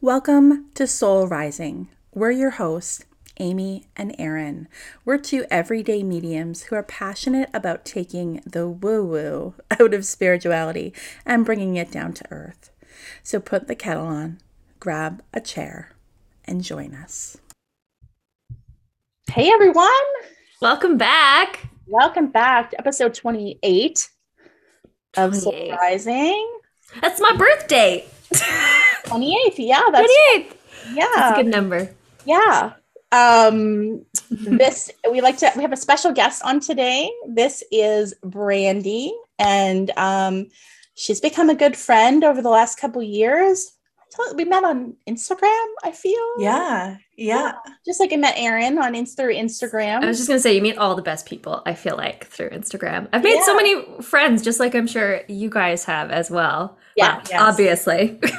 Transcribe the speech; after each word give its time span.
Welcome 0.00 0.66
to 0.74 0.86
Soul 0.86 1.26
Rising. 1.26 1.88
We're 2.12 2.30
your 2.30 2.50
hosts, 2.50 3.04
Amy 3.38 3.86
and 3.96 4.14
Erin. 4.18 4.68
We're 5.04 5.18
two 5.18 5.44
everyday 5.50 6.02
mediums 6.02 6.64
who 6.64 6.76
are 6.76 6.82
passionate 6.82 7.48
about 7.54 7.84
taking 7.84 8.40
the 8.46 8.68
woo 8.68 9.04
woo 9.04 9.54
out 9.80 9.94
of 9.94 10.04
spirituality 10.04 10.92
and 11.24 11.44
bringing 11.44 11.76
it 11.76 11.90
down 11.90 12.12
to 12.14 12.24
earth. 12.30 12.70
So 13.22 13.40
put 13.40 13.68
the 13.68 13.74
kettle 13.74 14.06
on, 14.06 14.38
grab 14.80 15.22
a 15.32 15.40
chair, 15.40 15.92
and 16.44 16.62
join 16.62 16.94
us. 16.94 17.38
Hey 19.30 19.50
everyone, 19.50 19.90
Welcome 20.62 20.96
back. 20.96 21.68
welcome 21.86 22.28
back 22.28 22.70
to 22.70 22.78
episode 22.78 23.12
28 23.14 24.08
of 25.16 25.34
Soul 25.36 25.70
Rising. 25.72 26.58
That's 27.02 27.20
my 27.20 27.34
birthday. 27.36 28.06
28th, 29.06 29.54
yeah, 29.58 29.82
that's 29.92 30.12
28. 30.34 30.52
yeah, 30.94 31.06
That's 31.14 31.38
a 31.38 31.42
good 31.42 31.50
number. 31.50 31.90
yeah. 32.24 32.72
Um, 33.12 34.04
this 34.30 34.90
we 35.10 35.20
like 35.20 35.38
to 35.38 35.50
we 35.56 35.62
have 35.62 35.72
a 35.72 35.76
special 35.76 36.12
guest 36.12 36.42
on 36.44 36.58
today. 36.58 37.08
This 37.28 37.62
is 37.70 38.14
Brandee, 38.24 39.16
and 39.38 39.90
um, 39.96 40.48
she's 40.94 41.20
become 41.20 41.48
a 41.48 41.54
good 41.54 41.76
friend 41.76 42.24
over 42.24 42.42
the 42.42 42.50
last 42.50 42.80
couple 42.80 43.02
years. 43.02 43.72
We 44.34 44.44
met 44.44 44.64
on 44.64 44.94
Instagram. 45.06 45.66
I 45.84 45.92
feel 45.92 46.18
Yeah, 46.38 46.96
yeah. 47.16 47.52
just 47.86 48.00
like 48.00 48.12
I 48.12 48.16
met 48.16 48.34
Erin 48.36 48.76
on 48.78 48.94
Insta 48.94 49.16
through 49.16 49.34
Instagram. 49.34 50.02
I 50.02 50.06
was 50.06 50.16
just 50.16 50.28
gonna 50.28 50.40
say 50.40 50.54
you 50.54 50.62
meet 50.62 50.76
all 50.78 50.94
the 50.96 51.02
best 51.02 51.26
people. 51.26 51.62
I 51.64 51.74
feel 51.74 51.96
like 51.96 52.26
through 52.26 52.50
Instagram. 52.50 53.08
I've 53.12 53.22
made 53.22 53.40
so 53.44 53.54
many 53.54 53.84
friends, 54.02 54.42
just 54.42 54.58
like 54.58 54.74
I'm 54.74 54.86
sure 54.88 55.20
you 55.28 55.48
guys 55.48 55.84
have 55.84 56.10
as 56.10 56.28
well. 56.30 56.76
Yeah. 56.96 57.16
Well, 57.16 57.22
Yes. 57.30 57.40
obviously. 57.42 58.18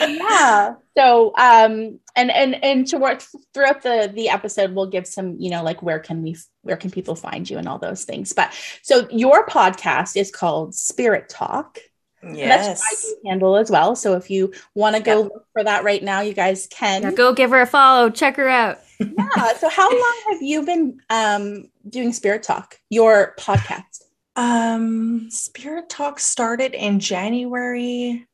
yeah 0.00 0.74
so 0.96 1.32
um 1.38 1.98
and 2.16 2.30
and 2.30 2.62
and 2.64 2.86
to 2.86 2.98
work 2.98 3.22
throughout 3.52 3.82
the 3.82 4.10
the 4.14 4.28
episode 4.28 4.72
we'll 4.72 4.86
give 4.86 5.06
some 5.06 5.36
you 5.38 5.50
know 5.50 5.62
like 5.62 5.82
where 5.82 5.98
can 5.98 6.22
we 6.22 6.36
where 6.62 6.76
can 6.76 6.90
people 6.90 7.14
find 7.14 7.48
you 7.48 7.58
and 7.58 7.68
all 7.68 7.78
those 7.78 8.04
things 8.04 8.32
but 8.32 8.52
so 8.82 9.06
your 9.10 9.46
podcast 9.46 10.16
is 10.16 10.30
called 10.30 10.74
spirit 10.74 11.28
talk 11.28 11.78
and 12.22 12.36
that's 12.36 12.66
Yes. 12.66 13.02
your 13.04 13.12
IG 13.12 13.26
handle 13.26 13.56
as 13.56 13.70
well 13.70 13.96
so 13.96 14.14
if 14.14 14.30
you 14.30 14.52
want 14.74 14.96
to 14.96 15.02
go 15.02 15.12
Yeah. 15.18 15.24
look 15.24 15.46
for 15.52 15.64
that 15.64 15.84
right 15.84 16.02
now 16.02 16.20
you 16.20 16.32
guys 16.34 16.66
can 16.70 17.02
Yeah, 17.02 17.10
go 17.12 17.32
give 17.32 17.50
her 17.50 17.60
a 17.60 17.66
follow. 17.66 18.10
Check 18.10 18.36
her 18.36 18.48
out. 18.48 18.78
yeah 19.00 19.54
so 19.58 19.68
how 19.68 19.88
long 19.90 20.16
have 20.30 20.42
you 20.42 20.64
been 20.64 21.00
um 21.10 21.68
doing 21.88 22.12
spirit 22.12 22.42
talk 22.42 22.78
your 22.90 23.34
podcast 23.38 24.02
Um, 24.38 25.30
Spirit 25.30 25.88
Talk 25.88 26.20
started 26.20 26.72
in 26.72 27.00
January 27.00 28.24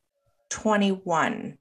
21. 0.50 1.56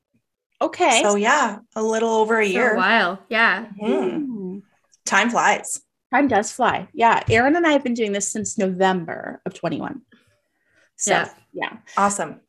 okay 0.62 1.02
So 1.02 1.16
yeah, 1.16 1.60
a 1.78 1.82
little 1.82 2.10
over 2.10 2.42
a 2.42 2.52
For 2.54 2.72
a 2.72 2.78
while. 2.78 3.20
Yeah. 3.30 3.68
Mhm. 3.82 4.26
Hmm. 4.26 4.58
Time 5.06 5.30
flies. 5.30 5.82
time 6.12 6.28
does 6.28 6.52
fly 6.52 6.88
yeah 6.94 7.24
erin 7.28 7.56
and 7.56 7.66
i 7.66 7.72
have 7.72 7.84
been 7.84 7.96
doing 7.96 8.12
this 8.12 8.28
since 8.32 8.56
november 8.60 9.42
of 9.48 9.54
21 9.56 10.02
so 10.96 11.12
Yeah. 11.12 11.30
yeah 11.54 11.78
Awesome. 11.98 12.42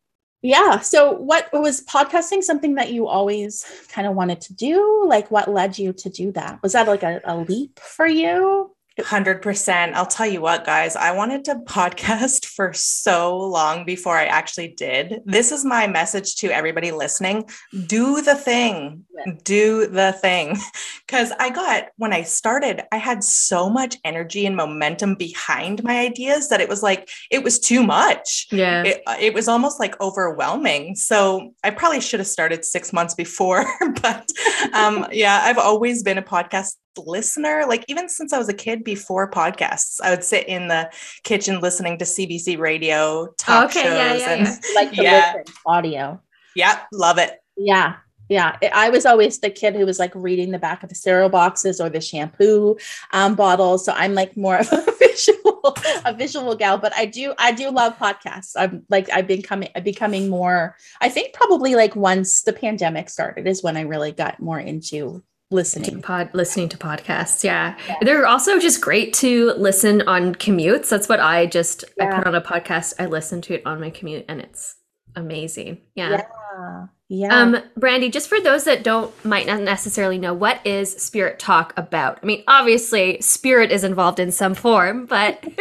Yeah. 0.42 0.80
So, 0.80 1.12
what 1.12 1.48
was 1.54 1.80
podcasting 1.86 2.42
something 2.42 2.74
that 2.74 2.92
you 2.92 3.06
always 3.06 3.64
kind 3.88 4.06
of 4.06 4.14
wanted 4.14 4.42
to 4.42 4.52
do? 4.54 5.04
Like, 5.08 5.30
what 5.30 5.48
led 5.48 5.78
you 5.78 5.94
to 5.94 6.10
do 6.10 6.32
that? 6.32 6.62
Was 6.62 6.72
that 6.74 6.86
like 6.86 7.02
a, 7.02 7.22
a 7.24 7.34
leap 7.38 7.80
for 7.80 8.06
you? 8.06 8.73
100%. 8.98 9.92
I'll 9.94 10.06
tell 10.06 10.26
you 10.26 10.40
what, 10.40 10.64
guys, 10.64 10.94
I 10.94 11.12
wanted 11.12 11.44
to 11.46 11.56
podcast 11.56 12.44
for 12.54 12.72
so 12.72 13.36
long 13.38 13.84
before 13.84 14.16
I 14.16 14.26
actually 14.26 14.68
did. 14.68 15.20
This 15.24 15.50
is 15.50 15.64
my 15.64 15.86
message 15.86 16.36
to 16.36 16.50
everybody 16.50 16.92
listening 16.92 17.48
do 17.86 18.22
the 18.22 18.34
thing, 18.34 19.04
do 19.42 19.86
the 19.86 20.12
thing. 20.12 20.58
Because 21.06 21.32
I 21.38 21.50
got, 21.50 21.88
when 21.96 22.14
I 22.14 22.22
started, 22.22 22.82
I 22.90 22.96
had 22.96 23.22
so 23.22 23.68
much 23.68 23.98
energy 24.04 24.46
and 24.46 24.56
momentum 24.56 25.16
behind 25.16 25.84
my 25.84 25.98
ideas 25.98 26.48
that 26.48 26.62
it 26.62 26.68
was 26.68 26.82
like, 26.82 27.10
it 27.30 27.44
was 27.44 27.60
too 27.60 27.82
much. 27.82 28.46
Yeah. 28.50 28.82
It, 28.84 29.02
it 29.20 29.34
was 29.34 29.46
almost 29.46 29.78
like 29.78 30.00
overwhelming. 30.00 30.96
So 30.96 31.52
I 31.62 31.70
probably 31.70 32.00
should 32.00 32.20
have 32.20 32.26
started 32.26 32.64
six 32.64 32.92
months 32.92 33.14
before. 33.14 33.66
but 34.02 34.28
um, 34.72 35.06
yeah, 35.12 35.42
I've 35.44 35.58
always 35.58 36.02
been 36.02 36.18
a 36.18 36.22
podcast 36.22 36.74
listener. 37.02 37.64
Like 37.68 37.84
even 37.88 38.08
since 38.08 38.32
I 38.32 38.38
was 38.38 38.48
a 38.48 38.54
kid 38.54 38.84
before 38.84 39.30
podcasts, 39.30 40.00
I 40.02 40.10
would 40.10 40.24
sit 40.24 40.46
in 40.48 40.68
the 40.68 40.90
kitchen 41.22 41.60
listening 41.60 41.98
to 41.98 42.04
CBC 42.04 42.58
radio 42.58 43.28
talk 43.38 43.70
Okay, 43.70 43.82
shows. 43.82 43.92
yeah, 43.94 44.14
yeah, 44.14 44.30
and 44.30 44.46
yeah. 44.46 44.56
Like 44.74 44.92
to 44.92 45.02
Yeah. 45.02 45.34
audio. 45.66 46.20
yeah, 46.56 46.80
love 46.92 47.18
it. 47.18 47.40
Yeah. 47.56 47.96
Yeah. 48.30 48.56
I 48.62 48.86
I 48.86 48.88
was 48.88 49.04
always 49.04 49.38
the 49.38 49.50
kid 49.50 49.74
who 49.76 49.84
was 49.84 49.98
like 49.98 50.12
reading 50.14 50.50
the 50.50 50.58
back 50.58 50.82
of 50.82 50.88
the 50.88 50.94
cereal 50.94 51.28
boxes 51.28 51.80
or 51.80 51.90
the 51.90 52.00
shampoo 52.00 52.76
um, 53.12 53.34
bottles. 53.34 53.84
So 53.84 53.92
I'm 53.92 54.14
like 54.14 54.34
more 54.36 54.56
of 54.58 54.72
a 54.72 54.92
visual, 54.98 55.76
a 56.06 56.14
visual 56.14 56.54
gal, 56.56 56.78
but 56.78 56.94
I 56.96 57.04
do, 57.04 57.34
I 57.38 57.52
do 57.52 57.70
love 57.70 57.98
podcasts. 57.98 58.52
I'm 58.56 58.84
like, 58.88 59.10
I've 59.12 59.26
been 59.26 59.42
coming, 59.42 59.68
becoming 59.82 60.28
more, 60.30 60.74
I 61.02 61.10
think 61.10 61.34
probably 61.34 61.74
like 61.74 61.94
once 61.96 62.42
the 62.42 62.52
pandemic 62.54 63.10
started 63.10 63.46
is 63.46 63.62
when 63.62 63.76
I 63.76 63.82
really 63.82 64.12
got 64.12 64.40
more 64.40 64.58
into 64.58 64.90
to 64.90 65.24
listening. 65.50 66.02
pod 66.02 66.30
listening 66.32 66.68
to 66.68 66.76
podcasts 66.78 67.44
yeah. 67.44 67.76
Yeah. 67.88 67.96
they're 68.02 68.26
also 68.26 68.58
just 68.58 68.80
great 68.80 69.12
to 69.14 69.52
listen 69.52 70.02
on 70.02 70.34
commutes 70.34 70.88
that's 70.88 71.08
what 71.08 71.20
i 71.20 71.46
just 71.46 71.84
i 72.00 72.06
put 72.06 72.26
on 72.26 72.34
a 72.34 72.40
podcast 72.40 72.94
i 72.98 73.06
listen 73.06 73.40
to 73.42 73.54
it 73.54 73.62
on 73.66 73.80
my 73.80 73.90
commute 73.90 74.24
and 74.28 74.40
it's 74.40 74.76
amazing 75.16 75.80
yeah, 75.94 76.10
Yeah. 76.10 76.86
Yeah. 77.08 77.40
um 77.40 77.56
brandee 77.76 78.10
just 78.10 78.28
for 78.28 78.40
those 78.40 78.64
that 78.64 78.82
don't 78.82 79.12
might 79.24 79.46
not 79.46 79.60
necessarily 79.60 80.18
know 80.18 80.34
what 80.34 80.66
is 80.66 80.90
spirit 80.92 81.38
talk 81.38 81.72
about 81.76 82.18
i 82.22 82.26
mean 82.26 82.42
obviously 82.48 83.20
spirit 83.20 83.70
is 83.70 83.84
involved 83.84 84.18
in 84.18 84.32
some 84.32 84.54
form 84.54 85.06
but 85.06 85.44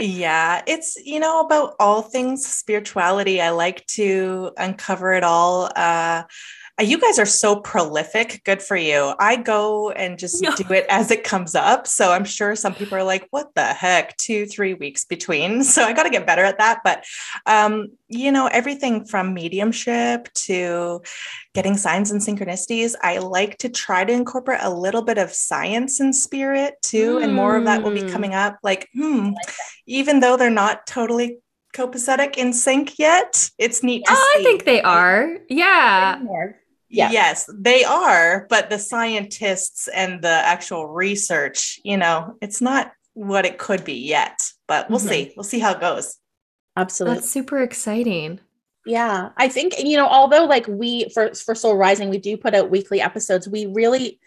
Yeah, 0.00 0.62
it's, 0.68 0.96
you 1.04 1.18
know, 1.18 1.40
about 1.40 1.74
all 1.80 2.02
things 2.02 2.46
spirituality. 2.46 3.40
I 3.40 3.50
like 3.50 3.84
to 3.88 4.52
uncover 4.56 5.12
it 5.12 5.24
all. 5.24 5.72
Uh, 5.74 6.22
you 6.80 6.98
guys 6.98 7.18
are 7.18 7.26
so 7.26 7.56
prolific. 7.60 8.42
Good 8.44 8.62
for 8.62 8.76
you. 8.76 9.12
I 9.18 9.34
go 9.36 9.90
and 9.90 10.18
just 10.18 10.40
No. 10.42 10.54
do 10.54 10.72
it 10.72 10.86
as 10.88 11.10
it 11.10 11.24
comes 11.24 11.54
up. 11.54 11.86
So 11.86 12.12
I'm 12.12 12.24
sure 12.24 12.54
some 12.54 12.74
people 12.74 12.96
are 12.96 13.02
like, 13.02 13.26
what 13.30 13.54
the 13.54 13.64
heck? 13.64 14.16
Two, 14.16 14.46
three 14.46 14.74
weeks 14.74 15.04
between. 15.04 15.64
So 15.64 15.82
I 15.84 15.92
got 15.92 16.04
to 16.04 16.10
get 16.10 16.26
better 16.26 16.44
at 16.44 16.58
that. 16.58 16.80
But, 16.84 17.04
um, 17.46 17.88
you 18.08 18.30
know, 18.32 18.46
everything 18.46 19.04
from 19.04 19.34
mediumship 19.34 20.32
to 20.46 21.02
getting 21.54 21.76
signs 21.76 22.10
and 22.10 22.20
synchronicities, 22.20 22.94
I 23.02 23.18
like 23.18 23.58
to 23.58 23.68
try 23.68 24.04
to 24.04 24.12
incorporate 24.12 24.60
a 24.62 24.70
little 24.70 25.02
bit 25.02 25.18
of 25.18 25.32
science 25.32 26.00
and 26.00 26.14
spirit 26.14 26.74
too. 26.82 27.18
And 27.18 27.34
more 27.34 27.56
of 27.56 27.64
that 27.64 27.82
will 27.82 27.90
be 27.92 28.02
Mm. 28.02 28.12
coming 28.12 28.34
up. 28.34 28.58
Like, 28.62 28.88
hmm, 28.94 29.30
even 29.86 30.20
though 30.20 30.36
they're 30.36 30.50
not 30.50 30.86
totally 30.86 31.38
copacetic 31.74 32.36
in 32.38 32.52
sync 32.52 32.98
yet, 32.98 33.50
it's 33.58 33.82
neat 33.82 34.04
to 34.06 34.12
oh 34.12 34.30
see. 34.36 34.40
i 34.40 34.42
think 34.42 34.64
they 34.64 34.80
are 34.82 35.36
yeah 35.48 36.18
Yeah. 36.90 37.10
Yes, 37.10 37.48
they 37.52 37.84
are, 37.84 38.46
but 38.48 38.70
the 38.70 38.78
scientists 38.78 39.88
and 39.88 40.22
the 40.22 40.28
actual 40.28 40.86
research, 40.86 41.78
you 41.84 41.96
know, 41.96 42.34
it's 42.40 42.60
not 42.60 42.92
what 43.14 43.44
it 43.44 43.58
could 43.58 43.84
be 43.84 43.94
yet, 43.94 44.38
but 44.66 44.88
we'll 44.88 45.00
Mhm. 45.00 45.08
see. 45.08 45.32
We'll 45.36 45.44
see 45.44 45.58
how 45.58 45.72
it 45.72 45.80
goes. 45.80 46.16
Absolutely. 46.76 47.16
that's 47.16 47.30
super 47.30 47.60
exciting 47.60 48.38
Yeah, 48.86 49.30
I 49.36 49.48
think 49.48 49.74
you 49.82 49.96
know, 49.96 50.06
although 50.06 50.44
like 50.44 50.66
we 50.68 51.08
for 51.12 51.34
for 51.34 51.54
Soul 51.54 51.76
Rising, 51.76 52.08
we 52.08 52.18
do 52.18 52.36
put 52.38 52.54
out 52.54 52.70
weekly 52.70 53.00
episodes. 53.02 53.46
We 53.48 53.66
really 53.66 54.18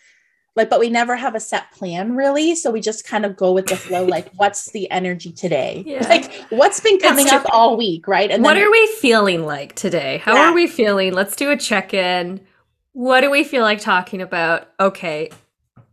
like, 0.56 0.70
but 0.70 0.80
we 0.82 0.90
never 0.90 1.16
have 1.16 1.34
a 1.34 1.40
set 1.40 1.72
plan 1.72 2.16
really. 2.16 2.54
So 2.56 2.70
we 2.70 2.82
just 2.82 3.08
kind 3.08 3.26
of 3.26 3.36
go 3.38 3.54
with 3.54 3.68
the 3.68 3.78
flow. 3.78 4.04
Like, 4.06 4.30
what's 4.36 4.70
the 4.72 4.92
energy 4.92 5.32
today? 5.32 5.82
Yeah. 5.88 6.06
Like, 6.08 6.32
what's 6.50 6.80
been 6.82 7.00
coming 7.00 7.26
It's 7.26 7.34
up 7.34 7.46
all 7.50 7.76
week, 7.78 8.08
right? 8.08 8.30
And 8.30 8.44
what 8.44 8.56
then 8.56 8.64
are 8.64 8.72
we 8.72 8.86
feeling 9.00 9.46
like 9.46 9.74
today? 9.76 10.18
How 10.24 10.36
Yeah. 10.36 10.50
are 10.50 10.54
we 10.54 10.68
feeling? 10.68 11.14
Let's 11.14 11.36
do 11.38 11.50
a 11.50 11.58
check 11.58 11.94
in. 11.94 12.42
What 12.94 13.22
do 13.22 13.32
we 13.32 13.44
feel 13.44 13.64
like 13.64 13.80
talking 13.80 14.22
about? 14.22 14.68
Okay, 14.80 15.30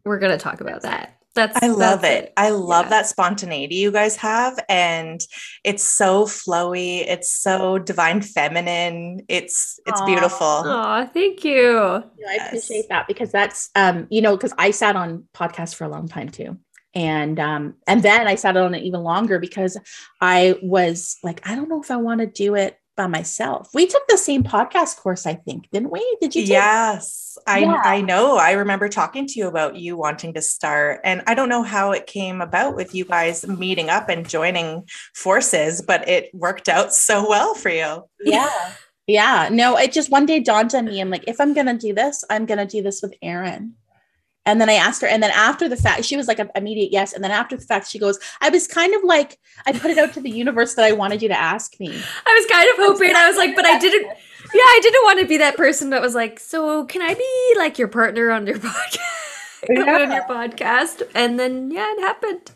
we're 0.04 0.18
going 0.18 0.32
to 0.36 0.42
talk 0.42 0.60
about 0.60 0.82
that. 0.82 1.14
That's 1.34 1.62
I 1.62 1.68
love 1.68 2.00
that's 2.00 2.24
it. 2.24 2.32
I 2.36 2.50
love 2.50 2.86
Yeah. 2.86 2.90
that 2.90 3.06
spontaneity 3.06 3.76
you 3.76 3.92
guys 3.92 4.16
have. 4.16 4.58
And 4.68 5.20
it's 5.62 5.84
so 5.84 6.24
flowy. 6.24 7.06
It's 7.06 7.30
so 7.30 7.78
divine 7.78 8.22
feminine. 8.22 9.20
It's 9.28 9.78
it's 9.86 10.00
Aw. 10.00 10.04
beautiful. 10.06 10.62
Oh, 10.64 11.08
thank 11.12 11.44
you. 11.44 11.52
You 11.54 11.68
know, 11.70 12.02
I 12.28 12.34
Yes. 12.34 12.46
appreciate 12.48 12.88
that 12.88 13.06
because 13.06 13.30
that's 13.30 13.70
um, 13.76 14.08
you 14.10 14.20
know, 14.20 14.36
because 14.36 14.52
I 14.58 14.72
sat 14.72 14.96
on 14.96 15.24
podcasts 15.32 15.74
for 15.76 15.84
a 15.84 15.88
long 15.88 16.08
time 16.08 16.28
too. 16.30 16.58
And 16.94 17.38
um, 17.38 17.74
and 17.86 18.02
then 18.02 18.26
I 18.26 18.34
sat 18.34 18.56
on 18.56 18.74
it 18.74 18.82
even 18.82 19.02
longer 19.02 19.38
because 19.38 19.78
I 20.20 20.56
was 20.60 21.18
like, 21.22 21.46
I 21.48 21.54
don't 21.54 21.68
know 21.68 21.80
if 21.80 21.92
I 21.92 21.96
want 21.96 22.20
to 22.20 22.26
do 22.26 22.56
it 22.56 22.76
by 22.98 23.06
myself. 23.06 23.70
We 23.72 23.86
took 23.86 24.06
the 24.08 24.18
same 24.18 24.42
podcast 24.42 24.98
course, 24.98 25.24
I 25.24 25.34
think, 25.34 25.70
didn't 25.70 25.90
we? 25.90 26.00
Did 26.20 26.34
you? 26.34 26.42
Take- 26.42 26.50
Yes, 26.50 27.38
I 27.46 27.60
Yeah. 27.60 27.80
I 27.82 28.02
know. 28.02 28.36
I 28.36 28.52
remember 28.52 28.90
talking 28.90 29.26
to 29.26 29.38
you 29.38 29.48
about 29.48 29.76
you 29.76 29.96
wanting 29.96 30.34
to 30.34 30.42
start, 30.42 31.00
and 31.04 31.22
I 31.26 31.32
don't 31.34 31.48
know 31.48 31.62
how 31.62 31.92
it 31.92 32.06
came 32.06 32.42
about 32.42 32.76
with 32.76 32.94
you 32.94 33.06
guys 33.06 33.46
meeting 33.46 33.88
up 33.88 34.10
and 34.10 34.28
joining 34.28 34.86
forces, 35.14 35.80
but 35.80 36.06
it 36.06 36.28
worked 36.34 36.68
out 36.68 36.92
so 36.92 37.26
well 37.26 37.54
for 37.54 37.70
you. 37.70 38.04
Yeah. 38.22 38.50
Yeah. 39.06 39.48
No, 39.50 39.78
it 39.78 39.92
just 39.92 40.10
one 40.10 40.26
day 40.26 40.40
dawned 40.40 40.74
on 40.74 40.84
me. 40.84 41.00
I'm 41.00 41.08
like, 41.08 41.24
if 41.26 41.40
I'm 41.40 41.54
gonna 41.54 41.78
do 41.78 41.94
this, 41.94 42.24
I'm 42.28 42.44
gonna 42.44 42.66
do 42.66 42.82
this 42.82 43.00
with 43.00 43.14
Erin. 43.22 43.72
And 44.48 44.62
then 44.62 44.70
I 44.70 44.74
asked 44.74 45.02
her, 45.02 45.06
and 45.06 45.22
then 45.22 45.30
after 45.30 45.68
the 45.68 45.76
fact, 45.76 46.06
she 46.06 46.16
was 46.16 46.26
like 46.26 46.38
an 46.38 46.50
immediate 46.54 46.90
yes. 46.90 47.12
And 47.12 47.22
then 47.22 47.30
after 47.30 47.54
the 47.54 47.66
fact, 47.66 47.86
she 47.86 47.98
goes, 47.98 48.18
I 48.40 48.48
was 48.48 48.66
kind 48.66 48.94
of 48.94 49.04
like, 49.04 49.38
I 49.66 49.72
put 49.72 49.90
it 49.90 49.98
out 49.98 50.14
to 50.14 50.20
the 50.22 50.30
universe 50.30 50.74
that 50.74 50.86
I 50.86 50.92
wanted 50.92 51.20
you 51.20 51.28
to 51.28 51.38
ask 51.38 51.78
me. 51.78 51.88
I 51.90 52.34
was 52.34 52.46
kind 52.50 52.68
of 52.70 52.76
hoping. 52.76 53.14
I 53.14 53.28
was 53.28 53.36
like, 53.36 53.54
but 53.54 53.66
I 53.66 53.78
didn't. 53.78 54.06
Yeah, 54.06 54.62
I 54.62 54.80
didn't 54.82 55.02
want 55.04 55.20
to 55.20 55.26
be 55.26 55.36
that 55.36 55.58
person 55.58 55.90
that 55.90 56.00
was 56.00 56.14
like, 56.14 56.40
so 56.40 56.86
can 56.86 57.02
I 57.02 57.12
be 57.12 57.54
like 57.58 57.78
your 57.78 57.88
partner 57.88 58.30
on 58.30 58.46
your 58.46 58.56
podcast? 58.58 58.96
Yeah. 59.68 59.80
on 59.82 60.12
your 60.12 60.24
podcast, 60.24 61.02
and 61.14 61.38
then 61.38 61.70
yeah, 61.70 61.92
it 61.92 62.00
happened, 62.00 62.52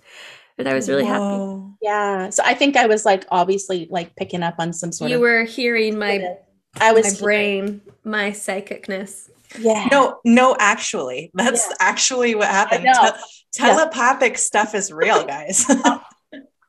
and 0.56 0.68
I 0.68 0.72
was 0.72 0.88
really 0.88 1.04
happy. 1.04 1.74
Yeah. 1.82 2.30
So 2.30 2.42
I 2.46 2.54
think 2.54 2.76
I 2.76 2.86
was 2.86 3.04
like 3.04 3.26
obviously 3.30 3.88
like 3.90 4.14
picking 4.16 4.42
up 4.42 4.54
on 4.58 4.72
some 4.72 4.92
sort 4.92 5.10
You 5.10 5.16
of 5.16 5.20
You 5.20 5.26
were 5.26 5.44
hearing 5.44 5.98
my 5.98 6.36
I 6.80 6.92
was 6.92 7.20
my 7.20 7.24
brain, 7.24 7.80
my 8.04 8.30
psychicness. 8.30 9.28
Yeah. 9.58 9.88
No, 9.90 10.18
no, 10.24 10.56
actually, 10.58 11.30
that's 11.34 11.66
Yeah. 11.68 11.76
actually 11.80 12.34
what 12.34 12.48
happened. 12.48 12.84
Te- 12.84 13.18
telepathic 13.52 14.38
stuff 14.38 14.74
is 14.74 14.92
real, 14.92 15.24
guys. 15.24 15.66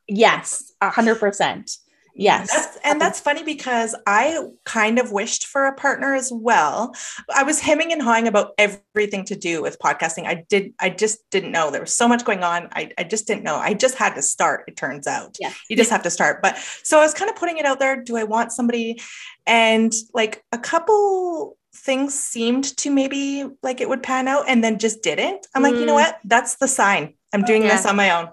Yes. 0.07 0.71
A 0.81 0.89
hundred 0.89 1.15
percent. 1.15 1.71
Yes. 2.15 2.51
That's, 2.51 2.77
and 2.83 3.01
that's 3.01 3.19
funny 3.19 3.41
because 3.41 3.95
I 4.05 4.37
kind 4.65 4.99
of 4.99 5.11
wished 5.11 5.47
for 5.47 5.65
a 5.65 5.73
partner 5.73 6.13
as 6.13 6.29
well. 6.31 6.93
I 7.33 7.41
was 7.41 7.59
hemming 7.59 7.91
and 7.91 8.01
hawing 8.01 8.27
about 8.27 8.51
everything 8.59 9.25
to 9.25 9.35
do 9.35 9.63
with 9.63 9.79
podcasting. 9.79 10.27
I 10.27 10.45
did, 10.47 10.73
I 10.79 10.89
just 10.91 11.19
didn't 11.31 11.51
know 11.51 11.71
there 11.71 11.81
was 11.81 11.93
so 11.95 12.07
much 12.07 12.23
going 12.23 12.43
on. 12.43 12.67
I, 12.73 12.91
I 12.99 13.03
just 13.03 13.25
didn't 13.25 13.43
know. 13.43 13.55
I 13.55 13.73
just 13.73 13.95
had 13.95 14.13
to 14.13 14.21
start, 14.21 14.65
it 14.67 14.75
turns 14.75 15.07
out. 15.07 15.37
Yes. 15.39 15.57
You 15.69 15.75
just 15.75 15.89
have 15.89 16.03
to 16.03 16.11
start. 16.11 16.43
But 16.43 16.57
so 16.83 16.99
I 16.99 17.01
was 17.01 17.15
kind 17.15 17.31
of 17.31 17.37
putting 17.37 17.57
it 17.57 17.65
out 17.65 17.79
there. 17.79 18.03
Do 18.03 18.15
I 18.15 18.25
want 18.25 18.51
somebody? 18.51 19.01
And 19.47 19.91
like 20.13 20.43
a 20.51 20.59
couple 20.59 21.57
things 21.75 22.13
seemed 22.13 22.65
to 22.77 22.89
maybe 22.89 23.45
like 23.63 23.81
it 23.81 23.89
would 23.89 24.03
pan 24.03 24.27
out 24.27 24.45
and 24.47 24.63
then 24.63 24.79
just 24.79 25.01
didn't. 25.01 25.47
I'm 25.55 25.63
like, 25.63 25.73
you 25.75 25.85
know 25.85 25.93
Mm. 25.93 26.03
what? 26.05 26.19
That's 26.23 26.55
the 26.55 26.67
sign. 26.67 27.13
I'm 27.33 27.41
doing 27.43 27.63
this 27.63 27.85
on 27.85 27.95
my 27.95 28.11
own. 28.11 28.29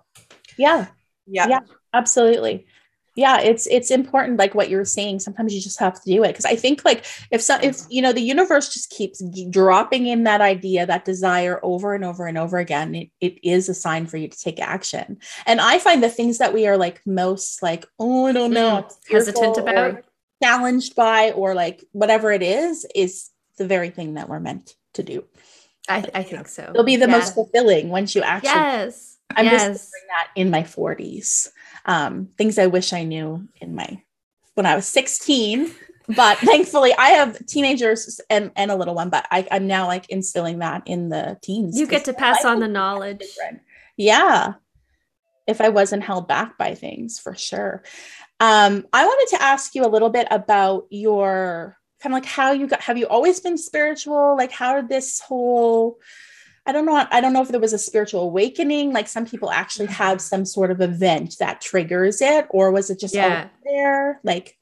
Yeah. 0.59 0.87
Yeah. 1.27 1.47
Yeah. 1.49 1.61
Absolutely. 1.95 2.67
Yeah, 3.17 3.41
it's 3.41 3.67
it's 3.67 3.91
important 3.91 4.39
like 4.39 4.55
what 4.55 4.71
you're 4.71 4.85
saying. 4.85 5.19
Sometimes 5.19 5.53
you 5.53 5.61
just 5.61 5.81
have 5.81 6.01
to 6.01 6.11
do 6.11 6.23
it 6.23 6.29
because 6.29 6.45
I 6.45 6.55
think 6.55 6.85
like 6.85 7.05
if 7.31 7.43
some 7.43 7.61
if 7.61 7.81
you 7.91 8.01
know 8.01 8.13
the 8.13 8.21
universe 8.23 8.73
just 8.73 8.89
keeps 8.91 9.21
dropping 9.51 10.07
in 10.07 10.23
that 10.25 10.41
idea, 10.41 10.87
that 10.87 11.05
desire 11.05 11.59
over 11.65 11.93
and 11.93 12.05
over 12.05 12.27
and 12.27 12.39
over 12.39 12.59
again, 12.59 12.95
it, 12.95 13.11
it 13.21 13.39
is 13.43 13.69
a 13.69 13.75
sign 13.75 14.07
for 14.07 14.17
you 14.17 14.29
to 14.29 14.39
take 14.39 14.61
action. 14.61 15.19
And 15.45 15.61
I 15.61 15.81
find 15.81 16.03
the 16.03 16.09
things 16.09 16.39
that 16.39 16.55
we 16.55 16.67
are 16.69 16.77
like 16.77 17.01
most 17.05 17.63
like, 17.63 17.85
oh, 17.99 18.27
I 18.27 18.33
don't 18.33 18.53
know, 18.53 18.87
Mm, 18.89 19.13
hesitant 19.13 19.57
about. 19.59 20.05
Challenged 20.43 20.95
by, 20.97 21.33
or 21.33 21.55
like 21.55 21.85
whatever 21.93 22.33
it 22.33 22.43
is, 22.43 22.87
is 22.95 23.31
the 23.59 23.67
very 23.67 23.91
thing 23.91 24.15
that 24.15 24.29
we're 24.29 24.41
meant 24.41 24.75
to 24.95 25.03
do. 25.03 25.25
I, 25.89 26.05
I 26.15 26.23
think 26.23 26.49
so. 26.49 26.63
It'll 26.71 26.85
be 26.85 26.97
the 26.97 27.07
Yeah. 27.07 27.19
most 27.19 27.35
fulfilling 27.35 27.89
once 27.89 28.15
you 28.15 28.23
actually 28.23 28.51
Yes. 28.51 29.19
I'm 29.37 29.45
yes. 29.45 29.63
discovering 29.63 30.09
that 30.09 30.29
in 30.37 30.51
my 30.51 30.63
40s. 30.63 31.49
Um, 31.87 32.29
things 32.37 32.59
I 32.59 32.67
wish 32.67 32.93
I 32.93 33.05
knew 33.05 33.49
in 33.61 33.75
my 33.75 34.03
when 34.55 34.67
I 34.67 34.75
was 34.75 34.87
16. 34.87 35.71
But 36.17 36.39
thankfully, 36.51 36.93
I 36.99 37.11
have 37.11 37.45
teenagers 37.47 38.21
and, 38.29 38.51
and 38.57 38.71
a 38.71 38.75
little 38.77 38.95
one, 38.95 39.11
but 39.11 39.27
I, 39.31 39.47
I'm 39.51 39.67
now 39.67 39.87
like 39.87 40.09
instilling 40.11 40.59
that 40.59 40.83
in 40.87 41.09
the 41.09 41.39
teens. 41.43 41.79
you 41.79 41.87
get 41.87 42.05
to 42.07 42.13
pass 42.13 42.45
on 42.45 42.59
the 42.61 42.69
knowledge. 42.69 43.21
different. 43.21 43.61
Yeah. 43.97 44.55
If 45.47 45.61
I 45.61 45.69
wasn't 45.69 46.03
held 46.03 46.27
back 46.29 46.59
by 46.59 46.75
things, 46.75 47.19
for 47.19 47.35
sure. 47.35 47.83
Um, 48.41 48.87
I 48.93 49.05
wanted 49.05 49.37
to 49.37 49.43
ask 49.43 49.75
you 49.75 49.85
a 49.85 49.89
little 49.89 50.09
bit 50.11 50.27
about 50.31 50.87
your 50.91 51.77
kind 52.03 52.15
of 52.15 52.17
like 52.23 52.25
how 52.25 52.53
you 52.53 52.67
got 52.67 52.81
have 52.81 52.97
you 52.97 53.07
always 53.07 53.41
been 53.41 53.59
spiritual? 53.59 54.37
Like 54.37 54.51
how 54.51 54.75
did 54.81 54.89
this 54.89 55.21
whole 55.21 55.99
I 56.67 56.73
don't 56.73 56.85
know. 56.85 57.07
I 57.11 57.21
don't 57.21 57.33
know 57.33 57.43
if 57.43 57.49
there 57.49 57.59
was 57.61 57.73
a 57.73 57.79
spiritual 57.79 58.23
awakening. 58.23 58.93
Like 58.93 59.09
some 59.09 59.27
people 59.27 59.51
actually 59.51 59.87
have 59.87 60.21
some 60.21 60.45
sort 60.45 60.71
of 60.71 60.81
event 60.81 61.37
that 61.39 61.61
triggers 61.61 62.21
it, 62.21 62.47
or 62.51 62.71
was 62.71 62.91
it 62.91 63.01
just 63.01 63.15
Yeah. 63.15 63.49
there? 63.65 64.21
Like, 64.23 64.57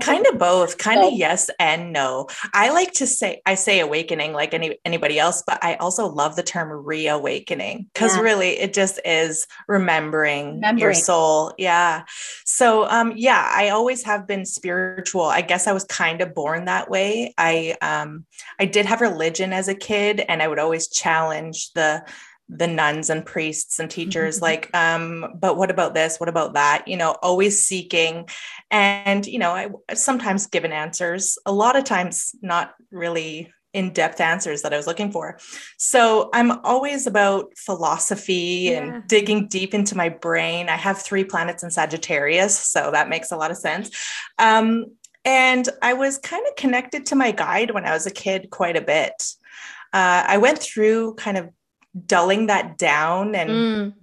kind 0.00 0.26
of 0.26 0.38
both 0.38 0.78
kind 0.78 1.00
of 1.00 1.10
So- 1.10 1.16
yes 1.16 1.50
and 1.58 1.92
no. 1.92 2.26
I 2.54 2.70
like 2.70 2.92
to 2.94 3.06
say 3.06 3.40
i 3.46 3.54
say 3.54 3.80
awakening 3.80 4.32
like 4.32 4.54
any 4.54 4.78
anybody 4.84 5.18
else 5.18 5.42
but 5.46 5.62
i 5.62 5.74
also 5.74 6.06
love 6.06 6.36
the 6.36 6.42
term 6.42 6.70
reawakening 6.84 7.86
because 7.92 8.16
Yeah. 8.16 8.22
really 8.22 8.50
it 8.58 8.72
just 8.72 8.98
is 9.04 9.46
remembering, 9.68 10.62
your 10.76 10.94
soul. 10.94 11.52
Yeah. 11.58 12.04
So 12.44 12.88
um 12.88 13.12
yeah 13.16 13.50
i 13.54 13.68
always 13.70 14.02
have 14.04 14.26
been 14.26 14.44
spiritual. 14.46 15.24
I 15.24 15.42
guess 15.42 15.66
i 15.66 15.72
was 15.72 15.84
kind 15.84 16.20
of 16.20 16.34
born 16.34 16.64
that 16.66 16.90
way. 16.90 17.34
I 17.38 17.76
um 17.82 18.24
i 18.58 18.64
did 18.64 18.86
have 18.86 19.00
religion 19.00 19.52
as 19.52 19.68
a 19.68 19.74
kid 19.74 20.20
and 20.28 20.42
i 20.42 20.48
would 20.48 20.58
always 20.58 20.88
challenge 20.88 21.72
the 21.74 22.02
the 22.54 22.66
nuns 22.66 23.08
and 23.10 23.24
priests 23.24 23.78
and 23.78 23.90
teachers 23.90 24.42
like 24.48 24.68
um 24.76 25.26
but 25.40 25.56
what 25.56 25.70
about 25.70 25.94
this? 25.94 26.18
What 26.18 26.28
about 26.28 26.54
that? 26.54 26.86
You 26.86 26.96
know 26.96 27.16
always 27.22 27.64
seeking. 27.64 28.28
And 28.70 29.26
you 29.26 29.38
know 29.38 29.52
i 29.52 29.94
sometimes 29.94 30.46
given 30.46 30.72
answers. 30.72 31.38
A 31.46 31.52
lot 31.52 31.76
of 31.76 31.84
times 31.84 32.34
not 32.42 32.74
really 32.90 33.52
in-depth 33.74 34.20
answers 34.20 34.60
that 34.62 34.74
i 34.74 34.76
was 34.76 34.86
looking 34.86 35.10
for. 35.10 35.38
So 35.78 36.28
i'm 36.34 36.50
always 36.64 37.06
about 37.06 37.52
philosophy 37.56 38.68
Yeah. 38.70 38.78
and 38.78 39.08
digging 39.08 39.48
deep 39.48 39.72
into 39.72 39.96
my 39.96 40.10
brain. 40.10 40.68
I 40.68 40.76
have 40.76 41.00
three 41.00 41.24
planets 41.24 41.62
in 41.62 41.70
sagittarius 41.70 42.58
so 42.58 42.90
that 42.92 43.08
makes 43.08 43.32
a 43.32 43.36
lot 43.36 43.50
of 43.50 43.56
sense. 43.56 43.90
Um, 44.38 44.86
and 45.24 45.68
i 45.80 45.92
was 45.94 46.18
kind 46.18 46.44
of 46.48 46.56
connected 46.56 47.06
to 47.06 47.14
my 47.14 47.30
guide 47.30 47.70
when 47.70 47.84
i 47.86 47.92
was 47.92 48.06
a 48.06 48.10
kid 48.10 48.50
quite 48.50 48.76
a 48.76 48.82
bit. 48.82 49.16
Uh, 49.92 50.24
i 50.34 50.36
went 50.36 50.58
through 50.58 51.14
kind 51.14 51.38
of 51.38 51.48
dulling 52.06 52.46
that 52.46 52.78
down 52.78 53.34
and 53.34 53.50
Mm, 53.50 53.94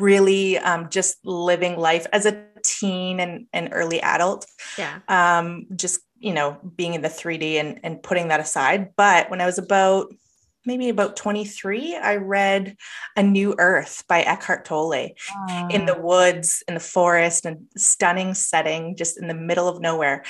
really 0.00 0.58
um, 0.58 0.88
just 0.88 1.18
living 1.24 1.76
life 1.76 2.06
as 2.12 2.24
a 2.24 2.44
teen 2.64 3.20
and 3.20 3.46
an 3.52 3.72
early 3.72 4.00
adult. 4.00 4.46
Yeah. 4.78 5.00
um, 5.08 5.66
just 5.74 6.00
you 6.18 6.32
know 6.32 6.56
being 6.76 6.94
in 6.94 7.02
the 7.02 7.08
3d 7.08 7.60
and, 7.60 7.80
and 7.82 8.02
putting 8.02 8.28
that 8.28 8.40
aside. 8.40 8.90
But 8.96 9.28
when 9.30 9.40
i 9.40 9.46
was 9.46 9.58
about 9.58 10.14
maybe 10.64 10.88
about 10.88 11.16
23 11.16 11.96
i 11.96 12.14
read 12.14 12.76
a 13.16 13.22
new 13.22 13.52
earth 13.58 14.04
by 14.08 14.22
eckhart 14.22 14.64
tolle 14.64 15.10
in 15.70 15.86
the 15.86 15.98
woods 16.00 16.62
in 16.68 16.74
the 16.74 16.80
forest 16.80 17.44
and 17.44 17.66
stunning 17.76 18.32
setting 18.34 18.94
just 18.96 19.18
in 19.20 19.26
the 19.26 19.34
middle 19.34 19.68
of 19.68 19.80
nowhere. 19.80 20.22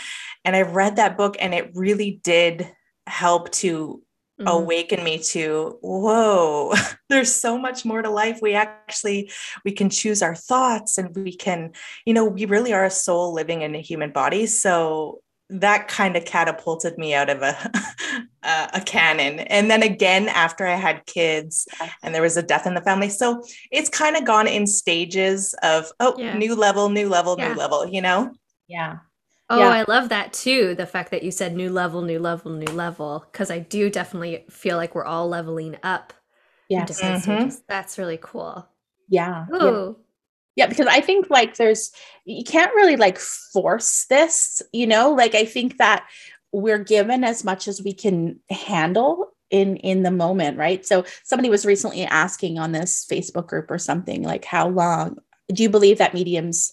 And 0.44 0.56
i 0.56 0.62
read 0.62 0.96
that 0.96 1.18
book 1.18 1.36
and 1.38 1.52
it 1.54 1.70
really 1.74 2.20
did 2.24 2.66
help 3.06 3.50
to 3.50 4.02
Mhm. 4.42 4.50
awaken 4.50 5.04
me 5.04 5.18
to 5.18 5.78
whoa 5.82 6.72
there's 7.08 7.34
so 7.34 7.56
much 7.58 7.84
more 7.84 8.02
to 8.02 8.10
life 8.10 8.40
we 8.42 8.54
actually 8.54 9.30
we 9.64 9.72
can 9.72 9.88
choose 9.90 10.22
our 10.22 10.34
thoughts 10.34 10.98
and 10.98 11.14
we 11.16 11.36
can 11.36 11.72
you 12.06 12.14
know 12.14 12.24
we 12.24 12.44
really 12.46 12.72
are 12.72 12.84
a 12.84 12.90
soul 12.90 13.32
living 13.32 13.62
in 13.62 13.74
a 13.74 13.80
human 13.80 14.10
body 14.10 14.46
so 14.46 15.20
that 15.50 15.86
kind 15.86 16.16
of 16.16 16.24
catapulted 16.24 16.96
me 16.98 17.12
out 17.14 17.28
of 17.28 17.42
a 17.42 17.54
a, 18.42 18.68
a 18.74 18.80
canon 18.80 19.38
and 19.40 19.70
then 19.70 19.82
again 19.82 20.28
after 20.28 20.66
i 20.66 20.74
had 20.74 21.04
kids 21.06 21.68
and 22.02 22.14
there 22.14 22.22
was 22.22 22.36
a 22.36 22.42
death 22.42 22.66
in 22.66 22.74
the 22.74 22.80
family 22.80 23.08
so 23.10 23.42
it's 23.70 23.88
kind 23.88 24.16
of 24.16 24.24
gone 24.24 24.48
in 24.48 24.66
stages 24.66 25.54
of 25.62 25.92
oh 26.00 26.14
Yeah. 26.18 26.36
new 26.38 26.54
level 26.54 26.88
new 26.88 27.08
level 27.08 27.36
Yeah. 27.38 27.48
new 27.52 27.54
level 27.58 27.86
you 27.86 28.00
know 28.02 28.32
yeah. 28.68 28.98
Oh, 29.52 29.58
Yeah. 29.58 29.68
I 29.68 29.84
love 29.86 30.08
that 30.08 30.32
too. 30.32 30.74
The 30.74 30.86
fact 30.86 31.10
that 31.10 31.22
you 31.22 31.30
said 31.30 31.54
new 31.54 31.70
level, 31.70 32.00
new 32.00 32.18
level, 32.18 32.50
new 32.52 32.72
level, 32.72 33.24
because 33.30 33.50
I 33.50 33.58
do 33.58 33.90
definitely 33.90 34.46
feel 34.50 34.78
like 34.78 34.94
we're 34.94 35.04
all 35.04 35.28
leveling 35.28 35.76
up. 35.82 36.14
Yeah, 36.70 36.86
Mhm. 36.86 37.60
That's 37.68 37.98
really 37.98 38.18
cool. 38.20 38.66
Yeah. 39.08 39.44
yeah. 39.52 39.92
Yeah, 40.56 40.66
because 40.66 40.86
I 40.86 41.00
think 41.02 41.28
like 41.28 41.56
there's 41.56 41.92
you 42.24 42.44
can't 42.44 42.74
really 42.74 42.96
like 42.96 43.18
force 43.18 44.06
this, 44.08 44.62
you 44.72 44.86
know, 44.86 45.12
like 45.12 45.34
I 45.34 45.44
think 45.44 45.76
that 45.78 46.06
we're 46.52 46.82
given 46.82 47.22
as 47.24 47.44
much 47.44 47.68
as 47.68 47.82
we 47.82 47.92
can 47.92 48.40
handle 48.50 49.28
in 49.50 49.76
in 49.76 50.02
the 50.02 50.10
moment, 50.10 50.56
right? 50.56 50.84
So 50.86 51.04
somebody 51.24 51.50
was 51.50 51.66
recently 51.66 52.04
asking 52.04 52.58
on 52.58 52.72
this 52.72 53.06
Facebook 53.10 53.48
group 53.48 53.70
or 53.70 53.78
something 53.78 54.22
like 54.22 54.44
how 54.46 54.68
long 54.68 55.18
do 55.52 55.62
you 55.62 55.68
believe 55.70 55.98
that 55.98 56.14
mediums 56.14 56.72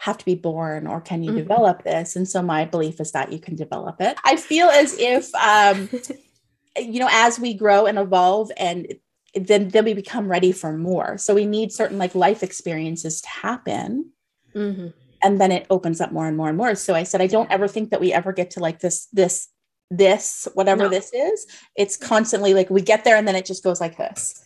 have 0.00 0.18
to 0.18 0.24
be 0.24 0.34
born 0.34 0.86
or 0.86 1.00
can 1.00 1.22
you 1.22 1.32
Mhm. 1.32 1.36
develop 1.36 1.84
this? 1.84 2.16
And 2.16 2.28
so 2.28 2.42
my 2.42 2.64
belief 2.64 3.00
is 3.00 3.12
that 3.12 3.32
you 3.32 3.38
can 3.38 3.54
develop 3.54 4.00
it. 4.00 4.16
I 4.24 4.36
feel 4.36 4.68
as 4.68 4.96
if 4.98 5.34
um 5.34 5.88
you 6.78 7.00
know 7.00 7.08
as 7.10 7.38
we 7.38 7.54
grow 7.54 7.86
and 7.86 7.98
evolve 7.98 8.50
and 8.56 8.86
then 9.34 9.68
then 9.68 9.84
we 9.84 9.94
become 9.94 10.28
ready 10.28 10.52
for 10.52 10.72
more 10.76 11.18
so 11.18 11.34
we 11.34 11.44
need 11.44 11.72
certain 11.72 11.98
like 11.98 12.14
life 12.14 12.42
experiences 12.42 13.20
to 13.20 13.28
happen 13.28 14.10
hmm 14.54 14.88
and 15.22 15.40
then 15.40 15.52
it 15.52 15.66
opens 15.68 16.00
up 16.00 16.12
more 16.12 16.26
and 16.26 16.36
more 16.36 16.48
and 16.48 16.56
more 16.56 16.74
so 16.74 16.94
i 16.94 17.02
said 17.02 17.20
i 17.20 17.26
don't 17.26 17.50
ever 17.50 17.68
think 17.68 17.90
that 17.90 18.00
we 18.00 18.12
ever 18.12 18.32
get 18.32 18.50
to 18.50 18.60
like 18.60 18.78
this 18.80 19.06
this 19.12 19.48
this 19.90 20.48
whatever 20.54 20.84
No. 20.84 20.88
this 20.88 21.12
is 21.12 21.46
it's 21.76 21.96
constantly 21.96 22.54
like 22.54 22.70
we 22.70 22.80
get 22.80 23.04
there 23.04 23.16
and 23.16 23.26
then 23.26 23.36
it 23.36 23.44
just 23.44 23.62
goes 23.64 23.80
like 23.80 23.96
this 23.98 24.44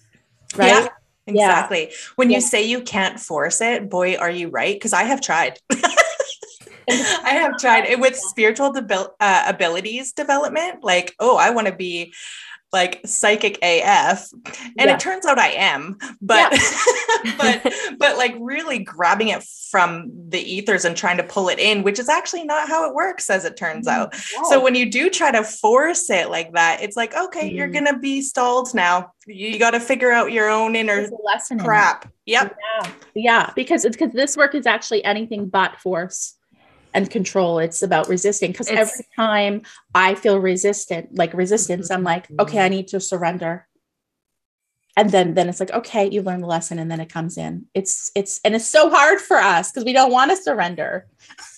right 0.56 0.68
Yeah, 0.68 0.88
exactly. 1.26 1.93
When 2.16 2.31
Yeah. 2.31 2.37
you 2.37 2.40
say 2.40 2.62
you 2.62 2.83
can't 2.83 3.19
force 3.19 3.61
it, 3.61 3.88
boy, 3.88 4.16
are 4.16 4.31
you 4.31 4.49
right? 4.49 4.75
Because 4.75 4.93
I 4.93 5.04
have 5.04 5.21
tried. 5.21 5.59
I 6.90 7.31
have 7.40 7.57
tried 7.59 7.87
it 7.87 7.99
with 7.99 8.16
spiritual 8.31 8.73
debil- 8.73 9.14
uh, 9.21 9.45
abilities 9.47 10.12
development. 10.12 10.85
Like, 10.85 11.14
oh, 11.19 11.37
I 11.37 11.50
want 11.50 11.66
to 11.66 11.75
be 11.75 12.12
like 12.75 13.00
psychic 13.07 13.57
AF. 13.62 14.28
And 14.33 14.88
Yeah. 14.88 14.95
it 14.95 15.00
turns 15.00 15.25
out 15.25 15.38
I 15.38 15.50
am, 15.50 15.97
but 16.21 16.50
but 17.38 17.73
but 17.99 18.19
like 18.19 18.35
really 18.40 18.81
grabbing 18.81 19.28
it 19.28 19.45
from 19.71 20.11
the 20.28 20.40
ethers 20.40 20.85
and 20.85 20.97
trying 20.97 21.16
to 21.19 21.23
pull 21.23 21.49
it 21.49 21.59
in, 21.61 21.85
which 21.85 21.99
is 22.00 22.09
actually 22.09 22.45
not 22.45 22.69
how 22.69 22.87
it 22.88 22.95
works 22.95 23.31
as 23.31 23.45
it 23.45 23.57
turns 23.57 23.87
out. 23.87 24.14
So 24.49 24.61
when 24.61 24.75
you 24.75 24.90
do 24.90 25.09
try 25.09 25.31
to 25.31 25.45
force 25.45 26.11
it 26.11 26.28
like 26.31 26.52
that, 26.52 26.83
it's 26.83 26.97
like, 26.97 27.14
okay, 27.16 27.49
you're 27.50 27.69
Mm. 27.69 27.75
gonna 27.75 27.99
be 27.99 28.21
stalled 28.21 28.75
now. 28.75 29.12
You 29.26 29.59
got 29.59 29.71
to 29.71 29.81
figure 29.81 30.11
out 30.11 30.33
your 30.33 30.50
own 30.50 30.75
inner 30.76 31.09
lesson 31.25 31.59
in 31.61 31.64
crap. 31.64 32.09
Yep. 32.26 32.57
Yeah, 32.83 32.90
yeah, 33.14 33.52
because 33.54 33.85
it's 33.85 33.97
because 33.97 34.12
this 34.12 34.37
work 34.37 34.54
is 34.57 34.66
actually 34.66 35.04
anything 35.04 35.49
but 35.49 35.76
force 35.78 36.35
and 36.94 37.10
control. 37.10 37.58
It's 37.58 37.82
about 37.82 38.08
resisting. 38.08 38.52
Because 38.52 38.68
every 38.68 39.04
time 39.16 39.62
I 39.94 40.14
feel 40.14 40.38
resistant, 40.38 41.14
like 41.14 41.34
resistance, 41.34 41.90
I'm 41.90 42.04
like, 42.04 42.28
okay, 42.38 42.60
I 42.60 42.68
need 42.68 42.88
to 42.88 43.00
surrender. 43.00 43.66
And 44.96 45.10
then 45.10 45.34
then 45.34 45.48
it's 45.48 45.58
like, 45.58 45.72
okay, 45.72 46.08
you 46.08 46.22
learn 46.22 46.40
the 46.40 46.46
lesson, 46.46 46.78
and 46.78 46.88
then 46.88 47.00
it 47.00 47.12
comes 47.12 47.36
in. 47.36 47.66
It's 47.74 48.12
it's 48.14 48.40
and 48.44 48.54
it's 48.54 48.66
so 48.66 48.88
hard 48.88 49.20
for 49.20 49.36
us 49.36 49.72
because 49.72 49.84
we 49.84 49.92
don't 49.92 50.12
want 50.12 50.30
to 50.30 50.36
surrender. 50.36 51.08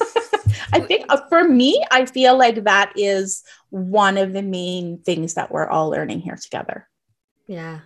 I 0.73 0.81
think 0.81 1.05
uh, 1.11 1.21
for 1.29 1.45
me, 1.45 1.85
I 1.91 2.07
feel 2.07 2.39
like 2.39 2.65
that 2.65 2.93
is 2.97 3.45
one 3.69 4.17
of 4.17 4.33
the 4.33 4.43
main 4.43 4.99
things 4.99 5.35
that 5.35 5.51
we're 5.51 5.69
all 5.69 5.91
learning 5.91 6.21
here 6.21 6.37
together. 6.37 6.89
Yeah. 7.47 7.81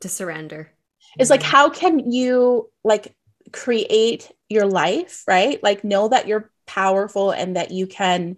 To 0.00 0.08
surrender. 0.08 0.70
is 1.18 1.30
like 1.30 1.42
how 1.42 1.70
can 1.70 2.10
you 2.10 2.70
like 2.84 3.14
create 3.52 4.30
your 4.48 4.66
life 4.66 5.24
right 5.26 5.62
like 5.62 5.84
know 5.84 6.08
that 6.08 6.26
you're 6.26 6.49
powerful 6.70 7.32
and 7.32 7.56
that 7.56 7.70
you 7.72 7.86
can 7.86 8.36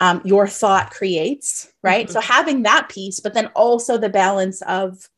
um, 0.00 0.20
your 0.24 0.46
thought 0.46 0.90
creates 0.90 1.72
right? 1.82 2.08
So 2.10 2.20
having 2.20 2.62
that 2.62 2.88
piece 2.88 3.18
but 3.20 3.34
then 3.34 3.46
also 3.54 3.98
the 3.98 4.08
balance 4.08 4.62
of 4.62 5.08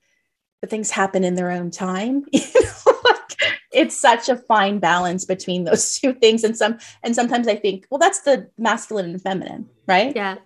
the 0.62 0.66
things 0.66 0.90
happen 0.90 1.24
in 1.24 1.34
their 1.34 1.50
own 1.50 1.70
time 1.70 2.24
you 2.32 2.40
know 2.40 2.92
like 3.04 3.36
it's 3.70 3.96
such 3.96 4.28
a 4.28 4.36
fine 4.36 4.78
balance 4.78 5.24
between 5.26 5.64
those 5.64 5.98
two 5.98 6.14
things. 6.14 6.44
And 6.44 6.56
some 6.56 6.78
and 7.02 7.14
sometimes 7.14 7.48
i 7.48 7.56
think 7.56 7.86
well 7.90 7.98
that's 7.98 8.20
the 8.20 8.48
masculine 8.56 9.10
and 9.10 9.20
feminine 9.20 9.68
right? 9.86 10.14
Yeah. 10.16 10.36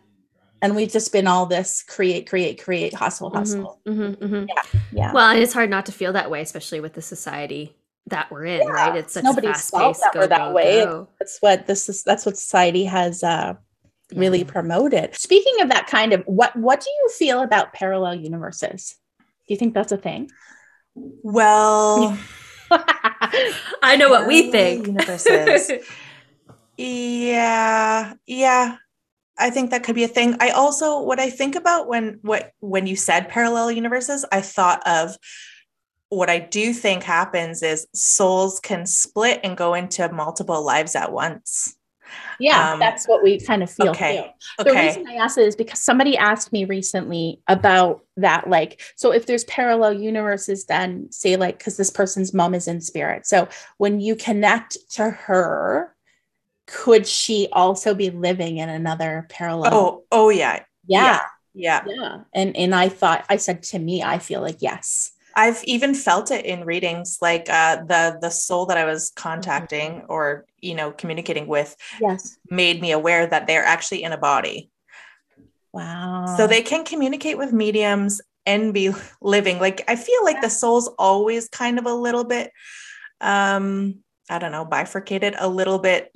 and 0.60 0.74
we've 0.74 0.90
just 0.90 1.12
been 1.12 1.28
all 1.28 1.46
this 1.46 1.84
create 1.84 2.28
create 2.28 2.62
create 2.62 2.94
hustle 2.94 3.30
hustle. 3.30 3.80
Mhm, 3.86 4.16
mhm, 4.16 4.16
mhm. 4.16 4.46
yeah. 4.92 5.12
Well, 5.12 5.30
and 5.30 5.40
it's 5.40 5.52
hard 5.52 5.70
not 5.70 5.86
to 5.86 5.92
feel 5.92 6.12
that 6.14 6.30
way, 6.30 6.40
especially 6.42 6.80
with 6.80 6.94
the 6.94 7.02
society 7.02 7.77
that 8.10 8.30
we're 8.30 8.44
in, 8.46 8.60
Yeah. 8.62 8.68
right? 8.72 8.96
It's 8.96 9.14
such 9.14 9.24
Nobody's 9.24 9.50
fast 9.52 9.70
felt 9.70 9.94
paced. 9.94 10.00
that 10.02 10.12
Go, 10.14 10.20
we're 10.20 10.26
that 10.28 10.38
go, 10.38 10.52
way. 10.52 10.84
go. 10.84 11.08
that's 11.18 11.38
what 11.40 11.66
this 11.66 11.88
is 11.88 12.02
that's 12.02 12.24
what 12.26 12.36
society 12.36 12.84
has 12.84 13.22
uh 13.22 13.54
really 14.14 14.42
promoted 14.42 15.14
speaking 15.14 15.60
of 15.60 15.68
that 15.68 15.86
kind 15.86 16.12
of 16.14 16.22
what 16.24 16.56
what 16.56 16.80
do 16.80 16.88
you 16.90 17.08
feel 17.18 17.42
about 17.42 17.74
parallel 17.74 18.14
universes 18.14 18.96
do 19.46 19.52
you 19.54 19.56
think 19.58 19.74
that's 19.74 19.92
a 19.92 19.98
thing 19.98 20.30
Well, 21.22 22.18
I 23.82 23.96
know 23.96 24.08
what 24.10 24.26
we 24.26 24.50
think. 24.50 24.86
universes. 24.86 25.70
yeah, 26.76 28.14
yeah. 28.26 28.76
I 29.38 29.50
think 29.50 29.70
that 29.70 29.84
could 29.84 29.94
be 29.94 30.04
a 30.04 30.08
thing. 30.08 30.36
I 30.40 30.50
also 30.50 31.00
what 31.02 31.20
I 31.20 31.30
think 31.30 31.54
about 31.54 31.86
when 31.88 32.18
what 32.22 32.52
when 32.60 32.86
you 32.86 32.96
said 32.96 33.28
parallel 33.28 33.70
universes, 33.70 34.24
I 34.32 34.40
thought 34.40 34.82
of 34.86 35.16
what 36.10 36.30
I 36.30 36.38
do 36.38 36.72
think 36.72 37.02
happens 37.02 37.62
is 37.62 37.86
souls 37.94 38.60
can 38.60 38.86
split 38.86 39.40
and 39.44 39.56
go 39.56 39.74
into 39.74 40.10
multiple 40.12 40.64
lives 40.64 40.94
at 40.96 41.12
once. 41.12 41.76
yeah 42.40 42.72
Um, 42.72 42.80
that's 42.80 43.06
what 43.06 43.22
we 43.22 43.38
kind 43.40 43.62
of 43.62 43.70
feel 43.70 43.92
okay, 43.92 44.32
too. 44.56 44.64
the 44.64 44.70
Okay. 44.70 44.86
reason 44.86 45.06
i 45.06 45.14
asked 45.16 45.36
it 45.36 45.46
is 45.46 45.56
because 45.56 45.80
somebody 45.80 46.16
asked 46.16 46.52
me 46.52 46.64
recently 46.64 47.40
about 47.48 48.00
that 48.16 48.48
like 48.48 48.80
so 48.96 49.12
if 49.12 49.26
there's 49.26 49.44
parallel 49.44 49.92
universes 49.92 50.64
then 50.64 51.10
say 51.12 51.36
like 51.36 51.58
because 51.58 51.76
this 51.76 51.90
person's 51.90 52.32
mom 52.32 52.54
is 52.54 52.66
in 52.68 52.80
spirit 52.80 53.26
so 53.26 53.46
when 53.76 54.00
you 54.00 54.16
connect 54.16 54.78
to 54.92 55.10
her 55.10 55.94
could 56.66 57.06
she 57.06 57.48
also 57.52 57.94
be 57.94 58.10
living 58.10 58.56
in 58.58 58.68
another 58.68 59.26
parallel 59.28 59.70
Oh, 59.72 60.04
oh 60.10 60.30
yeah. 60.30 60.64
yeah 60.86 61.20
Yeah. 61.54 61.84
yeah 61.86 62.20
and 62.34 62.56
and 62.56 62.74
i 62.74 62.88
thought 62.88 63.24
i 63.28 63.36
said 63.36 63.62
to 63.64 63.78
me 63.78 64.02
i 64.02 64.18
feel 64.18 64.40
like 64.40 64.58
yes 64.60 65.12
I've 65.38 65.62
even 65.64 65.94
felt 65.94 66.30
it 66.30 66.44
in 66.44 66.64
readings 66.64 67.18
like 67.22 67.48
uh 67.48 67.76
the 67.86 68.18
the 68.20 68.30
soul 68.30 68.66
that 68.66 68.76
I 68.78 68.84
was 68.84 69.12
contacting 69.14 70.02
or 70.08 70.44
you 70.60 70.74
know 70.74 70.90
communicating 70.90 71.46
with 71.46 71.76
yes 72.00 72.36
made 72.50 72.80
me 72.80 72.90
aware 72.92 73.24
that 73.26 73.46
they're 73.46 73.64
actually 73.64 74.02
in 74.02 74.12
a 74.12 74.18
body. 74.18 74.70
wow 75.72 76.24
So 76.36 76.46
they 76.46 76.62
can 76.62 76.84
communicate 76.84 77.38
with 77.38 77.52
mediums 77.52 78.20
and 78.46 78.72
be 78.74 78.90
living. 79.20 79.60
Like 79.60 79.84
I 79.86 79.96
feel 79.96 80.24
like 80.24 80.40
the 80.40 80.50
soul's 80.50 80.88
always 80.98 81.48
kind 81.48 81.78
of 81.78 81.86
a 81.86 81.94
little 81.94 82.24
bit 82.24 82.50
um 83.20 84.02
I 84.30 84.38
don't 84.38 84.52
know, 84.52 84.64
bifurcated, 84.66 85.36
a 85.38 85.48
little 85.48 85.78
bit 85.78 86.12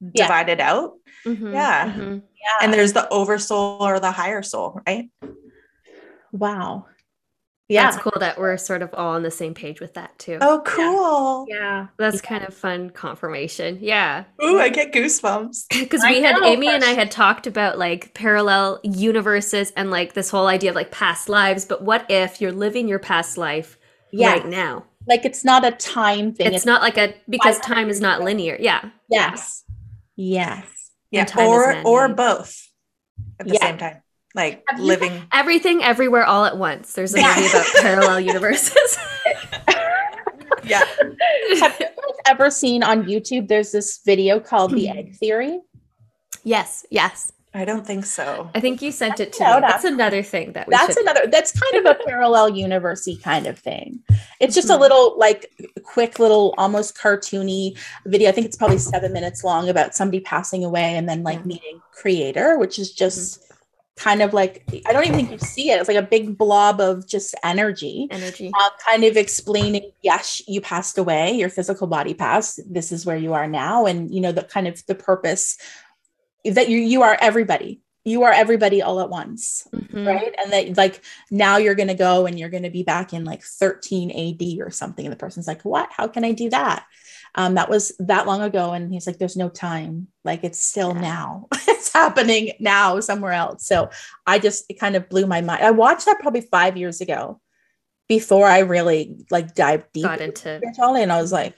Yeah. 0.00 0.24
divided 0.24 0.60
out. 0.60 0.98
Mhm, 1.26 1.52
Yeah. 1.52 1.92
mhm. 1.92 2.22
yeah 2.40 2.58
And 2.62 2.72
there's 2.72 2.92
the 2.94 3.08
oversoul 3.10 3.78
or 3.80 4.00
the 4.00 4.10
higher 4.10 4.42
soul, 4.42 4.80
right? 4.86 5.10
wow 6.32 6.86
yeah 7.68 7.90
That's 7.90 8.02
cool 8.02 8.12
that 8.20 8.38
we're 8.38 8.56
sort 8.56 8.82
of 8.82 8.92
all 8.94 9.14
on 9.14 9.22
the 9.22 9.30
same 9.30 9.54
page 9.54 9.80
with 9.80 9.94
that 9.94 10.18
too. 10.18 10.38
Oh, 10.40 10.62
cool. 10.64 11.46
yeah 11.48 11.88
That's 11.98 12.20
kind 12.20 12.44
of 12.44 12.54
fun 12.54 12.90
confirmation. 12.90 13.78
Yeah. 13.80 14.24
Ooh, 14.42 14.58
I 14.60 14.68
get 14.68 14.92
goosebumps. 14.92 15.66
Because 15.80 16.04
I 16.04 16.10
we 16.12 16.22
had 16.22 16.36
know, 16.40 16.46
Amy 16.46 16.68
and 16.68 16.84
I 16.84 16.90
had 16.90 17.10
talked 17.10 17.46
about 17.46 17.78
like 17.78 18.12
parallel 18.14 18.80
universes 18.82 19.72
and 19.76 19.90
like 19.90 20.12
this 20.14 20.30
whole 20.30 20.46
idea 20.46 20.70
of 20.70 20.76
like 20.76 20.90
past 20.90 21.28
lives. 21.28 21.64
But 21.64 21.82
what 21.82 22.06
if 22.10 22.40
you're 22.40 22.52
living 22.52 22.86
your 22.88 22.98
past 22.98 23.38
life 23.38 23.78
yeah 24.12 24.32
right 24.32 24.46
now? 24.46 24.84
like 25.06 25.24
it's 25.24 25.44
not 25.44 25.64
a 25.66 25.70
time 25.72 26.32
thing 26.32 26.52
It's, 26.54 26.64
not 26.64 26.80
like 26.82 26.96
a 26.96 27.14
because 27.28 27.58
time 27.60 27.90
is 27.90 28.00
not 28.00 28.22
linear. 28.22 28.56
Yeah. 28.60 28.90
yes 29.08 29.64
yes 30.16 30.64
Yeah, 31.10 31.26
or 31.38 31.76
or 31.84 32.08
both 32.08 32.68
at 33.40 33.46
the 33.46 33.54
Yeah. 33.54 33.60
same 33.60 33.78
time. 33.78 34.03
Like 34.34 34.64
Have 34.68 34.80
living. 34.80 35.22
Everything 35.32 35.82
everywhere 35.82 36.24
all 36.24 36.44
at 36.44 36.58
once. 36.58 36.92
There's 36.94 37.14
a 37.14 37.18
movie 37.22 37.46
about 37.48 37.66
parallel 37.80 38.20
universes. 38.20 38.98
Yeah. 40.66 40.78
have 40.78 41.76
you 41.78 41.86
guys 41.86 42.16
ever 42.26 42.50
seen 42.50 42.82
on 42.82 43.04
youtube 43.04 43.48
there's 43.48 43.70
this 43.70 44.00
video 44.06 44.40
called 44.40 44.70
the 44.70 44.86
Hmm. 44.86 44.96
egg 44.98 45.14
theory 45.16 45.60
yes, 46.42 46.86
yes. 46.90 47.32
I 47.56 47.64
don't 47.64 47.86
think 47.86 48.04
so. 48.04 48.50
I 48.54 48.60
think 48.60 48.80
you 48.82 48.90
sent 48.90 49.20
it 49.20 49.32
to 49.34 49.38
Check 49.38 49.54
me. 49.56 49.60
That's 49.60 49.84
another 49.84 50.22
thing 50.24 50.52
that 50.54 50.66
we 50.66 50.72
that's 50.72 50.94
should 50.94 51.02
another 51.02 51.26
that's 51.30 51.52
kind 51.52 51.86
of 51.86 51.94
a 51.96 52.02
parallel 52.06 52.50
universey 52.50 53.22
kind 53.22 53.46
of 53.46 53.58
thing 53.58 54.02
it's 54.40 54.54
just 54.54 54.70
a 54.70 54.72
Mhm. 54.72 54.80
little 54.80 55.18
like 55.18 55.50
quick 55.82 56.18
little 56.18 56.54
almost 56.56 56.96
cartoony 56.96 57.76
video 58.06 58.30
i 58.30 58.32
think 58.32 58.46
it's 58.46 58.56
probably 58.56 58.78
seven 58.78 59.12
minutes 59.12 59.44
long 59.44 59.68
about 59.68 59.94
somebody 59.94 60.20
passing 60.20 60.64
away 60.64 60.96
and 60.96 61.06
then 61.08 61.22
like 61.22 61.40
Yeah. 61.40 61.44
meeting 61.46 61.80
creator 61.92 62.58
which 62.58 62.78
is 62.78 62.90
just 62.90 63.52
kind 63.96 64.22
of 64.22 64.32
like 64.34 64.64
i 64.86 64.92
don't 64.92 65.04
even 65.04 65.14
think 65.14 65.30
you 65.30 65.38
see 65.38 65.70
it. 65.70 65.78
It's 65.78 65.88
like 65.88 65.96
a 65.96 66.02
big 66.02 66.36
blob 66.36 66.80
of 66.80 67.06
just 67.06 67.34
energy 67.44 68.08
energy. 68.10 68.50
uh, 68.52 68.70
kind 68.84 69.04
of 69.04 69.16
explaining 69.16 69.92
yes 70.02 70.42
you 70.48 70.60
passed 70.60 70.98
away 70.98 71.32
your 71.32 71.48
physical 71.48 71.86
body 71.86 72.12
passed 72.12 72.60
this 72.66 72.90
is 72.90 73.06
where 73.06 73.16
you 73.16 73.34
are 73.34 73.46
now 73.46 73.86
and 73.86 74.12
you 74.12 74.20
know 74.20 74.32
the 74.32 74.42
kind 74.42 74.66
of 74.66 74.84
the 74.86 74.94
purpose 74.96 75.56
that 76.44 76.68
you 76.68 76.78
you 76.78 77.02
are 77.02 77.16
everybody. 77.20 77.80
You 78.06 78.24
are 78.24 78.32
everybody 78.32 78.82
all 78.82 79.00
at 79.00 79.08
once 79.08 79.66
Mhm. 79.72 80.06
right? 80.06 80.34
And 80.42 80.52
that 80.52 80.76
like 80.76 81.00
now 81.30 81.56
you're 81.56 81.74
going 81.74 81.88
to 81.88 81.94
go 81.94 82.26
and 82.26 82.38
you're 82.38 82.50
going 82.50 82.64
to 82.64 82.70
be 82.70 82.82
back 82.82 83.14
in 83.14 83.24
like 83.24 83.42
13 83.42 84.10
ad 84.10 84.60
or 84.60 84.70
something 84.70 85.06
and 85.06 85.12
the 85.12 85.16
person's 85.16 85.46
like 85.46 85.62
what? 85.62 85.88
How 85.90 86.06
can 86.08 86.22
i 86.24 86.32
do 86.32 86.50
that 86.50 86.84
um, 87.36 87.54
that 87.54 87.68
was 87.68 87.92
that 87.98 88.26
long 88.26 88.42
ago 88.42 88.72
and 88.72 88.92
he's 88.92 89.06
like 89.06 89.18
there's 89.18 89.36
no 89.36 89.48
time 89.48 90.06
like 90.24 90.44
it's 90.44 90.62
still 90.62 90.94
Yeah. 90.94 91.00
now 91.00 91.46
it's 91.68 91.92
happening 91.92 92.52
now 92.60 93.00
somewhere 93.00 93.32
else 93.32 93.66
so 93.66 93.90
i 94.26 94.38
just 94.38 94.64
it 94.68 94.78
kind 94.80 94.94
of 94.96 95.08
blew 95.08 95.26
my 95.26 95.40
mind 95.40 95.62
i 95.64 95.70
watched 95.70 96.06
that 96.06 96.20
probably 96.20 96.42
five 96.42 96.76
years 96.76 97.00
ago 97.00 97.40
before 98.08 98.46
i 98.46 98.60
really 98.60 99.16
like 99.30 99.54
dived 99.54 99.86
deep 99.92 100.04
Got 100.04 100.20
into 100.20 100.48
into 100.54 100.58
spirituality 100.58 101.02
and 101.02 101.12
i 101.12 101.20
was 101.20 101.32
like 101.32 101.54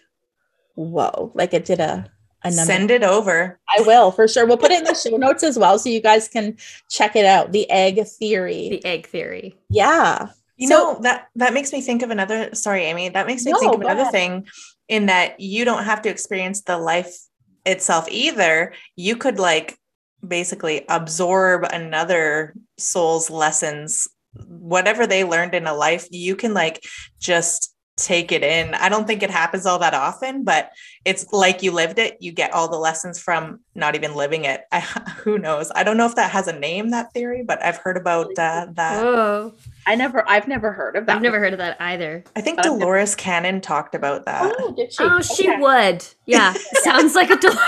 whoa 0.75 1.33
like 1.35 1.55
it 1.55 1.65
did 1.65 1.81
a 1.81 2.11
a 2.45 2.51
number 2.51 2.65
Send 2.65 2.91
it 2.93 3.03
over. 3.03 3.59
I 3.77 3.81
will 3.83 4.13
for 4.13 4.29
sure. 4.29 4.47
We'll 4.47 4.59
put 4.59 4.71
it 4.71 4.79
in 4.79 4.85
the 4.85 4.95
show 4.95 5.17
notes 5.17 5.43
as 5.43 5.59
well 5.59 5.81
so 5.81 5.89
you 5.89 6.01
guys 6.01 6.29
can 6.29 6.57
check 6.89 7.17
it 7.17 7.25
out. 7.25 7.51
The 7.51 7.69
egg 7.71 8.07
theory. 8.07 8.69
the 8.69 8.85
egg 8.85 9.07
theory. 9.09 9.57
yeah. 9.69 10.29
You 10.57 10.69
So- 10.69 10.75
know, 10.93 10.99
that 11.01 11.29
that 11.37 11.55
makes 11.55 11.73
me 11.73 11.81
think 11.81 12.03
of 12.03 12.11
another 12.11 12.55
sorry, 12.55 12.85
Amy. 12.85 13.09
That 13.09 13.27
makes 13.27 13.45
me 13.45 13.51
No, 13.53 13.59
think 13.59 13.75
of 13.75 13.81
another 13.81 14.03
ahead. 14.03 14.13
thing 14.13 14.47
in 14.89 15.07
that 15.07 15.41
you 15.41 15.65
don't 15.65 15.85
have 15.85 16.03
to 16.03 16.09
experience 16.09 16.63
the 16.63 16.79
life 16.79 17.17
itself 17.65 18.07
either. 18.11 18.73
You 18.95 19.17
could 19.17 19.39
like 19.39 19.79
basically 20.27 20.85
absorb 20.89 21.65
another 21.65 22.55
soul's 22.79 23.31
lessons, 23.31 24.09
whatever 24.47 25.07
they 25.07 25.25
learned 25.25 25.55
in 25.55 25.67
a 25.67 25.75
life, 25.75 26.07
you 26.11 26.37
can 26.37 26.55
like 26.55 26.85
just 27.19 27.75
take 27.97 28.31
it 28.31 28.43
in. 28.43 28.75
I 28.75 28.89
don't 28.89 29.07
think 29.07 29.23
it 29.23 29.31
happens 29.31 29.65
all 29.65 29.79
that 29.79 29.95
often, 29.95 30.45
but 30.45 30.71
it's 31.05 31.33
like 31.33 31.63
you 31.63 31.73
lived 31.73 31.99
it. 31.99 32.19
You 32.21 32.31
get 32.31 32.53
all 32.53 32.69
the 32.69 32.79
lessons 32.79 33.19
from 33.19 33.61
not 33.75 33.95
even 33.95 34.15
living 34.15 34.45
it. 34.45 34.63
I, 34.71 34.81
who 35.25 35.39
knows? 35.39 35.73
I 35.75 35.83
don't 35.83 35.97
know 35.97 36.07
if 36.07 36.15
that 36.17 36.31
has 36.31 36.47
a 36.47 36.59
name, 36.59 36.91
that 36.91 37.13
theory, 37.13 37.43
but 37.43 37.63
I've 37.65 37.79
heard 37.79 37.97
about 37.97 38.39
uh, 38.39 38.67
that. 38.75 39.03
Whoa. 39.03 39.55
I 39.87 39.95
never, 39.95 40.29
I've 40.29 40.49
never 40.49 40.73
heard 40.73 40.97
of 40.97 41.07
that. 41.07 41.17
I've 41.17 41.23
never 41.23 41.39
heard 41.39 41.53
of 41.53 41.59
that 41.61 41.81
either. 41.81 42.25
I 42.35 42.41
think 42.41 42.59
I've 42.59 42.65
never- 42.67 42.79
Dolores 42.81 43.15
Cannon 43.15 43.61
talked 43.61 43.95
about 43.95 44.25
that. 44.27 44.55
Oh, 44.59 44.73
did 44.75 44.93
she? 44.93 44.99
Oh, 45.03 45.21
she 45.21 45.49
Okay. 45.49 45.61
would. 45.61 46.05
Yeah. 46.27 46.53
Sounds 46.83 47.15
like 47.15 47.31
a 47.31 47.37
Dolores. 47.37 47.61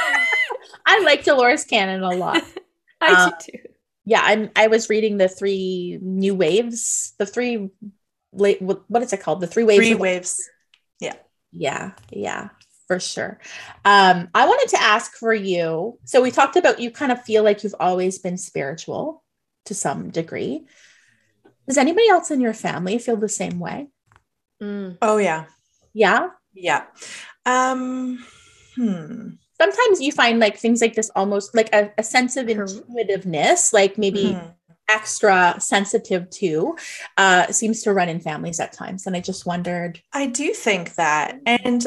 I 0.86 1.00
like 1.04 1.24
Dolores 1.24 1.64
Cannon 1.64 2.02
a 2.02 2.10
lot. 2.10 2.42
I 3.00 3.12
Uh, 3.12 3.30
do 3.30 3.36
too. 3.52 3.58
yeah, 4.04 4.20
I'm. 4.24 4.50
I 4.56 4.66
was 4.66 4.88
reading 4.90 5.18
the 5.18 5.28
three 5.28 5.98
new 6.02 6.34
waves, 6.34 7.14
the 7.18 7.26
three, 7.26 7.70
late. 8.32 8.60
What 8.60 8.82
what 8.90 9.02
is 9.02 9.12
it 9.12 9.20
called? 9.20 9.40
The 9.40 9.46
three 9.46 9.62
waves. 9.64 9.78
Three 9.78 9.92
of- 9.92 10.00
waves. 10.00 10.50
Yeah, 11.00 11.14
yeah, 11.52 11.92
Yeah. 12.10 12.48
for 12.88 12.98
sure. 12.98 13.38
Um, 13.84 14.28
I 14.34 14.46
wanted 14.48 14.70
to 14.76 14.82
ask 14.82 15.12
for 15.14 15.32
you. 15.32 15.98
So 16.04 16.20
we 16.20 16.32
talked 16.32 16.56
about 16.56 16.80
you 16.80 16.90
kind 16.90 17.12
of 17.12 17.22
feel 17.22 17.44
like 17.44 17.62
you've 17.62 17.76
always 17.78 18.18
been 18.18 18.36
spiritual 18.38 19.22
to 19.66 19.74
some 19.74 20.10
degree. 20.10 20.66
Does 21.68 21.78
anybody 21.78 22.08
else 22.08 22.30
in 22.30 22.40
your 22.40 22.54
family 22.54 22.98
feel 22.98 23.16
the 23.16 23.28
same 23.28 23.60
way? 23.60 23.88
Mm. 24.62 24.98
Oh 25.02 25.18
yeah. 25.18 25.44
Yeah. 25.92 26.30
Yeah. 26.54 26.84
Um 27.46 28.24
hmm. 28.74 29.28
Sometimes 29.60 30.00
you 30.00 30.12
find 30.12 30.38
like 30.38 30.56
things 30.56 30.80
like 30.80 30.94
this 30.94 31.10
almost 31.16 31.54
like 31.54 31.68
a, 31.74 31.90
a 31.98 32.02
sense 32.02 32.36
of 32.36 32.48
intuitiveness, 32.48 33.72
like 33.72 33.98
maybe 33.98 34.32
Hmm. 34.32 34.46
extra 34.88 35.56
sensitive 35.58 36.30
to, 36.30 36.76
uh, 37.16 37.50
seems 37.52 37.82
to 37.82 37.92
run 37.92 38.08
in 38.08 38.20
families 38.20 38.60
at 38.60 38.72
times. 38.72 39.06
And 39.06 39.16
I 39.16 39.20
just 39.20 39.46
wondered. 39.46 40.00
I 40.12 40.26
do 40.26 40.54
think 40.54 40.94
that. 40.94 41.40
And 41.44 41.86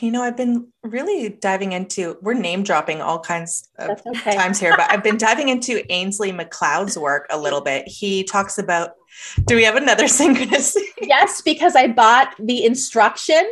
you 0.00 0.10
know, 0.10 0.22
I've 0.22 0.36
been 0.36 0.72
really 0.82 1.28
diving 1.28 1.72
into 1.72 2.16
we're 2.20 2.34
name 2.34 2.62
dropping 2.62 3.00
all 3.00 3.20
kinds 3.20 3.68
of 3.78 4.00
okay. 4.06 4.34
times 4.34 4.58
here, 4.58 4.74
but 4.76 4.90
I've 4.90 5.04
been 5.04 5.16
diving 5.28 5.48
into 5.48 5.84
Ainslie 5.92 6.32
MacLeod's 6.32 6.98
work 6.98 7.26
a 7.30 7.38
little 7.38 7.60
bit. 7.60 7.86
He 7.86 8.24
talks 8.24 8.58
about 8.58 8.92
do 9.44 9.56
we 9.56 9.64
have 9.64 9.76
another 9.76 10.04
synchronicity? 10.06 10.82
Yes, 11.00 11.42
because 11.42 11.76
I 11.76 11.88
bought 11.88 12.34
the 12.38 12.64
instruction 12.64 13.48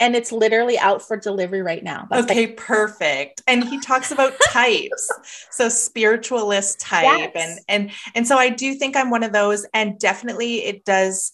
and 0.00 0.16
it's 0.16 0.32
literally 0.32 0.78
out 0.78 1.02
for 1.02 1.16
delivery 1.16 1.62
right 1.62 1.84
now. 1.84 2.06
That's 2.10 2.28
like- 2.28 2.30
Okay, 2.30 2.46
perfect. 2.48 3.42
And 3.46 3.64
he 3.64 3.78
talks 3.80 4.10
about 4.10 4.32
types. 4.48 5.10
So 5.50 5.68
spiritualist 5.68 6.80
type 6.80 7.04
Yes. 7.04 7.32
and 7.34 7.60
and 7.68 7.90
and 8.14 8.26
so 8.26 8.36
I 8.36 8.50
do 8.50 8.74
think 8.74 8.96
I'm 8.96 9.10
one 9.10 9.22
of 9.22 9.32
those 9.32 9.66
and 9.72 9.98
definitely 9.98 10.64
it 10.64 10.84
does 10.84 11.32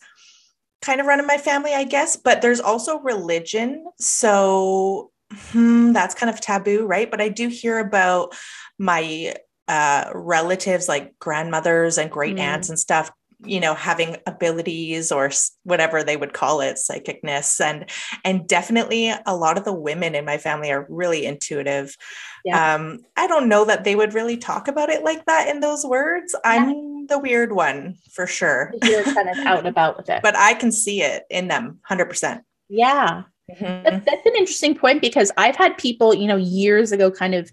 kind 0.82 1.00
of 1.00 1.06
run 1.06 1.20
in 1.20 1.26
my 1.26 1.38
family, 1.38 1.72
I 1.74 1.84
guess, 1.84 2.16
but 2.16 2.42
there's 2.42 2.60
also 2.60 3.00
religion. 3.00 3.86
So 3.98 5.10
hmm, 5.50 5.92
that's 5.92 6.14
kind 6.14 6.30
of 6.30 6.40
taboo, 6.40 6.86
right? 6.86 7.10
But 7.10 7.20
I 7.20 7.28
do 7.28 7.48
hear 7.48 7.78
about 7.78 8.34
my 8.78 9.34
uh 9.68 10.10
relatives 10.14 10.88
like 10.88 11.18
grandmothers 11.18 11.98
and 11.98 12.08
great 12.10 12.36
Mm. 12.36 12.40
aunts 12.40 12.68
and 12.68 12.78
stuff 12.78 13.10
you 13.44 13.60
know 13.60 13.74
having 13.74 14.16
abilities 14.26 15.12
or 15.12 15.30
whatever 15.64 16.02
they 16.02 16.16
would 16.16 16.32
call 16.32 16.60
it 16.60 16.76
psychicness 16.76 17.60
and 17.60 17.90
and 18.24 18.48
definitely 18.48 19.12
a 19.26 19.36
lot 19.36 19.58
of 19.58 19.64
the 19.64 19.72
women 19.72 20.14
in 20.14 20.24
my 20.24 20.38
family 20.38 20.70
are 20.70 20.86
really 20.88 21.26
intuitive 21.26 21.96
Yeah. 22.46 22.74
um 22.74 23.00
i 23.16 23.26
don't 23.26 23.48
know 23.48 23.64
that 23.64 23.82
they 23.84 23.96
would 23.96 24.14
really 24.14 24.36
talk 24.36 24.68
about 24.68 24.88
it 24.88 25.02
like 25.02 25.24
that 25.26 25.48
in 25.48 25.58
those 25.60 25.84
words 25.84 26.34
i'm 26.44 27.06
the 27.08 27.18
weird 27.18 27.50
one 27.52 27.96
for 28.12 28.26
sure 28.26 28.72
you're 28.82 29.02
kind 29.16 29.28
of 29.28 29.36
out 29.38 29.58
and 29.58 29.68
about 29.68 29.96
with 29.96 30.08
it. 30.08 30.22
but 30.22 30.36
i 30.36 30.54
can 30.54 30.70
see 30.70 31.02
it 31.02 31.24
in 31.30 31.48
them 31.48 31.80
100% 31.90 32.42
yeah, 32.68 33.22
Mhm. 33.50 33.84
That- 33.84 34.04
that's 34.04 34.26
an 34.26 34.34
interesting 34.36 34.74
point 34.74 35.00
because 35.00 35.30
I've 35.36 35.54
had 35.54 35.78
people, 35.78 36.12
you 36.12 36.26
know, 36.26 36.34
years 36.36 36.90
ago 36.90 37.12
kind 37.12 37.32
of 37.34 37.48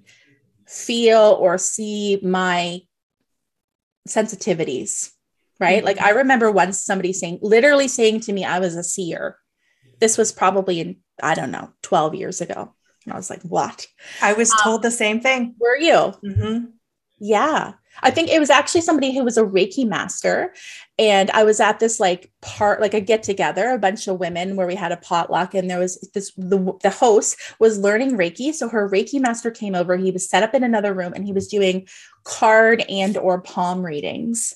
feel 0.68 1.38
or 1.40 1.60
see 1.60 2.20
my 2.24 2.82
sensitivities, 4.08 5.12
right? 5.60 5.84
Like 5.84 6.00
I 6.02 6.10
remember 6.12 6.52
once 6.52 6.80
somebody 6.80 7.14
saying, 7.14 7.40
literally 7.42 7.88
saying 7.88 8.22
to 8.22 8.34
me, 8.34 8.44
I 8.44 8.60
was 8.60 8.76
a 8.76 8.84
seer. 8.84 9.38
This 10.00 10.18
was 10.18 10.32
probably 10.32 10.80
in, 10.80 10.96
I 11.22 11.36
don't 11.36 11.52
know, 11.52 11.70
12 11.84 12.16
years 12.16 12.42
ago. 12.42 12.74
And 13.06 13.14
I 13.14 13.18
was 13.18 13.30
like, 13.30 13.42
what? 13.44 13.88
i 14.22 14.34
was 14.34 14.52
told 14.64 14.82
the 14.82 14.92
same 14.92 15.20
thing 15.20 15.56
Were 15.60 15.78
you? 15.78 16.14
Mhm. 16.26 16.72
Yeah. 17.20 17.74
I 18.02 18.10
think 18.10 18.30
it 18.30 18.40
was 18.40 18.50
actually 18.50 18.82
somebody 18.82 19.14
who 19.16 19.24
was 19.24 19.38
a 19.38 19.44
Reiki 19.44 19.88
master. 19.88 20.54
And 20.98 21.30
I 21.32 21.44
was 21.44 21.60
at 21.60 21.80
this 21.80 22.00
like 22.00 22.32
part, 22.42 22.82
like 22.82 22.96
a 22.96 23.00
get 23.00 23.22
together, 23.22 23.70
a 23.70 23.78
bunch 23.78 24.08
of 24.08 24.20
women 24.20 24.56
where 24.56 24.66
we 24.66 24.74
had 24.76 24.92
a 24.92 24.98
potluck. 24.98 25.54
And 25.54 25.70
there 25.70 25.78
was 25.80 26.02
this, 26.14 26.34
the, 26.36 26.74
the 26.82 26.90
host 26.90 27.38
was 27.60 27.78
learning 27.78 28.18
Reiki. 28.18 28.52
So 28.54 28.68
her 28.68 28.90
Reiki 28.90 29.22
master 29.22 29.52
came 29.52 29.76
over. 29.76 29.96
He 29.96 30.10
was 30.12 30.28
set 30.28 30.42
up 30.44 30.56
in 30.56 30.64
another 30.64 30.92
room 30.94 31.14
and 31.16 31.24
he 31.24 31.32
was 31.34 31.48
doing 31.48 31.88
card 32.24 32.84
and 32.90 33.16
or 33.16 33.40
palm 33.42 33.86
readings. 33.86 34.56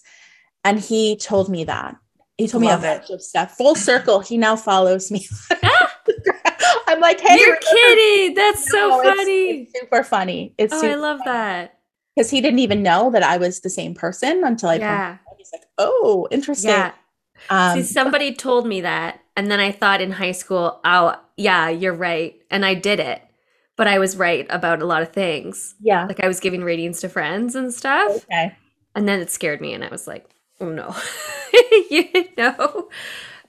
And 0.64 0.80
he 0.80 1.16
told 1.16 1.48
me 1.48 1.64
that. 1.66 1.96
He 2.38 2.48
told 2.48 2.64
Love 2.64 2.82
me 2.82 2.88
a 2.88 2.92
it. 2.96 2.98
bunch 3.00 3.10
of 3.12 3.22
stuff. 3.22 3.56
Full 3.56 3.76
circle. 3.76 4.20
He 4.20 4.38
now 4.38 4.56
follows 4.56 5.12
me. 5.12 5.28
I'm 6.88 7.00
like, 7.00 7.20
hey, 7.20 7.38
You're 7.40 7.58
kidding. 7.58 8.36
That's 8.36 8.70
so 8.70 8.78
No, 8.78 9.02
it's- 9.02 9.16
funny. 9.18 9.50
It's, 9.62 9.80
super 9.80 10.04
funny. 10.04 10.54
It's 10.58 10.74
oh, 10.74 10.82
super 10.82 10.94
I 10.94 10.96
love 10.96 11.20
that. 11.26 11.80
because 12.16 12.30
he 12.30 12.42
didn't 12.42 12.60
even 12.60 12.82
know 12.84 13.12
that 13.12 13.24
I 13.24 13.38
was 13.38 13.60
the 13.62 13.70
same 13.70 13.94
person 13.94 14.44
until 14.44 14.70
I 14.70 14.76
Yeah. 14.76 15.18
He's 15.38 15.50
like, 15.54 15.64
"Oh, 15.78 16.28
interesting." 16.32 16.72
Yeah. 16.72 16.94
Um, 17.50 17.78
See, 17.78 17.84
somebody 17.84 18.34
told 18.34 18.66
me 18.68 18.82
that. 18.82 19.20
And 19.36 19.52
then 19.52 19.60
I 19.60 19.72
thought 19.72 20.02
in 20.02 20.12
high 20.12 20.32
school, 20.32 20.80
oh, 20.84 21.16
yeah, 21.38 21.70
you're 21.70 21.94
right. 21.94 22.36
And 22.50 22.66
I 22.66 22.74
did 22.74 23.00
it. 23.00 23.22
But 23.76 23.88
I 23.88 24.00
was 24.00 24.18
right 24.18 24.48
about 24.50 24.82
a 24.82 24.86
lot 24.86 25.04
of 25.04 25.14
things. 25.14 25.76
yeah. 25.80 26.06
Like 26.08 26.20
I 26.24 26.28
was 26.28 26.40
giving 26.40 26.64
ratings 26.64 27.02
to 27.02 27.10
friends 27.10 27.54
and 27.54 27.72
stuff. 27.72 28.26
Okay. 28.26 28.56
And 28.96 29.08
then 29.08 29.20
it 29.20 29.30
scared 29.30 29.62
me. 29.62 29.74
And 29.76 29.84
I 29.84 29.90
was 29.90 30.08
like, 30.08 30.28
oh 30.60 30.70
no. 30.72 30.96
you 31.92 32.10
know? 32.36 32.90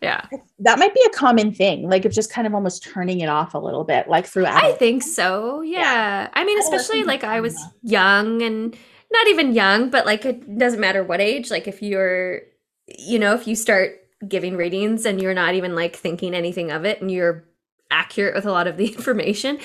Yeah. 0.00 0.26
That 0.60 0.78
might 0.78 0.94
be 0.94 1.02
a 1.06 1.10
common 1.10 1.52
thing, 1.52 1.88
like 1.88 2.04
of 2.04 2.12
just 2.12 2.30
kind 2.30 2.46
of 2.46 2.54
almost 2.54 2.84
turning 2.84 3.20
it 3.20 3.28
off 3.28 3.54
a 3.54 3.58
little 3.58 3.84
bit, 3.84 4.08
like 4.08 4.26
through 4.26 4.46
I 4.46 4.72
think 4.72 5.02
so. 5.02 5.60
Yeah. 5.62 6.28
I 6.32 6.44
mean, 6.44 6.58
especially 6.58 7.02
to 7.02 7.06
like 7.06 7.24
I 7.24 7.40
was 7.40 7.54
them. 7.54 7.72
young 7.82 8.42
and 8.42 8.76
not 9.10 9.26
even 9.28 9.54
young, 9.54 9.90
but 9.90 10.06
like 10.06 10.24
it 10.24 10.58
doesn't 10.58 10.80
matter 10.80 11.02
what 11.02 11.20
age. 11.20 11.50
Like 11.50 11.66
if 11.66 11.82
you're, 11.82 12.42
you 12.86 13.18
know, 13.18 13.34
if 13.34 13.46
you 13.46 13.54
start 13.54 13.96
giving 14.26 14.56
readings 14.56 15.04
and 15.04 15.20
you're 15.20 15.34
not 15.34 15.54
even 15.54 15.74
like 15.74 15.96
thinking 15.96 16.34
anything 16.34 16.70
of 16.70 16.84
it 16.84 17.00
and 17.00 17.10
you're 17.10 17.44
accurate 17.90 18.34
with 18.34 18.46
a 18.46 18.52
lot 18.52 18.66
of 18.66 18.76
the 18.76 18.86
information, 18.94 19.58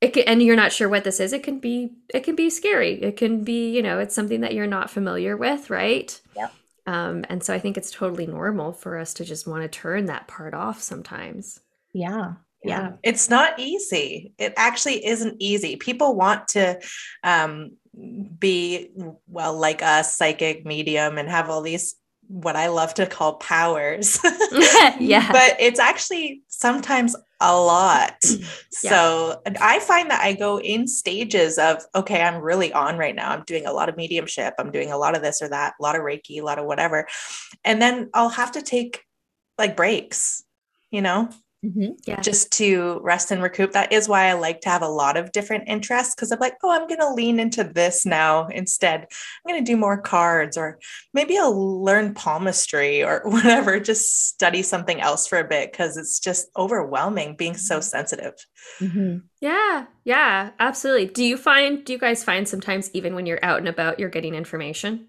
it 0.00 0.12
can, 0.12 0.24
and 0.24 0.42
you're 0.42 0.56
not 0.56 0.72
sure 0.72 0.88
what 0.88 1.04
this 1.04 1.20
is, 1.20 1.32
it 1.32 1.42
can 1.42 1.58
be 1.58 1.94
it 2.14 2.20
can 2.20 2.36
be 2.36 2.50
scary. 2.50 3.02
It 3.02 3.16
can 3.16 3.44
be, 3.44 3.70
you 3.70 3.82
know, 3.82 3.98
it's 3.98 4.14
something 4.14 4.40
that 4.42 4.54
you're 4.54 4.66
not 4.66 4.90
familiar 4.90 5.36
with, 5.36 5.70
right? 5.70 6.18
Yep. 6.36 6.52
Um, 6.86 7.24
and 7.28 7.42
so 7.42 7.52
I 7.52 7.58
think 7.58 7.76
it's 7.76 7.90
totally 7.90 8.26
normal 8.26 8.72
for 8.72 8.96
us 8.96 9.14
to 9.14 9.24
just 9.24 9.46
want 9.46 9.62
to 9.62 9.68
turn 9.68 10.06
that 10.06 10.28
part 10.28 10.54
off 10.54 10.80
sometimes. 10.80 11.60
Yeah. 11.92 12.34
Yeah. 12.64 12.92
it's 13.04 13.30
not 13.30 13.60
easy 13.60 14.32
it 14.38 14.52
actually 14.56 15.06
isn't 15.06 15.36
easy 15.38 15.76
people 15.76 16.16
want 16.16 16.48
to 16.48 16.80
um 17.22 17.76
be 18.38 18.90
well 19.28 19.56
like 19.56 19.82
us 19.82 20.16
psychic 20.16 20.66
medium 20.66 21.16
and 21.16 21.28
have 21.28 21.48
all 21.48 21.62
these 21.62 21.94
what 22.26 22.56
i 22.56 22.66
love 22.68 22.92
to 22.94 23.06
call 23.06 23.34
powers 23.34 24.18
yeah. 24.98 25.30
but 25.30 25.56
it's 25.60 25.78
actually 25.78 26.42
sometimes 26.48 27.14
a 27.40 27.56
lot. 27.56 28.14
Yeah. 28.82 28.90
so 28.90 29.42
i 29.58 29.78
find 29.80 30.10
that 30.10 30.22
i 30.22 30.34
go 30.34 30.60
in 30.60 30.86
stages 30.86 31.56
of 31.56 31.82
okay 31.94 32.20
i'm 32.20 32.42
really 32.42 32.74
on 32.74 32.98
right 32.98 33.14
now. 33.14 33.30
I'm 33.30 33.42
doing 33.44 33.64
a 33.64 33.72
lot 33.72 33.88
of 33.88 33.96
mediumship. 33.96 34.52
I'm 34.58 34.70
doing 34.70 34.92
a 34.92 34.98
lot 34.98 35.16
of 35.16 35.22
this 35.22 35.40
or 35.40 35.48
that 35.48 35.74
a 35.80 35.82
lot 35.82 35.96
of 35.96 36.02
reiki 36.02 36.40
a 36.40 36.42
lot 36.42 36.58
of 36.58 36.66
whatever. 36.66 37.08
And 37.64 37.80
then 37.80 38.10
i'll 38.12 38.28
have 38.28 38.52
to 38.52 38.62
take 38.62 39.02
like 39.56 39.76
breaks 39.76 40.44
you 40.90 41.00
know 41.00 41.30
Mhm. 41.66 41.98
yeah. 42.06 42.20
just 42.20 42.52
to 42.52 43.00
rest 43.02 43.32
and 43.32 43.42
recoup. 43.42 43.72
That 43.72 43.92
is 43.92 44.08
why 44.08 44.26
I 44.26 44.34
like 44.34 44.60
to 44.60 44.68
have 44.68 44.82
a 44.82 44.88
lot 44.88 45.16
of 45.16 45.32
different 45.32 45.64
interests 45.66 46.14
because 46.14 46.30
I'm 46.30 46.38
like, 46.38 46.54
oh, 46.62 46.70
I'm 46.70 46.86
going 46.86 47.00
to 47.00 47.12
lean 47.12 47.40
into 47.40 47.64
this 47.64 48.06
now 48.06 48.46
instead. 48.46 49.00
I'm 49.00 49.52
going 49.52 49.64
to 49.64 49.72
do 49.72 49.76
more 49.76 50.00
cards 50.00 50.56
or 50.56 50.78
maybe 51.12 51.36
I'll 51.36 51.82
learn 51.82 52.14
palmistry 52.14 53.02
or 53.02 53.22
whatever, 53.24 53.80
just 53.80 54.28
study 54.28 54.62
something 54.62 55.00
else 55.00 55.26
for 55.26 55.38
a 55.38 55.48
bit 55.48 55.72
because 55.72 55.96
it's 55.96 56.20
just 56.20 56.48
overwhelming 56.56 57.34
being 57.34 57.56
so 57.56 57.80
sensitive. 57.80 58.34
Mhm. 58.80 59.22
Yeah, 59.40 59.86
yeah, 60.04 60.50
absolutely. 60.60 61.06
Do 61.06 61.24
you 61.24 61.36
find, 61.36 61.84
do 61.84 61.92
you 61.92 61.98
guys 61.98 62.22
find 62.22 62.48
sometimes 62.48 62.90
even 62.94 63.14
when 63.16 63.26
you're 63.26 63.44
out 63.44 63.58
and 63.58 63.68
about, 63.68 63.98
you're 63.98 64.08
getting 64.08 64.34
information? 64.36 65.08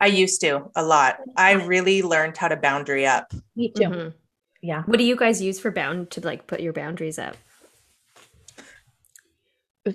I 0.00 0.06
used 0.06 0.40
to 0.40 0.70
a 0.74 0.82
lot. 0.82 1.18
I 1.36 1.52
really 1.52 2.02
learned 2.02 2.36
how 2.36 2.48
to 2.48 2.56
boundary 2.56 3.06
up. 3.06 3.32
Me 3.54 3.70
too. 3.70 3.84
Mhm. 3.84 4.14
Yeah. 4.64 4.82
What 4.86 4.96
do 4.96 5.04
you 5.04 5.14
guys 5.14 5.42
use 5.42 5.60
for 5.60 5.70
bound 5.70 6.10
to 6.12 6.22
like 6.22 6.46
put 6.46 6.60
your 6.60 6.72
boundaries 6.72 7.18
up? 7.18 7.36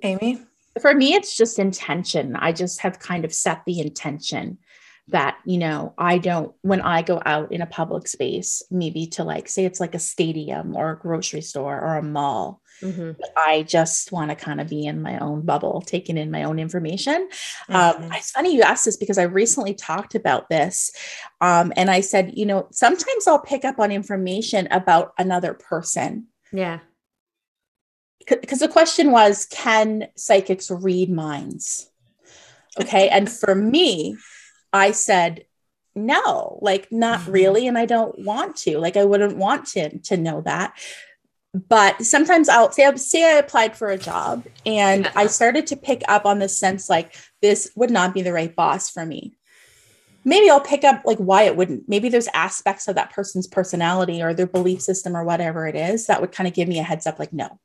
Amy? 0.04 0.40
For 0.80 0.94
me, 0.94 1.16
it's 1.16 1.36
just 1.36 1.58
intention. 1.58 2.36
I 2.36 2.52
just 2.52 2.82
have 2.82 3.00
kind 3.00 3.26
of 3.26 3.34
set 3.34 3.64
the 3.66 3.80
intention 3.80 4.60
that 5.08 5.40
you 5.44 5.58
know 5.58 5.92
i 5.98 6.20
don't 6.20 6.54
when 6.62 6.82
i 6.82 7.02
go 7.02 7.20
out 7.26 7.52
in 7.52 7.64
a 7.64 7.66
public 7.66 8.08
space 8.08 8.62
maybe 8.70 9.08
to 9.08 9.24
like 9.24 9.50
say 9.50 9.66
it's 9.66 9.80
like 9.80 9.96
a 9.96 10.00
stadium 10.00 10.76
or 10.76 10.92
a 10.92 11.00
grocery 11.00 11.42
store 11.42 11.82
or 11.82 11.98
a 11.98 12.04
mall 12.04 12.62
Mhm. 12.82 13.16
i 13.36 13.64
just 13.64 14.12
want 14.12 14.30
to 14.32 14.36
kind 14.36 14.62
of 14.62 14.70
be 14.70 14.86
in 14.86 15.02
my 15.02 15.18
own 15.20 15.42
bubble 15.42 15.82
taking 15.82 16.18
in 16.18 16.32
my 16.32 16.44
own 16.44 16.60
information 16.60 17.28
um, 17.70 17.94
Mhm. 17.96 18.16
it's 18.18 18.32
funny 18.32 18.56
you 18.56 18.62
asked 18.62 18.86
this 18.86 18.98
because 18.98 19.18
i 19.18 19.24
recently 19.24 19.74
talked 19.74 20.16
about 20.16 20.50
this 20.50 20.92
um, 21.42 21.74
and 21.76 21.90
i 21.92 22.00
said 22.02 22.32
you 22.36 22.46
know 22.46 22.68
sometimes 22.72 23.28
i'll 23.28 23.40
pick 23.42 23.66
up 23.66 23.80
on 23.80 23.92
information 23.92 24.68
about 24.72 25.14
another 25.18 25.54
person 25.54 26.28
Yeah. 26.54 26.80
because 28.28 28.60
the 28.60 28.68
question 28.68 29.12
was 29.12 29.46
can 29.46 30.08
psychics 30.16 30.70
read 30.72 31.10
minds 31.10 31.90
okay 32.80 33.10
and 33.10 33.30
for 33.42 33.56
me 33.56 34.16
i 34.72 34.92
said 34.92 35.46
no 35.96 36.60
like 36.62 36.88
not 36.92 37.22
Mhm. 37.22 37.34
really 37.34 37.68
and 37.68 37.78
i 37.78 37.86
don't 37.86 38.20
want 38.24 38.56
to 38.58 38.78
like 38.78 38.96
i 38.96 39.04
wouldn't 39.06 39.38
want 39.38 39.66
to 39.68 39.98
to 40.00 40.16
know 40.18 40.42
that 40.42 40.74
but 41.54 42.02
sometimes 42.04 42.48
i'll 42.48 42.72
say 42.72 42.96
say 42.96 43.24
i 43.24 43.40
applied 43.40 43.76
for 43.76 43.90
a 43.90 43.98
job 43.98 44.46
and 44.66 45.06
Yeah. 45.06 45.12
i 45.16 45.28
started 45.28 45.68
to 45.68 45.76
pick 45.76 46.04
up 46.08 46.26
on 46.26 46.40
the 46.40 46.50
sense 46.50 46.90
like 46.90 47.16
this 47.42 47.72
would 47.76 47.92
not 47.92 48.14
be 48.14 48.22
the 48.22 48.34
right 48.34 48.56
boss 48.56 48.90
for 48.90 49.06
me 49.06 49.34
maybe 50.24 50.50
i'll 50.50 50.62
pick 50.62 50.84
up 50.84 51.02
like 51.06 51.18
why 51.18 51.44
it 51.44 51.56
wouldn't 51.56 51.90
maybe 51.90 52.10
there's 52.10 52.28
aspects 52.34 52.88
of 52.88 52.96
that 52.96 53.12
person's 53.12 53.48
personality 53.48 54.22
or 54.22 54.34
their 54.34 54.48
belief 54.48 54.82
system 54.82 55.16
or 55.18 55.24
whatever 55.24 55.68
it 55.68 55.76
is 55.76 56.06
that 56.08 56.22
would 56.22 56.32
kind 56.32 56.48
of 56.48 56.54
give 56.54 56.68
me 56.68 56.80
a 56.80 56.84
heads 56.84 57.08
up 57.08 57.18
like 57.18 57.34
no 57.34 57.60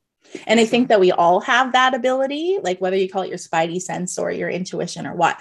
and 0.47 0.61
I 0.61 0.64
think 0.64 0.88
that 0.88 1.01
we 1.01 1.12
all 1.12 1.40
have 1.40 1.73
that 1.73 1.94
ability, 1.94 2.59
like 2.62 2.81
whether 2.81 2.97
you 2.97 3.09
call 3.09 3.23
it 3.23 3.29
your 3.29 3.38
spidey 3.38 3.81
sense 3.81 4.18
or 4.18 4.31
your 4.31 4.49
intuition 4.49 5.07
or 5.07 5.14
what. 5.14 5.40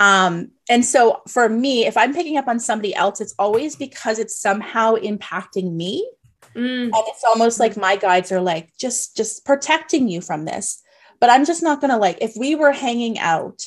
Um, 0.00 0.50
and 0.68 0.84
so 0.84 1.22
for 1.28 1.48
me, 1.48 1.86
if 1.86 1.96
I'm 1.96 2.14
picking 2.14 2.38
up 2.38 2.48
on 2.48 2.58
somebody 2.58 2.94
else, 2.94 3.20
it's 3.20 3.34
always 3.38 3.76
because 3.76 4.18
it's 4.18 4.40
somehow 4.40 4.96
impacting 4.96 5.74
me. 5.74 6.08
Mm, 6.54 6.84
And 6.84 6.92
it's 7.08 7.24
almost 7.24 7.58
like 7.60 7.76
my 7.76 7.96
guides 7.96 8.30
are 8.32 8.40
like, 8.40 8.76
just 8.78 9.16
just 9.16 9.44
protecting 9.44 10.08
you 10.08 10.20
from 10.20 10.44
this. 10.44 10.82
But 11.20 11.30
I'm 11.30 11.44
just 11.44 11.62
not 11.62 11.80
gonna 11.80 11.98
like, 11.98 12.18
if 12.20 12.34
we 12.36 12.54
were 12.54 12.72
hanging 12.72 13.18
out, 13.18 13.66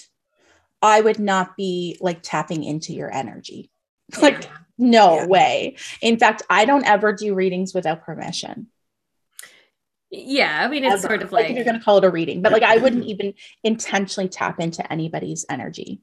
I 0.82 1.02
would 1.02 1.20
not 1.20 1.56
be 1.58 1.98
like 2.02 2.20
tapping 2.22 2.64
into 2.64 2.94
your 2.94 3.12
energy. 3.14 3.72
Like, 4.22 4.48
no 4.78 5.16
Yeah. 5.16 5.26
way. 5.28 5.78
In 6.02 6.20
fact, 6.20 6.44
I 6.50 6.66
don't 6.66 6.86
ever 6.86 7.12
do 7.14 7.34
readings 7.34 7.74
without 7.74 8.04
permission. 8.06 8.68
yeah. 10.12 10.62
I 10.64 10.68
mean, 10.68 10.84
it's 10.84 10.94
ever. 11.04 11.08
sort 11.08 11.24
of 11.24 11.32
like, 11.32 11.48
like, 11.48 11.56
you're 11.56 11.66
going 11.66 11.78
to 11.78 11.84
call 11.84 11.98
it 11.98 12.04
a 12.06 12.10
reading, 12.10 12.42
but 12.42 12.52
like 12.52 12.64
I 12.64 12.78
wouldn't 12.78 13.06
even 13.06 13.34
intentionally 13.64 14.30
tap 14.30 14.60
into 14.60 14.90
anybody's 14.92 15.46
energy. 15.50 16.02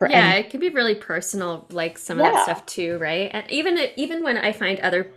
Yeah, 0.00 0.30
any- 0.34 0.40
it 0.40 0.50
can 0.50 0.60
be 0.60 0.70
really 0.70 0.94
personal, 0.94 1.66
like 1.70 1.98
some 1.98 2.18
of 2.20 2.24
that 2.32 2.44
stuff 2.44 2.64
too, 2.64 2.96
right? 2.98 3.28
And 3.32 3.50
even 3.50 3.76
even 3.96 4.22
when 4.22 4.38
I 4.38 4.52
find 4.52 4.78
other, 4.80 5.10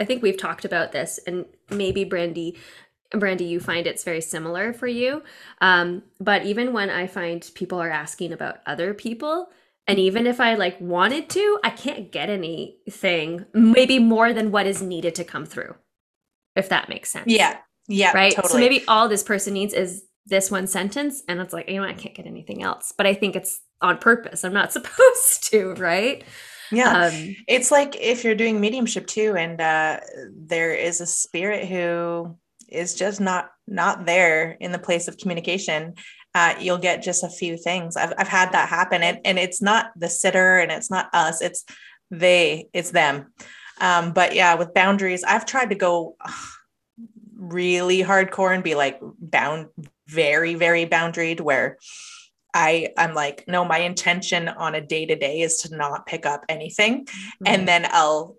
I 0.00 0.04
think 0.04 0.22
we've 0.22 0.38
talked 0.38 0.64
about 0.64 0.92
this, 0.92 1.18
and 1.26 1.46
maybe 1.70 2.04
Brandee, 2.04 2.56
Brandee, 3.10 3.46
you 3.46 3.60
find 3.60 3.86
it's 3.86 4.04
very 4.04 4.20
similar 4.20 4.72
for 4.72 4.86
you. 4.86 5.22
Um, 5.60 6.02
but 6.20 6.44
even 6.44 6.72
when 6.72 6.90
I 6.90 7.06
find 7.06 7.48
people 7.54 7.80
are 7.80 7.90
asking 7.90 8.32
about 8.32 8.58
other 8.66 8.94
people, 8.94 9.48
and 9.86 9.98
even 9.98 10.26
if 10.26 10.40
I 10.40 10.54
like 10.54 10.80
wanted 10.80 11.30
to, 11.30 11.58
I 11.64 11.70
can't 11.70 12.12
get 12.12 12.28
anything, 12.28 13.46
maybe 13.54 13.98
more 13.98 14.32
than 14.32 14.50
what 14.50 14.66
is 14.66 14.82
needed 14.82 15.14
to 15.16 15.24
come 15.24 15.46
through, 15.46 15.74
if 16.54 16.68
that 16.68 16.88
makes 16.88 17.10
sense. 17.10 17.26
Yeah. 17.26 17.58
Yeah. 17.90 18.12
right 18.14 18.34
Totally. 18.34 18.52
so 18.52 18.58
maybe 18.58 18.84
all 18.86 19.08
this 19.08 19.22
person 19.22 19.54
needs 19.54 19.72
is 19.72 20.04
this 20.26 20.50
one 20.50 20.66
sentence 20.66 21.22
and 21.26 21.40
it's 21.40 21.52
like 21.52 21.68
you 21.68 21.80
know 21.80 21.88
i 21.88 21.94
can't 21.94 22.14
get 22.14 22.26
anything 22.26 22.62
else 22.62 22.92
but 22.96 23.06
i 23.06 23.14
think 23.14 23.34
it's 23.34 23.60
on 23.80 23.98
purpose 23.98 24.44
i'm 24.44 24.52
not 24.52 24.72
supposed 24.74 25.50
to 25.50 25.72
right 25.74 26.22
yeah. 26.72 27.06
um 27.06 27.36
it's 27.46 27.70
like 27.70 27.96
if 28.00 28.24
you're 28.24 28.34
doing 28.34 28.60
mediumship 28.60 29.06
too 29.06 29.34
and 29.36 29.60
uh 29.60 30.00
there 30.34 30.74
is 30.74 31.00
a 31.00 31.06
spirit 31.06 31.68
who 31.68 32.36
is 32.68 32.94
just 32.94 33.20
not 33.20 33.50
not 33.66 34.06
there 34.06 34.52
in 34.60 34.72
the 34.72 34.78
place 34.78 35.08
of 35.08 35.18
communication 35.18 35.94
uh 36.34 36.54
you'll 36.60 36.78
get 36.78 37.02
just 37.02 37.24
a 37.24 37.28
few 37.28 37.56
things 37.56 37.96
i've, 37.96 38.12
I've 38.18 38.28
had 38.28 38.52
that 38.52 38.68
happen 38.68 39.02
and 39.02 39.20
and 39.24 39.38
it's 39.38 39.62
not 39.62 39.90
the 39.96 40.08
sitter 40.08 40.58
and 40.58 40.70
it's 40.70 40.90
not 40.90 41.08
us 41.12 41.40
it's 41.40 41.64
they 42.10 42.68
it's 42.72 42.90
them 42.90 43.32
um 43.80 44.12
but 44.12 44.34
yeah 44.34 44.54
with 44.54 44.74
boundaries 44.74 45.24
i've 45.24 45.46
tried 45.46 45.70
to 45.70 45.76
go 45.76 46.16
really 47.36 48.02
hardcore 48.02 48.54
and 48.54 48.64
be 48.64 48.74
like 48.74 49.00
bound 49.18 49.68
very 50.06 50.54
very 50.54 50.86
boundaried 50.86 51.40
where 51.40 51.78
I 52.54 52.92
I'm 52.96 53.14
like 53.14 53.44
no 53.46 53.64
my 53.64 53.78
intention 53.78 54.48
on 54.48 54.74
a 54.74 54.80
day 54.80 55.06
to 55.06 55.16
day 55.16 55.40
is 55.42 55.58
to 55.58 55.76
not 55.76 56.06
pick 56.06 56.24
up 56.26 56.44
anything 56.48 57.06
and 57.44 57.68
then 57.68 57.86
I'll 57.90 58.36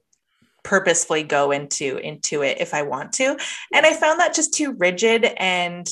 purposefully 0.63 1.23
go 1.23 1.51
into 1.51 1.97
into 1.97 2.41
it 2.41 2.59
if 2.59 2.73
I 2.73 2.81
want 2.81 3.13
to. 3.13 3.37
And 3.73 3.85
I 3.85 3.93
found 3.93 4.19
that 4.19 4.33
just 4.33 4.53
too 4.53 4.73
rigid 4.73 5.25
and 5.37 5.87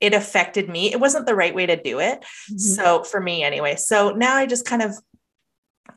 it 0.00 0.12
affected 0.14 0.68
me. 0.68 0.92
It 0.92 0.98
wasn't 0.98 1.26
the 1.26 1.34
right 1.34 1.54
way 1.54 1.66
to 1.66 1.80
do 1.80 2.00
it. 2.00 2.24
Mhm. 2.50 2.58
So 2.60 3.04
for 3.04 3.20
me 3.20 3.42
anyway. 3.42 3.76
So 3.76 4.10
now 4.10 4.34
I 4.36 4.46
just 4.46 4.66
kind 4.66 4.82
of 4.82 4.96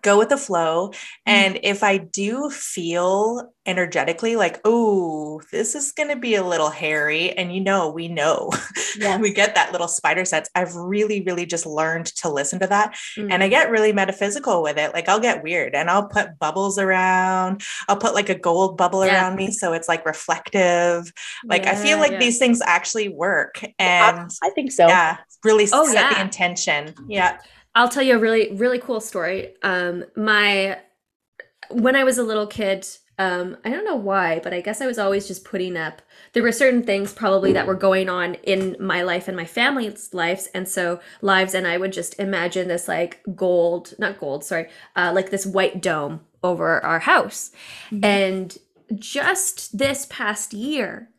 go 0.05 0.17
with 0.19 0.29
the 0.29 0.37
flow 0.37 0.91
and 1.25 1.59
if 1.63 1.79
I 1.83 1.97
do 1.97 2.49
feel 2.51 3.51
energetically 3.67 4.35
like 4.35 4.61
oh 4.63 5.41
this 5.51 5.73
is 5.73 5.91
going 5.91 6.09
to 6.09 6.15
be 6.15 6.35
a 6.35 6.43
little 6.45 6.69
hairy 6.69 7.31
and 7.31 7.53
you 7.53 7.59
know 7.61 7.89
we 7.89 8.07
know 8.07 8.51
Yeah. 8.97 9.17
we 9.17 9.33
get 9.33 9.55
that 9.55 9.71
little 9.73 9.87
spider 9.89 10.23
sense. 10.23 10.47
I've 10.55 10.75
really 10.75 11.21
really 11.23 11.45
just 11.47 11.65
learned 11.65 12.05
to 12.21 12.29
listen 12.29 12.59
to 12.59 12.67
that 12.67 12.95
Mm. 13.17 13.31
and 13.31 13.43
I 13.43 13.47
get 13.49 13.69
really 13.71 13.91
metaphysical 13.93 14.61
with 14.61 14.77
it. 14.77 14.93
Like 14.93 15.09
I'll 15.09 15.19
get 15.19 15.43
weird 15.43 15.73
and 15.75 15.89
I'll 15.89 16.07
put 16.07 16.37
bubbles 16.39 16.77
around. 16.77 17.63
I'll 17.89 17.97
put 17.97 18.13
like 18.13 18.29
a 18.29 18.35
gold 18.47 18.77
bubble 18.77 19.03
Yeah. 19.05 19.13
around 19.15 19.35
me 19.35 19.51
so 19.51 19.73
it's 19.73 19.87
like 19.89 20.05
reflective. 20.05 21.11
Like 21.45 21.65
I 21.65 21.75
feel 21.75 21.97
like 21.99 22.11
yeah. 22.13 22.19
these 22.19 22.37
things 22.37 22.61
actually 22.65 23.09
work 23.09 23.63
and 23.79 24.29
I 24.43 24.49
think 24.51 24.71
so. 24.71 24.87
yeah, 24.87 25.17
really 25.43 25.67
Oh, 25.73 25.91
set 25.91 26.13
the 26.13 26.21
intention. 26.21 26.93
Yeah. 27.09 27.37
I'll 27.75 27.89
tell 27.89 28.03
you 28.03 28.15
a 28.15 28.19
really 28.19 28.53
really 28.53 28.79
cool 28.79 29.01
story. 29.01 29.53
Um 29.61 30.05
my 30.15 30.79
when 31.69 31.95
I 31.95 32.03
was 32.03 32.17
a 32.17 32.23
little 32.23 32.47
kid, 32.47 32.87
um 33.19 33.57
I 33.65 33.69
don't 33.69 33.85
know 33.85 33.95
why, 33.95 34.39
but 34.39 34.53
I 34.53 34.61
guess 34.61 34.81
I 34.81 34.87
was 34.87 34.97
always 34.97 35.27
just 35.27 35.43
putting 35.45 35.75
up 35.77 36.01
there 36.33 36.43
were 36.43 36.51
certain 36.51 36.83
things 36.83 37.13
probably 37.13 37.53
that 37.53 37.67
were 37.67 37.75
going 37.75 38.09
on 38.09 38.35
in 38.35 38.75
my 38.79 39.01
life 39.03 39.27
and 39.27 39.37
my 39.37 39.45
family's 39.45 40.13
lives 40.13 40.47
and 40.53 40.67
so 40.67 40.99
lives 41.21 41.53
and 41.53 41.67
I 41.67 41.77
would 41.77 41.93
just 41.93 42.19
imagine 42.19 42.67
this 42.67 42.87
like 42.87 43.21
gold, 43.35 43.93
not 43.99 44.19
gold, 44.19 44.43
sorry, 44.43 44.69
uh 44.95 45.11
like 45.13 45.29
this 45.29 45.45
white 45.45 45.81
dome 45.81 46.21
over 46.43 46.79
our 46.83 46.99
house. 46.99 47.51
And 48.03 48.57
just 48.95 49.77
this 49.77 50.05
past 50.09 50.53
year, 50.53 51.09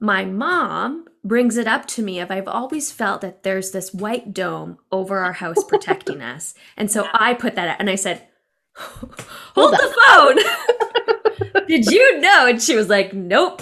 my 0.00 0.24
mom 0.24 1.06
brings 1.24 1.56
it 1.56 1.66
up 1.66 1.86
to 1.86 2.02
me 2.02 2.20
of 2.20 2.30
I've 2.30 2.48
always 2.48 2.92
felt 2.92 3.20
that 3.20 3.42
there's 3.42 3.72
this 3.72 3.92
white 3.92 4.32
dome 4.32 4.78
over 4.92 5.18
our 5.18 5.34
house 5.34 5.62
protecting 5.64 6.22
us. 6.34 6.54
And 6.76 6.90
so 6.90 7.06
I 7.12 7.34
put 7.34 7.54
that 7.56 7.68
out 7.68 7.76
and 7.80 7.90
I 7.90 7.96
said, 7.96 8.26
Hold 8.76 9.72
the 9.74 9.94
phone. 10.06 11.64
Did 11.66 11.86
you 11.86 12.20
know? 12.20 12.46
And 12.46 12.62
she 12.62 12.76
was 12.76 12.88
like, 12.88 13.12
Nope. 13.12 13.60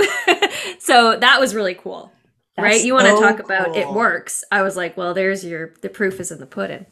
so 0.79 1.17
that 1.17 1.41
was 1.41 1.55
really 1.55 1.75
cool. 1.75 2.13
right? 2.59 2.85
You 2.85 2.93
want 2.95 3.07
to 3.07 3.17
so 3.17 3.21
talk 3.23 3.41
about 3.41 3.77
it 3.77 3.89
works. 3.91 4.45
I 4.53 4.63
was 4.63 4.77
like, 4.77 4.97
Well, 4.97 5.15
there's 5.15 5.45
your 5.45 5.73
the 5.81 5.89
proof 5.89 6.21
is 6.21 6.31
in 6.31 6.39
the 6.39 6.47
pudding. 6.47 6.87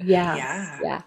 Yeah. 0.00 0.34
Yeah. 0.36 0.78
Yeah. 0.82 1.02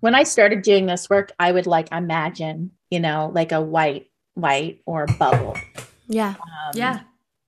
When 0.00 0.14
I 0.14 0.22
started 0.22 0.62
doing 0.62 0.86
this 0.86 1.10
work, 1.10 1.32
I 1.38 1.52
would 1.52 1.66
like 1.66 1.92
imagine, 1.92 2.70
you 2.88 3.00
know, 3.00 3.30
like 3.34 3.52
a 3.52 3.60
white 3.60 4.10
white 4.34 4.80
or 4.86 5.06
bubble. 5.18 5.56
Yeah. 6.08 6.34
Um, 6.40 6.72
Yeah. 6.74 7.00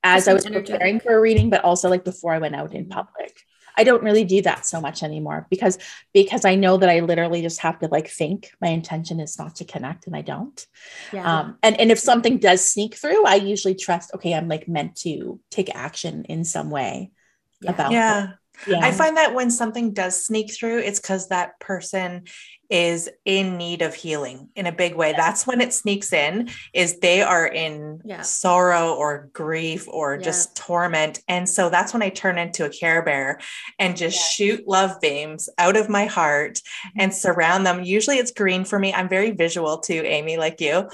As 0.03 0.29
I 0.29 0.33
was 0.33 0.47
energetic. 0.47 0.73
preparing 0.73 1.01
for 1.01 1.15
a 1.15 1.21
reading, 1.21 1.51
but 1.51 1.63
also 1.63 1.91
like 1.91 2.05
before 2.05 2.33
I 2.33 2.39
went 2.39 2.55
out 2.55 2.75
in 2.75 2.89
public. 2.89 3.37
I 3.77 3.85
don't 3.85 4.03
really 4.03 4.25
do 4.25 4.43
that 4.43 4.67
so 4.67 4.81
much 4.81 5.03
anymore 5.03 5.47
because 5.49 5.79
because 6.13 6.45
I 6.45 6.55
know 6.55 6.77
that 6.79 6.89
I 6.89 7.01
literally 7.01 7.41
just 7.41 7.61
have 7.61 7.79
to 7.81 7.87
like 7.89 8.09
think. 8.09 8.51
My 8.61 8.69
intention 8.69 9.21
is 9.21 9.39
not 9.39 9.57
to 9.57 9.65
connect, 9.65 10.07
and 10.07 10.17
I 10.17 10.23
don't. 10.23 10.67
Yeah. 11.13 11.41
Um, 11.41 11.59
and 11.63 11.79
and 11.81 11.91
if 11.91 11.99
something 11.99 12.39
does 12.39 12.65
sneak 12.65 12.95
through, 12.97 13.25
I 13.27 13.37
usually 13.37 13.75
trust. 13.75 14.11
Okay, 14.15 14.35
I'm 14.35 14.49
like 14.49 14.69
meant 14.69 14.97
to 15.03 15.39
take 15.51 15.75
action 15.75 16.25
in 16.25 16.45
some 16.45 16.71
way 16.71 17.13
Yeah. 17.61 17.71
about. 17.71 17.93
Yeah. 17.93 18.25
it. 18.25 18.31
Yeah. 18.67 18.81
I 18.83 18.93
find 18.93 19.17
that 19.17 19.35
when 19.35 19.51
something 19.51 19.93
does 19.93 20.25
sneak 20.25 20.53
through, 20.53 20.79
it's 20.79 21.01
because 21.01 21.29
that 21.29 21.59
person 21.61 22.25
is 22.69 23.11
in 23.25 23.57
need 23.57 23.83
of 23.83 23.95
healing 23.95 24.49
in 24.55 24.67
a 24.67 24.73
big 24.73 24.95
way. 24.95 25.13
That's 25.17 25.45
when 25.45 25.61
it 25.61 25.75
sneaks 25.75 26.13
in, 26.13 26.51
is 26.73 27.01
they 27.01 27.21
are 27.21 27.47
in 27.47 28.01
Yeah. 28.05 28.23
sorrow 28.23 28.95
or 28.95 29.29
grief 29.33 29.89
or 29.89 30.15
Yeah. 30.15 30.23
just 30.23 30.55
torment. 30.57 31.21
And 31.27 31.49
so 31.49 31.69
that's 31.69 31.93
when 31.93 32.03
I 32.03 32.11
turn 32.11 32.39
into 32.39 32.65
a 32.65 32.71
care 32.71 33.03
bear 33.03 33.41
and 33.81 33.97
just 33.97 34.17
Yeah. 34.17 34.27
shoot 34.57 34.69
love 34.69 35.01
beams 35.01 35.49
out 35.59 35.77
of 35.77 35.89
my 35.89 36.07
heart 36.07 36.59
mm-hmm. 36.59 37.01
and 37.01 37.15
surround 37.15 37.67
them. 37.67 37.83
Usually 37.83 38.19
it's 38.19 38.31
green 38.31 38.65
for 38.65 38.79
me. 38.79 38.95
I'm 38.95 39.09
very 39.09 39.33
visual 39.33 39.79
too, 39.79 40.03
Amy, 40.05 40.37
like 40.37 40.61
you. 40.61 40.89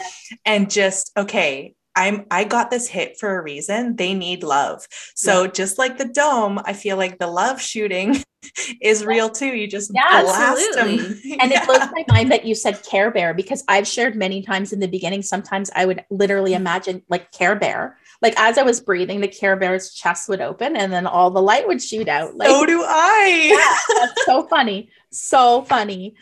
And 0.46 0.70
just, 0.70 1.12
okay, 1.16 1.74
I'm 1.96 2.26
I 2.30 2.44
got 2.44 2.70
this 2.70 2.86
hit 2.86 3.18
for 3.18 3.38
a 3.38 3.42
reason. 3.42 3.96
They 3.96 4.14
need 4.14 4.42
love. 4.42 4.86
So 5.14 5.44
yeah. 5.44 5.50
just 5.50 5.78
like 5.78 5.98
the 5.98 6.04
dome, 6.04 6.60
I 6.64 6.74
feel 6.74 6.96
like 6.96 7.18
the 7.18 7.26
love 7.26 7.60
shooting 7.60 8.22
is 8.82 9.00
yeah. 9.00 9.06
real 9.06 9.30
too. 9.30 9.46
You 9.46 9.66
just 9.66 9.90
yeah, 9.94 10.22
blast 10.22 10.62
absolutely. 10.68 10.96
them. 10.98 11.38
And 11.40 11.50
yeah. 11.50 11.62
it 11.62 11.66
blows 11.66 11.88
my 11.92 12.04
mind 12.08 12.30
that 12.30 12.44
you 12.44 12.54
said 12.54 12.82
Care 12.82 13.10
Bear 13.10 13.34
because 13.34 13.64
I've 13.66 13.86
shared 13.86 14.14
many 14.14 14.42
times 14.42 14.72
in 14.72 14.80
the 14.80 14.88
beginning. 14.88 15.22
Sometimes 15.22 15.70
I 15.74 15.86
would 15.86 16.04
literally 16.10 16.52
mm. 16.52 16.56
imagine 16.56 17.02
like 17.08 17.32
Care 17.32 17.56
Bear. 17.56 17.98
Like 18.22 18.34
as 18.38 18.58
I 18.58 18.62
was 18.62 18.80
breathing, 18.80 19.20
the 19.20 19.28
Care 19.28 19.56
Bear's 19.56 19.92
chest 19.92 20.28
would 20.28 20.40
open 20.40 20.76
and 20.76 20.92
then 20.92 21.06
all 21.06 21.30
the 21.30 21.42
light 21.42 21.66
would 21.66 21.82
shoot 21.82 22.08
out. 22.08 22.36
Like, 22.36 22.48
so 22.48 22.66
do 22.66 22.82
I. 22.84 23.50
yeah, 23.88 24.00
that's 24.04 24.26
so 24.26 24.46
funny. 24.46 24.90
So 25.10 25.62
funny. 25.62 26.14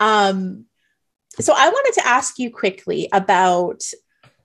Um, 0.00 0.66
so 1.40 1.54
I 1.56 1.68
wanted 1.68 2.00
to 2.00 2.06
ask 2.06 2.38
you 2.38 2.50
quickly 2.50 3.08
about 3.12 3.82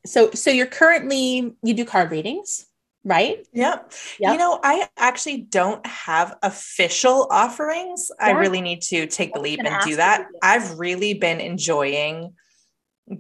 so 0.08 0.32
so 0.32 0.50
you're 0.50 0.66
currently 0.66 1.56
you 1.64 1.74
do 1.74 1.86
card 1.86 2.12
readings 2.12 2.66
right 3.04 3.48
yep. 3.54 3.94
yep. 4.20 4.34
you 4.34 4.38
know 4.38 4.60
i 4.64 4.88
actually 4.98 5.42
don't 5.42 5.86
have 5.86 6.38
official 6.44 7.28
offerings 7.30 8.12
yeah. 8.20 8.28
i 8.28 8.32
really 8.32 8.62
need 8.62 8.82
to 8.82 9.08
take 9.08 9.34
the 9.34 9.40
leap 9.40 9.60
and 9.64 9.82
do 9.84 9.96
that 9.96 10.28
i've 10.42 10.78
really 10.78 11.14
been 11.14 11.40
enjoying 11.40 12.34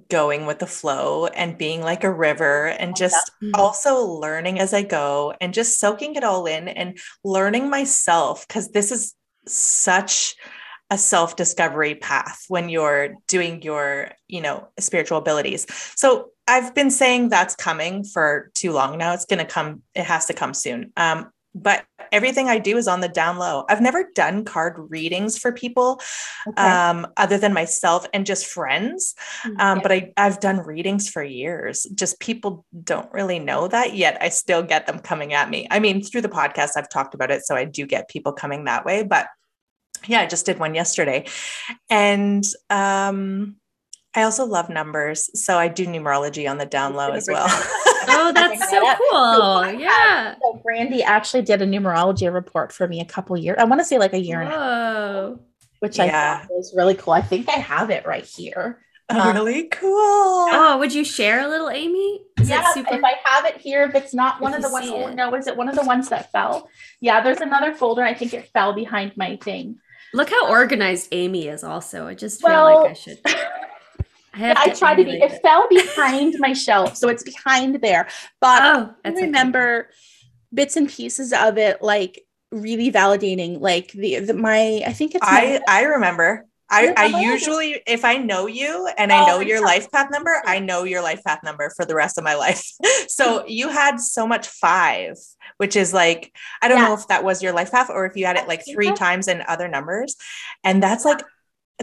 going 0.09 0.45
with 0.45 0.59
the 0.59 0.67
flow 0.67 1.27
and 1.27 1.57
being 1.57 1.81
like 1.81 2.03
a 2.03 2.11
river 2.11 2.67
and 2.67 2.97
just 2.97 3.31
mm-hmm. 3.41 3.51
also 3.55 4.03
learning 4.03 4.59
as 4.59 4.73
i 4.73 4.81
go 4.81 5.33
and 5.39 5.53
just 5.53 5.79
soaking 5.79 6.15
it 6.15 6.23
all 6.23 6.45
in 6.45 6.67
and 6.67 6.97
learning 7.23 7.69
myself 7.69 8.45
because 8.47 8.69
this 8.71 8.91
is 8.91 9.13
such 9.47 10.35
a 10.89 10.97
self 10.97 11.35
discovery 11.35 11.95
path 11.95 12.43
when 12.49 12.67
you're 12.67 13.15
doing 13.27 13.61
your 13.61 14.11
you 14.27 14.41
know 14.41 14.67
spiritual 14.79 15.17
abilities 15.17 15.65
so 15.95 16.31
i've 16.47 16.73
been 16.73 16.91
saying 16.91 17.29
that's 17.29 17.55
coming 17.55 18.03
for 18.03 18.51
too 18.53 18.71
long 18.71 18.97
now. 18.97 19.13
It's 19.13 19.25
going 19.25 19.39
to 19.39 19.45
come 19.45 19.81
it 19.95 20.03
has 20.05 20.25
to 20.27 20.33
come 20.33 20.53
soon. 20.53 20.91
Um, 20.97 21.31
but 21.55 21.85
everything 22.11 22.47
i 22.47 22.59
do 22.59 22.77
is 22.77 22.87
on 22.87 23.01
the 23.01 23.09
down 23.09 23.37
low. 23.37 23.65
I've 23.67 23.81
never 23.81 24.09
done 24.13 24.45
card 24.45 24.75
readings 24.89 25.37
for 25.39 25.51
people 25.51 25.99
okay. 26.47 26.61
um, 26.61 27.07
other 27.17 27.37
than 27.37 27.53
myself 27.53 28.05
and 28.13 28.25
just 28.25 28.45
friends. 28.45 29.15
Mm, 29.43 29.59
um, 29.59 29.77
yeah. 29.77 29.81
but 29.81 29.91
I, 29.91 30.13
i've 30.17 30.39
done 30.39 30.59
readings 30.59 31.09
for 31.09 31.23
years. 31.23 31.87
Just 31.95 32.19
people 32.19 32.65
don't 32.83 33.11
really 33.11 33.39
know 33.39 33.67
that 33.67 33.95
yet. 33.95 34.17
I 34.21 34.29
still 34.29 34.61
get 34.61 34.85
them 34.85 34.99
coming 34.99 35.33
at 35.33 35.49
me. 35.49 35.67
I 35.71 35.79
mean 35.79 36.03
through 36.03 36.21
the 36.21 36.29
podcast 36.29 36.71
i've 36.75 36.89
talked 36.89 37.15
about 37.15 37.31
it 37.31 37.45
so 37.45 37.55
i 37.55 37.65
do 37.65 37.85
get 37.85 38.09
people 38.09 38.33
coming 38.33 38.65
that 38.65 38.85
way. 38.85 39.03
But 39.03 39.27
yeah, 40.05 40.21
I 40.21 40.27
just 40.27 40.45
did 40.45 40.59
one 40.59 40.75
yesterday. 40.75 41.25
And 41.89 42.43
um, 42.69 43.55
I 44.17 44.23
also 44.23 44.45
love 44.45 44.67
numbers. 44.67 45.29
So 45.39 45.59
I 45.59 45.67
do 45.67 45.85
numerology 45.85 46.49
on 46.49 46.57
the 46.57 46.65
down 46.65 46.95
low 46.95 47.11
as 47.11 47.29
well. 47.31 47.45
oh, 48.09 48.31
that's 48.33 48.67
so 48.67 48.79
cool. 48.79 49.79
yeah. 49.79 50.33
So 50.41 50.59
Brandee 50.63 51.03
actually 51.03 51.43
did 51.43 51.61
a 51.61 51.67
numerology 51.67 52.33
report 52.33 52.71
for 52.71 52.87
me 52.87 52.99
a 52.99 53.05
couple 53.05 53.37
years. 53.37 53.57
I 53.59 53.65
want 53.65 53.79
to 53.79 53.85
say 53.85 53.99
like 53.99 54.13
a 54.13 54.19
year 54.19 54.41
and 54.41 54.51
a 54.51 54.55
half. 54.55 55.39
Which 55.81 55.99
yeah. 55.99 56.39
I 56.41 56.47
thought 56.47 56.49
was 56.49 56.73
really 56.75 56.95
cool. 56.95 57.13
I 57.13 57.21
think 57.21 57.47
I 57.47 57.59
have 57.59 57.91
it 57.91 58.07
right 58.07 58.25
here. 58.25 58.79
Oh, 59.11 59.19
um, 59.19 59.35
really 59.35 59.65
cool. 59.65 59.91
Oh, 59.91 60.77
would 60.79 60.95
you 60.95 61.03
share 61.03 61.45
a 61.45 61.47
little, 61.47 61.69
Amy? 61.69 62.19
Is 62.41 62.49
yeah, 62.49 62.73
super- 62.73 62.95
if 62.95 63.03
I 63.03 63.13
have 63.23 63.45
it 63.45 63.57
here, 63.57 63.83
if 63.83 63.93
it's 63.93 64.15
not 64.15 64.41
one 64.41 64.55
of 64.55 64.63
the 64.63 64.69
ones, 64.71 64.89
no, 65.15 65.35
is 65.35 65.45
it 65.45 65.55
one 65.55 65.69
of 65.69 65.75
the 65.75 65.85
ones 65.85 66.09
that 66.09 66.31
fell? 66.31 66.71
Yeah, 67.01 67.21
there's 67.21 67.39
another 67.39 67.71
folder. 67.71 68.03
I 68.03 68.15
think 68.15 68.33
it 68.33 68.49
fell 68.51 68.73
behind 68.73 69.15
my 69.15 69.35
thing. 69.35 69.77
Look 70.11 70.31
how 70.31 70.49
organized 70.49 71.09
Amy 71.11 71.49
is. 71.49 71.63
Also, 71.63 72.07
I 72.07 72.15
just 72.15 72.41
feel 72.41 72.63
like 72.63 72.89
I 72.89 72.93
should. 72.93 73.19
I, 74.37 74.55
I 74.57 74.69
tried 74.69 74.95
to 74.95 75.03
be. 75.03 75.11
It, 75.11 75.31
it 75.31 75.41
fell 75.41 75.67
behind 75.69 76.35
my 76.39 76.53
shelf, 76.53 76.95
so 76.95 77.09
it's 77.09 77.23
behind 77.23 77.81
there. 77.81 78.07
But 78.39 78.61
oh, 78.63 78.95
I 79.03 79.09
remember 79.09 79.79
okay. 79.79 79.89
bits 80.53 80.75
and 80.75 80.89
pieces 80.89 81.33
of 81.33 81.57
it, 81.57 81.81
like 81.81 82.23
really 82.51 82.91
validating. 82.91 83.59
Like 83.59 83.91
the, 83.91 84.19
the 84.19 84.33
my, 84.33 84.81
I 84.85 84.93
think 84.93 85.15
it's. 85.15 85.25
I 85.25 85.61
I 85.67 85.83
remember. 85.83 86.45
I, 86.69 86.93
I 86.97 87.21
usually, 87.21 87.81
if 87.87 88.03
I 88.03 88.17
know 88.17 88.45
you 88.45 88.89
and 88.97 89.13
I 89.13 89.23
oh, 89.23 89.25
know 89.25 89.39
your 89.39 89.63
life 89.63 89.89
path 89.89 90.09
number, 90.11 90.41
I 90.45 90.59
know 90.59 90.83
your 90.83 91.01
life 91.01 91.23
path 91.23 91.39
number 91.41 91.71
for 91.75 91.85
the 91.85 91.95
rest 91.95 92.17
of 92.17 92.25
my 92.25 92.35
life. 92.35 92.73
so 93.07 93.45
you 93.47 93.69
had 93.69 94.01
so 94.01 94.27
much 94.27 94.47
five, 94.47 95.15
which 95.57 95.77
is 95.77 95.93
like, 95.93 96.33
I 96.61 96.67
don't 96.67 96.79
yeah. 96.79 96.89
know 96.89 96.93
if 96.93 97.07
that 97.07 97.23
was 97.23 97.41
your 97.41 97.53
life 97.53 97.71
path 97.71 97.89
or 97.89 98.05
if 98.05 98.17
you 98.17 98.25
had 98.25 98.35
it 98.35 98.49
like 98.49 98.65
three 98.69 98.91
times 98.91 99.29
in 99.29 99.43
other 99.47 99.69
numbers. 99.69 100.17
And 100.63 100.83
that's 100.83 101.05
like 101.05 101.21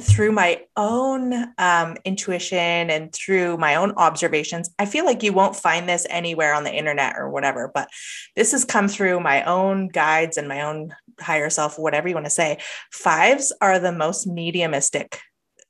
through 0.00 0.32
my 0.32 0.62
own 0.76 1.32
um, 1.58 1.96
intuition 2.04 2.58
and 2.58 3.12
through 3.12 3.56
my 3.58 3.76
own 3.76 3.92
observations, 3.92 4.70
I 4.78 4.86
feel 4.86 5.04
like 5.04 5.22
you 5.22 5.32
won't 5.32 5.56
find 5.56 5.88
this 5.88 6.06
anywhere 6.10 6.54
on 6.54 6.64
the 6.64 6.74
internet 6.74 7.14
or 7.16 7.30
whatever, 7.30 7.70
but 7.72 7.88
this 8.34 8.52
has 8.52 8.64
come 8.64 8.88
through 8.88 9.20
my 9.20 9.44
own 9.44 9.88
guides 9.88 10.36
and 10.36 10.48
my 10.48 10.62
own 10.62 10.94
higher 11.20 11.48
self, 11.50 11.78
whatever 11.78 12.08
you 12.08 12.14
want 12.14 12.26
to 12.26 12.30
say. 12.30 12.58
Fives 12.90 13.52
are 13.60 13.78
the 13.78 13.92
most 13.92 14.26
mediumistic. 14.26 15.20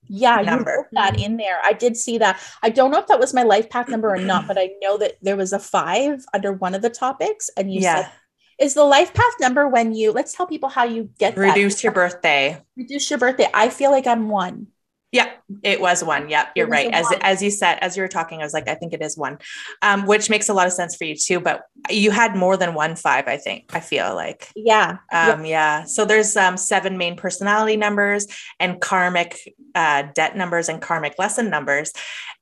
Yeah, 0.06 0.40
number. 0.42 0.88
that 0.92 1.18
in 1.18 1.36
there. 1.36 1.60
I 1.64 1.72
did 1.72 1.96
see 1.96 2.18
that. 2.18 2.40
I 2.62 2.70
don't 2.70 2.90
know 2.90 2.98
if 2.98 3.06
that 3.06 3.20
was 3.20 3.32
my 3.32 3.42
life 3.42 3.70
path 3.70 3.88
number 3.88 4.10
or 4.10 4.18
not, 4.18 4.46
but 4.46 4.58
I 4.58 4.70
know 4.82 4.98
that 4.98 5.14
there 5.22 5.36
was 5.36 5.52
a 5.52 5.58
five 5.58 6.24
under 6.34 6.52
one 6.52 6.74
of 6.74 6.82
the 6.82 6.90
topics, 6.90 7.48
and 7.56 7.72
you 7.72 7.80
yeah. 7.80 8.02
said 8.02 8.12
is 8.58 8.74
the 8.74 8.84
life 8.84 9.12
path 9.14 9.34
number 9.40 9.68
when 9.68 9.94
you 9.94 10.12
let's 10.12 10.32
tell 10.32 10.46
people 10.46 10.68
how 10.68 10.84
you 10.84 11.10
get 11.18 11.36
reduce 11.36 11.82
your 11.82 11.92
birthday. 11.92 12.60
Reduce 12.76 13.10
your 13.10 13.18
birthday. 13.18 13.48
I 13.52 13.68
feel 13.68 13.90
like 13.90 14.06
I'm 14.06 14.28
one. 14.28 14.68
Yeah, 15.14 15.30
it 15.62 15.80
was 15.80 16.02
one. 16.02 16.28
Yep, 16.28 16.54
you're 16.56 16.66
right. 16.66 16.92
As 16.92 17.04
one. 17.04 17.22
as 17.22 17.40
you 17.40 17.48
said, 17.48 17.78
as 17.80 17.96
you 17.96 18.02
were 18.02 18.08
talking, 18.08 18.40
I 18.40 18.42
was 18.42 18.52
like, 18.52 18.68
I 18.68 18.74
think 18.74 18.92
it 18.92 19.00
is 19.00 19.16
one, 19.16 19.38
um, 19.80 20.06
which 20.06 20.28
makes 20.28 20.48
a 20.48 20.54
lot 20.54 20.66
of 20.66 20.72
sense 20.72 20.96
for 20.96 21.04
you 21.04 21.14
too. 21.14 21.38
But 21.38 21.62
you 21.88 22.10
had 22.10 22.34
more 22.34 22.56
than 22.56 22.74
one 22.74 22.96
five, 22.96 23.28
I 23.28 23.36
think. 23.36 23.70
I 23.72 23.78
feel 23.78 24.12
like. 24.16 24.50
Yeah. 24.56 24.98
Um, 25.12 25.44
yeah. 25.44 25.80
yeah. 25.80 25.84
So 25.84 26.04
there's 26.04 26.36
um, 26.36 26.56
seven 26.56 26.98
main 26.98 27.14
personality 27.14 27.76
numbers 27.76 28.26
and 28.58 28.80
karmic 28.80 29.38
uh, 29.76 30.02
debt 30.14 30.36
numbers 30.36 30.68
and 30.68 30.82
karmic 30.82 31.14
lesson 31.16 31.48
numbers, 31.48 31.92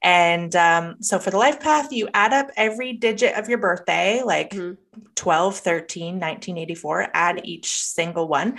and 0.02 0.56
um, 0.56 0.96
so 1.00 1.18
for 1.18 1.30
the 1.30 1.36
life 1.36 1.60
path, 1.60 1.92
you 1.92 2.08
add 2.14 2.32
up 2.32 2.50
every 2.56 2.94
digit 2.94 3.36
of 3.36 3.50
your 3.50 3.58
birthday, 3.58 4.22
like 4.24 4.50
mm-hmm. 4.50 4.91
12, 5.14 5.56
13, 5.56 6.04
1984, 6.14 7.08
add 7.14 7.40
each 7.44 7.82
single 7.82 8.28
one. 8.28 8.58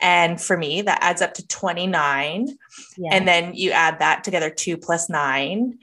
And 0.00 0.40
for 0.40 0.56
me, 0.56 0.82
that 0.82 0.98
adds 1.02 1.22
up 1.22 1.34
to 1.34 1.46
29. 1.46 2.48
Yeah. 2.96 3.10
And 3.12 3.28
then 3.28 3.54
you 3.54 3.70
add 3.70 3.98
that 3.98 4.24
together, 4.24 4.50
two 4.50 4.76
plus 4.76 5.08
nine. 5.08 5.78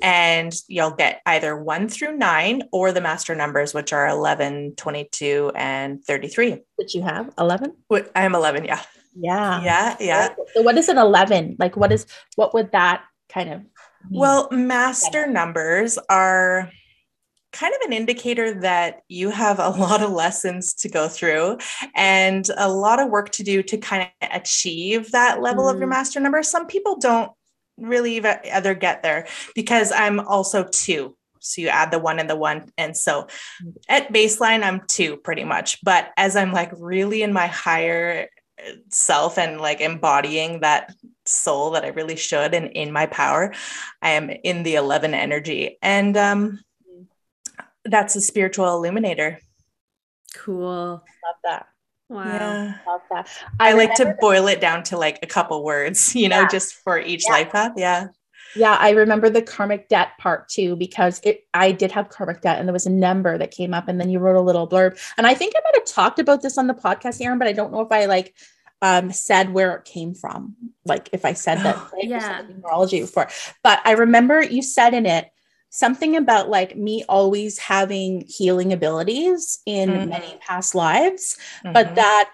And 0.00 0.52
you'll 0.68 0.92
get 0.92 1.22
either 1.26 1.56
one 1.56 1.88
through 1.88 2.16
nine 2.16 2.62
or 2.72 2.92
the 2.92 3.00
master 3.00 3.34
numbers, 3.34 3.74
which 3.74 3.92
are 3.92 4.08
11, 4.08 4.74
22, 4.76 5.52
and 5.54 6.04
33. 6.04 6.58
Which 6.76 6.94
you 6.94 7.02
have 7.02 7.32
11? 7.38 7.74
I 7.90 8.24
am 8.24 8.34
11. 8.34 8.64
Yeah. 8.64 8.80
Yeah. 9.14 9.62
Yeah. 9.62 9.96
Yeah. 10.00 10.34
So 10.54 10.62
what 10.62 10.78
is 10.78 10.88
an 10.88 10.98
11? 10.98 11.56
Like, 11.58 11.76
what 11.76 11.92
is, 11.92 12.06
what 12.36 12.54
would 12.54 12.72
that 12.72 13.04
kind 13.28 13.52
of 13.52 13.62
well, 14.10 14.48
master 14.50 15.26
numbers 15.26 15.98
are 16.08 16.70
kind 17.52 17.74
of 17.74 17.86
an 17.86 17.92
indicator 17.92 18.60
that 18.60 19.02
you 19.08 19.30
have 19.30 19.58
a 19.58 19.68
lot 19.78 20.02
of 20.02 20.10
lessons 20.10 20.74
to 20.74 20.88
go 20.88 21.08
through 21.08 21.58
and 21.94 22.48
a 22.56 22.68
lot 22.68 23.00
of 23.00 23.10
work 23.10 23.30
to 23.30 23.42
do 23.42 23.62
to 23.62 23.76
kind 23.76 24.08
of 24.20 24.28
achieve 24.32 25.12
that 25.12 25.40
level 25.40 25.64
mm. 25.64 25.72
of 25.72 25.78
your 25.78 25.88
mm. 25.88 25.92
master 25.92 26.20
number. 26.20 26.42
Some 26.42 26.66
people 26.66 26.96
don't 26.96 27.30
really 27.78 28.22
ever 28.24 28.74
get 28.74 29.02
there 29.02 29.26
because 29.54 29.92
I'm 29.92 30.20
also 30.20 30.64
two. 30.70 31.16
So 31.40 31.60
you 31.60 31.68
add 31.68 31.90
the 31.90 31.98
one 31.98 32.20
and 32.20 32.30
the 32.30 32.36
one. 32.36 32.70
And 32.78 32.96
so 32.96 33.26
at 33.88 34.12
baseline, 34.12 34.62
I'm 34.62 34.82
two 34.86 35.16
pretty 35.16 35.42
much. 35.42 35.82
But 35.82 36.10
as 36.16 36.36
I'm 36.36 36.52
like 36.52 36.70
really 36.76 37.22
in 37.22 37.32
my 37.32 37.48
higher 37.48 38.28
self 38.90 39.38
and 39.38 39.60
like 39.60 39.80
embodying 39.80 40.60
that 40.60 40.94
soul 41.26 41.70
that 41.70 41.84
I 41.84 41.88
really 41.88 42.16
should 42.16 42.54
and 42.54 42.70
in 42.70 42.92
my 42.92 43.06
power. 43.06 43.52
I 44.00 44.10
am 44.10 44.30
in 44.30 44.62
the 44.62 44.74
11 44.74 45.14
energy. 45.14 45.78
And 45.82 46.16
um, 46.16 46.60
that's 47.84 48.16
a 48.16 48.20
spiritual 48.20 48.74
illuminator. 48.74 49.40
Cool. 50.34 51.02
Love 51.24 51.36
that. 51.44 51.66
Wow. 52.08 52.24
Yeah. 52.24 52.74
Love 52.86 53.00
that. 53.10 53.28
I, 53.58 53.70
I 53.70 53.72
like 53.72 53.94
to 53.94 54.16
boil 54.20 54.46
it 54.48 54.60
down 54.60 54.82
to 54.84 54.98
like 54.98 55.18
a 55.22 55.26
couple 55.26 55.64
words, 55.64 56.14
you 56.14 56.28
know, 56.28 56.42
yeah. 56.42 56.48
just 56.48 56.74
for 56.74 56.98
each 56.98 57.24
yeah. 57.26 57.32
life 57.32 57.52
path. 57.52 57.72
Yeah. 57.76 58.08
Yeah, 58.54 58.76
I 58.78 58.90
remember 58.90 59.30
the 59.30 59.40
karmic 59.40 59.88
debt 59.88 60.10
part 60.18 60.48
too 60.48 60.76
because 60.76 61.20
it 61.24 61.46
I 61.54 61.72
did 61.72 61.90
have 61.92 62.10
karmic 62.10 62.42
debt 62.42 62.58
and 62.58 62.68
there 62.68 62.72
was 62.72 62.84
a 62.84 62.90
number 62.90 63.38
that 63.38 63.50
came 63.50 63.72
up 63.72 63.88
and 63.88 63.98
then 63.98 64.10
you 64.10 64.18
wrote 64.18 64.36
a 64.36 64.42
little 64.42 64.68
blurb. 64.68 65.00
And 65.16 65.26
I 65.26 65.32
think 65.32 65.54
I 65.56 65.60
might 65.64 65.76
have 65.76 65.86
talked 65.86 66.18
about 66.18 66.42
this 66.42 66.58
on 66.58 66.66
the 66.66 66.74
podcast, 66.74 67.22
Erin, 67.22 67.38
but 67.38 67.48
I 67.48 67.52
don't 67.52 67.72
know 67.72 67.80
if 67.80 67.90
I 67.90 68.04
like 68.04 68.34
um, 68.82 69.10
said 69.10 69.54
where 69.54 69.74
it 69.76 69.84
came 69.84 70.14
from. 70.14 70.54
Like 70.84 71.08
if 71.12 71.24
I 71.24 71.32
said 71.32 71.60
that 71.60 71.76
oh, 71.94 71.98
yeah. 72.02 72.42
numerology 72.42 73.00
before, 73.00 73.28
but 73.62 73.80
I 73.84 73.92
remember 73.92 74.42
you 74.42 74.60
said 74.60 74.92
in 74.92 75.06
it 75.06 75.31
something 75.72 76.16
about 76.16 76.50
like 76.50 76.76
me 76.76 77.02
always 77.08 77.58
having 77.58 78.24
healing 78.28 78.72
abilities 78.74 79.60
in 79.64 79.88
mm-hmm. 79.88 80.10
many 80.10 80.36
past 80.40 80.74
lives, 80.74 81.38
mm-hmm. 81.64 81.72
but 81.72 81.94
that 81.94 82.30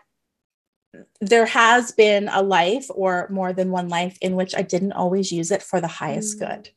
there 1.21 1.47
has 1.47 1.93
been 1.93 2.29
a 2.29 2.43
life 2.43 2.87
or 2.91 3.29
more 3.31 3.53
than 3.53 3.71
one 3.71 3.89
life 3.89 4.19
in 4.21 4.35
which 4.35 4.55
I 4.57 4.63
didn't 4.63 4.93
always 4.93 5.31
use 5.31 5.53
it 5.53 5.63
for 5.63 5.81
the 5.81 5.87
highest 5.87 6.41
mm-hmm. 6.41 6.53
good. 6.53 6.71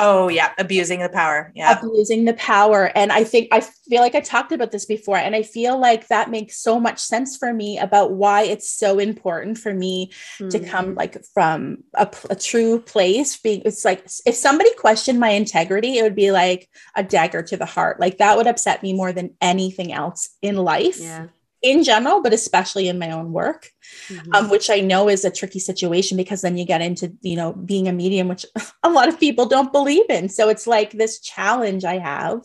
Oh 0.00 0.28
yeah, 0.28 0.52
abusing 0.58 1.00
the 1.00 1.08
power. 1.08 1.52
Yeah. 1.54 1.76
abusing 1.78 2.24
the 2.24 2.34
power. 2.34 2.92
And 2.94 3.10
I 3.10 3.24
think 3.24 3.48
I 3.52 3.60
feel 3.60 4.00
like 4.00 4.14
I 4.14 4.20
talked 4.20 4.52
about 4.52 4.70
this 4.70 4.86
before, 4.86 5.16
and 5.18 5.34
I 5.34 5.42
feel 5.42 5.78
like 5.78 6.06
that 6.08 6.30
makes 6.30 6.56
so 6.62 6.78
much 6.78 7.00
sense 7.00 7.36
for 7.36 7.52
me 7.52 7.78
about 7.78 8.12
why 8.12 8.42
it's 8.42 8.70
so 8.70 8.98
important 8.98 9.58
for 9.58 9.74
me 9.74 10.12
to 10.38 10.58
Mm. 10.60 10.68
come 10.70 10.94
like 10.94 11.16
from 11.34 11.78
a 11.94 12.36
true 12.36 12.80
place. 12.80 13.36
Being 13.36 13.62
it's 13.64 13.84
like 13.84 14.06
if 14.24 14.34
somebody 14.36 14.70
questioned 14.74 15.18
my 15.18 15.30
integrity, 15.30 15.98
it 15.98 16.02
would 16.02 16.14
be 16.14 16.30
like 16.30 16.68
a 16.94 17.02
dagger 17.02 17.42
to 17.42 17.56
the 17.56 17.66
heart. 17.66 17.98
Like 18.00 18.18
that 18.18 18.36
would 18.36 18.46
upset 18.46 18.82
me 18.82 18.92
more 18.92 19.12
than 19.12 19.34
anything 19.40 19.92
else 19.92 20.30
in 20.42 20.56
life 20.56 21.00
Yeah. 21.00 21.26
In 21.62 21.82
general, 21.84 22.22
but 22.22 22.32
especially 22.32 22.88
in 22.88 22.98
my 22.98 23.10
own 23.10 23.32
work 23.32 23.70
Mhm. 24.10 24.34
um, 24.36 24.50
which 24.50 24.70
I 24.70 24.80
know 24.80 25.08
is 25.08 25.24
a 25.24 25.30
tricky 25.30 25.58
situation 25.58 26.16
because 26.16 26.42
then 26.42 26.56
you 26.56 26.64
get 26.64 26.80
into, 26.80 27.12
you 27.22 27.36
know, 27.36 27.52
being 27.52 27.88
a 27.88 27.92
medium, 27.92 28.28
which 28.28 28.46
a 28.82 28.90
lot 28.90 29.08
of 29.08 29.18
people 29.18 29.46
don't 29.46 29.72
believe 29.72 30.08
in. 30.08 30.28
So 30.28 30.48
it's 30.48 30.66
like 30.66 30.92
this 30.92 31.20
challenge 31.20 31.84
I 31.84 31.98
have 31.98 32.42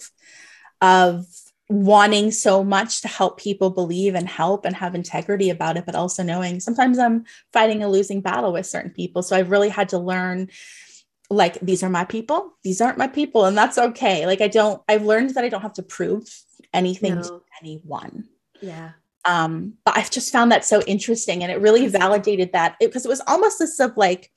of 0.82 1.26
wanting 1.70 2.32
so 2.32 2.64
much 2.64 3.02
to 3.02 3.08
help 3.08 3.40
people 3.40 3.70
believe 3.70 4.16
and 4.16 4.28
help 4.28 4.66
and 4.66 4.76
have 4.76 4.96
integrity 4.96 5.50
about 5.50 5.78
it, 5.78 5.86
but 5.86 5.96
also 5.96 6.24
knowing 6.24 6.60
sometimes 6.60 7.00
I'm 7.00 7.26
fighting 7.52 7.84
a 7.84 7.90
losing 7.90 8.22
battle 8.22 8.54
with 8.54 8.66
certain 8.66 8.92
people. 8.92 9.24
So 9.24 9.36
I've 9.36 9.50
really 9.52 9.70
had 9.70 9.90
to 9.90 9.98
learn 9.98 10.50
like 11.30 11.60
these 11.62 11.82
are 11.84 11.90
my 11.90 12.06
people, 12.06 12.54
these 12.64 12.82
aren't 12.82 12.98
my 12.98 13.08
people, 13.08 13.46
and 13.46 13.58
that's 13.58 13.78
okay. 13.78 14.26
Like 14.28 14.42
I 14.42 14.48
don't, 14.50 14.82
I've 14.88 15.06
learned 15.06 15.32
that 15.32 15.44
I 15.44 15.50
don't 15.50 15.62
have 15.62 15.74
to 15.74 15.84
prove 15.84 16.30
anything 16.74 17.22
to 17.22 17.42
anyone 17.62 18.30
yeah. 18.62 18.92
Um 19.26 19.74
but 19.86 19.96
i've 19.98 20.12
just 20.12 20.32
found 20.32 20.52
that 20.52 20.66
so 20.66 20.82
interesting 20.84 21.44
and 21.44 21.52
it 21.52 21.62
really 21.62 21.88
validated 21.88 22.52
that 22.54 22.76
because 22.80 23.06
it, 23.06 23.10
was 23.10 23.22
almost 23.28 23.60
this 23.60 23.80
of 23.80 23.96
like 23.98 24.32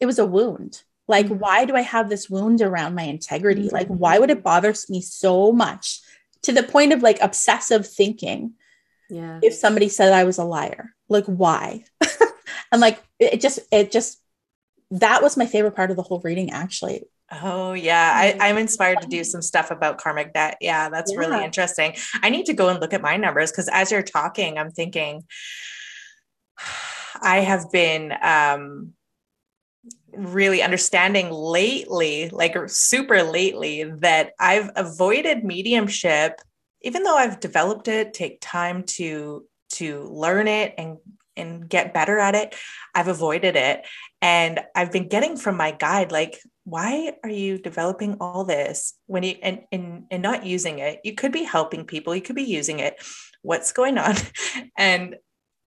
it 0.00 0.06
was 0.06 0.18
a 0.18 0.26
wound 0.26 0.82
like 1.08 1.26
Mhm. 1.26 1.38
why 1.38 1.64
do 1.64 1.76
i 1.76 1.82
have 1.82 2.08
this 2.08 2.30
wound 2.30 2.60
around 2.62 2.94
my 2.94 3.02
integrity 3.02 3.68
like 3.68 3.88
Mhm. 3.88 3.98
why 3.98 4.18
would 4.18 4.30
it 4.30 4.42
bother 4.42 4.74
me 4.88 5.00
so 5.02 5.52
much 5.52 6.00
to 6.42 6.52
the 6.52 6.62
point 6.62 6.92
of 6.92 7.02
like 7.02 7.18
obsessive 7.20 7.86
thinking 7.86 8.54
Yeah. 9.10 9.40
if 9.42 9.54
somebody 9.54 9.88
said 9.88 10.12
i 10.12 10.24
was 10.24 10.38
a 10.38 10.44
liar 10.44 10.94
like 11.08 11.26
why 11.26 11.84
and 12.72 12.80
like 12.80 13.02
it 13.18 13.34
it 13.34 13.40
just 13.40 13.58
it 13.70 13.90
just 13.92 14.18
that 14.92 15.22
was 15.22 15.36
my 15.36 15.46
favorite 15.46 15.76
part 15.76 15.90
of 15.90 15.96
the 15.96 16.02
whole 16.02 16.20
reading 16.20 16.50
actually 16.50 17.04
Oh 17.30 17.74
yeah, 17.74 18.12
I, 18.14 18.48
I'm 18.48 18.58
inspired 18.58 19.02
to 19.02 19.06
do 19.06 19.22
some 19.22 19.40
stuff 19.40 19.70
about 19.70 19.98
karmic 19.98 20.34
debt. 20.34 20.56
Yeah, 20.60 20.88
that's 20.88 21.16
really 21.16 21.44
interesting. 21.44 21.94
I 22.22 22.28
need 22.28 22.46
to 22.46 22.54
go 22.54 22.68
and 22.68 22.80
look 22.80 22.92
at 22.92 23.02
my 23.02 23.16
numbers 23.16 23.52
because 23.52 23.68
as 23.72 23.92
you're 23.92 24.02
talking, 24.02 24.58
I'm 24.58 24.72
thinking 24.72 25.24
I 27.22 27.38
have 27.38 27.70
been 27.70 28.14
um 28.22 28.94
really 30.12 30.62
understanding 30.62 31.30
lately, 31.30 32.28
like 32.30 32.56
super 32.68 33.22
lately, 33.22 33.84
that 33.84 34.32
I've 34.38 34.70
avoided 34.74 35.44
mediumship, 35.44 36.40
even 36.82 37.04
though 37.04 37.16
I've 37.16 37.40
developed 37.40 37.88
it, 37.88 38.12
take 38.12 38.38
time 38.40 38.82
to 38.84 39.46
to 39.70 40.02
learn 40.10 40.48
it 40.48 40.74
and 40.78 40.98
and 41.36 41.68
get 41.68 41.94
better 41.94 42.18
at 42.18 42.34
it. 42.34 42.54
I've 42.94 43.08
avoided 43.08 43.56
it. 43.56 43.86
And 44.22 44.60
I've 44.74 44.92
been 44.92 45.08
getting 45.08 45.36
from 45.36 45.56
my 45.56 45.70
guide, 45.70 46.12
like, 46.12 46.38
why 46.64 47.12
are 47.24 47.30
you 47.30 47.58
developing 47.58 48.16
all 48.20 48.44
this 48.44 48.94
when 49.06 49.22
you 49.22 49.36
and, 49.42 49.62
and 49.72 50.04
and 50.10 50.22
not 50.22 50.44
using 50.46 50.78
it? 50.78 51.00
You 51.04 51.14
could 51.14 51.32
be 51.32 51.44
helping 51.44 51.84
people, 51.84 52.14
you 52.14 52.22
could 52.22 52.36
be 52.36 52.42
using 52.42 52.80
it. 52.80 53.02
What's 53.42 53.72
going 53.72 53.98
on? 53.98 54.14
And 54.76 55.16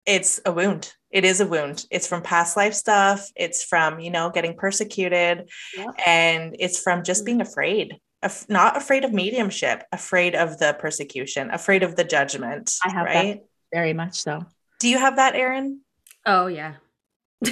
it's 0.07 0.41
a 0.45 0.53
wound. 0.53 0.93
It 1.11 1.25
is 1.25 1.41
a 1.41 1.47
wound. 1.47 1.87
It's 1.91 2.07
from 2.07 2.23
past 2.23 2.57
life 2.57 2.75
stuff. 2.75 3.29
It's 3.37 3.63
from, 3.63 4.01
you 4.01 4.11
know, 4.11 4.31
getting 4.31 4.57
persecuted. 4.57 5.49
Yeah. 5.77 5.91
And 6.05 6.57
it's 6.59 6.81
from 6.81 7.05
just 7.05 7.25
being 7.25 7.41
afraid. 7.41 7.99
Af- 8.23 8.49
not 8.49 8.77
afraid 8.77 9.05
of 9.05 9.13
mediumship, 9.13 9.85
afraid 9.93 10.35
of 10.35 10.59
the 10.59 10.77
persecution, 10.79 11.51
afraid 11.51 11.83
of 11.83 11.97
the 11.97 12.05
judgment. 12.05 12.73
I 12.85 12.91
have 12.91 13.07
that. 13.07 13.15
right. 13.15 13.43
very 13.73 13.93
much 13.93 14.15
so 14.15 14.45
Do 14.81 14.89
you 14.89 14.99
have 14.99 15.17
that, 15.17 15.35
Erin? 15.35 15.81
Oh 16.25 16.47
yeah. 16.47 16.75
uh, 17.45 17.51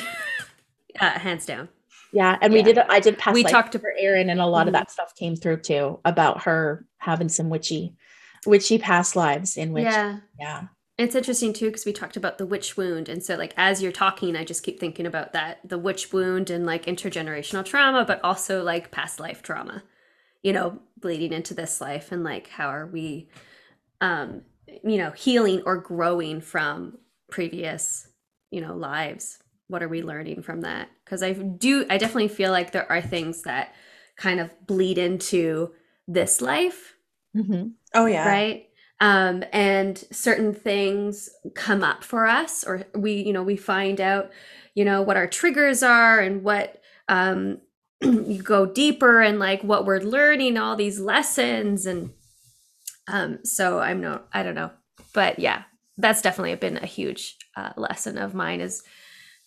hands 1.01 1.47
down. 1.47 1.69
Yeah, 2.13 2.37
and 2.41 2.53
we 2.53 2.63
did. 2.63 2.79
I 2.79 3.01
did 3.01 3.19
pass. 3.19 3.35
We 3.35 3.45
talked 3.45 3.75
for 3.79 3.93
Erin, 3.99 4.31
and 4.31 4.41
a 4.41 4.47
lot 4.47 4.65
Mhm. 4.65 4.69
of 4.69 4.73
that 4.75 4.91
stuff 4.91 5.15
came 5.15 5.37
through 5.37 5.59
too 5.59 6.01
about 6.05 6.43
her 6.43 6.85
having 6.99 7.29
some 7.29 7.51
witchy, 7.51 7.95
witchy 8.47 8.79
past 8.79 9.15
lives 9.17 9.57
in 9.57 9.73
which. 9.73 9.85
yeah. 9.85 10.19
yeah, 10.39 10.63
It's 10.99 11.15
interesting 11.15 11.53
too 11.53 11.67
because 11.67 11.87
we 11.87 11.93
talked 11.93 12.17
about 12.17 12.39
the 12.39 12.47
witch 12.47 12.77
wound, 12.77 13.09
and 13.09 13.23
so 13.23 13.37
like 13.37 13.55
as 13.57 13.81
you're 13.83 13.93
talking, 13.93 14.37
I 14.37 14.45
just 14.45 14.63
keep 14.65 14.81
thinking 14.81 15.07
about 15.07 15.33
that 15.35 15.61
the 15.65 15.79
witch 15.79 16.13
wound 16.13 16.51
and 16.51 16.67
like 16.67 16.87
intergenerational 16.87 17.65
trauma, 17.65 18.05
but 18.05 18.23
also 18.25 18.63
like 18.63 18.91
past 18.91 19.21
life 19.21 19.43
trauma, 19.43 19.83
you 20.43 20.53
know, 20.53 20.81
bleeding 20.99 21.33
into 21.33 21.55
this 21.55 21.81
life, 21.81 22.11
and 22.13 22.25
like 22.25 22.49
how 22.49 22.69
are 22.69 22.87
we, 22.87 23.29
um, 24.01 24.43
you 24.85 24.99
know, 24.99 25.11
healing 25.13 25.63
or 25.65 25.77
growing 25.77 26.41
from 26.41 26.99
previous, 27.31 28.09
you 28.51 28.61
know, 28.61 28.75
lives. 28.75 29.39
What 29.71 29.83
are 29.83 29.89
we 29.89 30.03
learning 30.03 30.43
from 30.43 30.63
that? 30.63 30.89
Because 31.05 31.23
I 31.23 31.33
do, 31.33 31.87
I 31.89 31.97
definitely 31.97 32.29
feel 32.29 32.51
like 32.51 32.73
there 32.73 32.91
are 32.91 33.01
things 33.01 33.43
that 33.43 33.75
kind 34.17 34.41
of 34.41 34.51
bleed 34.67 34.99
into 34.99 35.73
this 36.07 36.41
life 36.41 36.95
Mhm. 37.37 37.73
Oh 37.95 38.07
yeah. 38.07 38.27
right 38.27 38.67
um 39.01 39.45
and 39.53 39.97
certain 40.11 40.53
things 40.53 41.31
come 41.55 41.83
up 41.85 42.03
for 42.03 42.27
us 42.27 42.65
or 42.65 42.83
we 42.95 43.13
you 43.13 43.33
know 43.33 43.45
we 43.45 43.57
find 43.57 44.01
out 44.01 44.31
you 44.75 44.85
know 44.85 45.01
what 45.03 45.17
our 45.17 45.29
triggers 45.29 45.83
are 45.85 46.19
and 46.19 46.43
what 46.43 46.83
um 47.09 47.59
you 48.03 48.43
go 48.43 48.67
deeper 48.67 49.21
and 49.23 49.39
like 49.39 49.63
what 49.63 49.87
we're 49.87 50.01
learning 50.01 50.59
all 50.59 50.75
these 50.77 50.99
lessons 50.99 51.87
and 51.87 52.11
um 53.09 53.39
so 53.45 53.79
i'm 53.79 54.01
no 54.01 54.21
i 54.33 54.43
don't 54.43 54.57
know 54.57 54.71
but 55.15 55.39
yeah 55.39 55.63
that's 55.97 56.21
definitely 56.23 56.55
been 56.57 56.77
a 56.79 56.87
huge 56.87 57.37
uh, 57.57 57.73
lesson 57.77 58.19
of 58.19 58.35
mine 58.35 58.61
is 58.61 58.83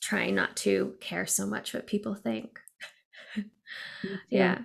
trying 0.03 0.35
not 0.35 0.55
to 0.57 0.93
care 0.99 1.25
so 1.25 1.45
much 1.45 1.73
what 1.73 1.87
people 1.87 2.13
think 2.15 2.59
yeah 4.29 4.59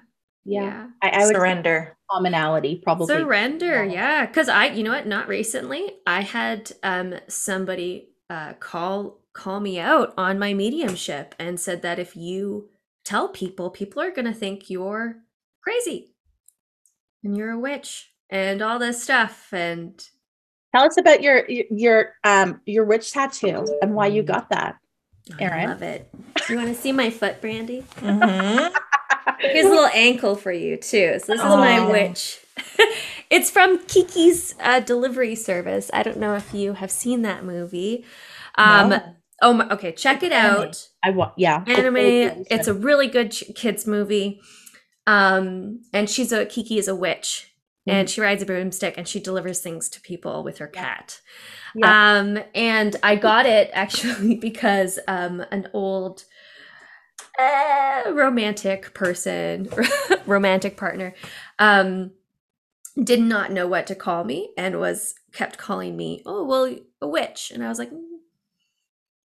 yeah. 0.45 0.87
I, 1.03 1.09
I 1.11 1.19
would 1.19 1.27
say 1.29 1.33
Surrender. 1.35 1.97
commonality 2.11 2.81
probably. 2.83 3.07
surrender 3.15 3.85
Yeah. 3.85 3.93
yeah 3.93 4.27
because 4.27 4.49
i 4.49 4.67
you 4.67 4.83
know 4.83 4.93
what 4.93 5.07
not 5.07 5.29
recently 5.29 5.91
i 6.07 6.23
had 6.23 6.73
um 6.83 7.15
somebody 7.29 8.09
uh 8.31 8.55
call 8.55 9.21
call 9.35 9.61
me 9.61 9.79
out 9.79 10.15
on 10.17 10.39
my 10.39 10.55
mediumship 10.55 11.35
and 11.39 11.61
said 11.61 11.83
that 11.83 11.99
if 11.99 12.17
you 12.17 12.69
tell 13.05 13.29
people 13.29 13.71
people 13.71 14.03
are 14.03 14.11
gonna 14.11 14.33
think 14.35 14.71
you're 14.71 15.17
crazy 15.63 16.15
and 17.23 17.37
you're 17.37 17.51
a 17.53 17.59
witch 17.59 18.13
and 18.31 18.63
all 18.63 18.79
this 18.79 19.03
stuff 19.03 19.49
and 19.53 20.09
Tell 20.75 20.85
us 20.85 20.99
about 20.99 21.23
your 21.23 21.47
your 21.49 22.13
um 22.25 22.61
your 22.67 22.85
witch 22.85 23.11
tattoo 23.13 23.65
and 23.81 23.95
why 23.95 24.09
you 24.09 24.23
got 24.23 24.51
that. 24.51 24.77
I 25.41 25.67
love 25.67 25.83
it 25.83 26.11
you 26.49 26.57
want 26.57 26.69
to 26.69 26.75
see 26.75 26.93
my 26.93 27.11
foot 27.11 27.41
brandee 27.41 27.85
Mhm. 28.01 28.73
Here's 29.41 29.67
a 29.67 29.69
little 29.69 29.91
ankle 29.95 30.35
for 30.35 30.51
you 30.51 30.77
too. 30.77 31.19
So 31.21 31.33
this 31.33 31.41
is 31.41 31.47
my 31.47 31.89
witch. 31.89 32.41
it's 33.31 33.51
from 33.51 33.79
Kiki's 33.87 34.55
uh, 34.61 34.81
delivery 34.81 35.35
service. 35.35 35.91
I 35.95 36.03
don't 36.03 36.17
know 36.19 36.35
if 36.35 36.53
you 36.53 36.73
have 36.73 36.91
seen 36.91 37.23
that 37.23 37.45
movie. 37.45 38.05
Um, 38.57 38.89
No. 38.91 39.03
Oh, 39.41 39.53
my, 39.53 39.69
okay. 39.71 39.93
Check 39.93 40.25
it 40.25 40.33
out. 40.33 40.89
I 41.05 41.11
want 41.11 41.35
yeah. 41.37 41.63
Anime. 41.67 42.45
It's 42.51 42.67
a 42.67 42.75
really 42.75 43.07
good 43.07 43.31
ch- 43.31 43.45
kids 43.55 43.87
movie. 43.87 44.41
Um, 45.07 45.83
and 45.93 46.11
she's 46.11 46.33
a 46.33 46.45
Kiki 46.45 46.79
is 46.79 46.89
a 46.89 46.95
witch, 46.95 47.53
and 47.89 48.11
she 48.11 48.21
rides 48.21 48.43
a 48.43 48.47
broomstick 48.47 48.97
and 48.99 49.09
she 49.09 49.21
delivers 49.21 49.61
things 49.61 49.89
to 49.91 50.01
people 50.03 50.45
with 50.45 50.59
her 50.59 50.69
cat. 50.69 51.21
Yeah. 51.75 51.89
Um, 51.89 52.39
and 52.55 52.97
I 53.03 53.17
got 53.17 53.47
it 53.47 53.71
actually 53.73 54.37
because 54.41 54.99
um, 55.09 55.41
an 55.53 55.69
old 55.73 56.25
uh, 57.39 58.05
romantic 58.13 58.95
person, 58.95 59.71
romantic 60.27 60.77
partner, 60.77 61.15
um, 61.59 62.13
did 63.03 63.21
not 63.21 63.53
know 63.53 63.67
what 63.69 63.87
to 63.89 63.95
call 63.95 64.25
me 64.25 64.51
and 64.57 64.81
was 64.81 65.15
kept 65.33 65.59
calling 65.59 65.97
me, 65.97 66.23
oh, 66.27 66.45
well, 66.45 66.75
a 67.01 67.09
witch. 67.09 67.53
And 67.55 67.65
I 67.65 67.69
was 67.69 67.79
like, 67.79 67.91
"Mm, 67.93 68.03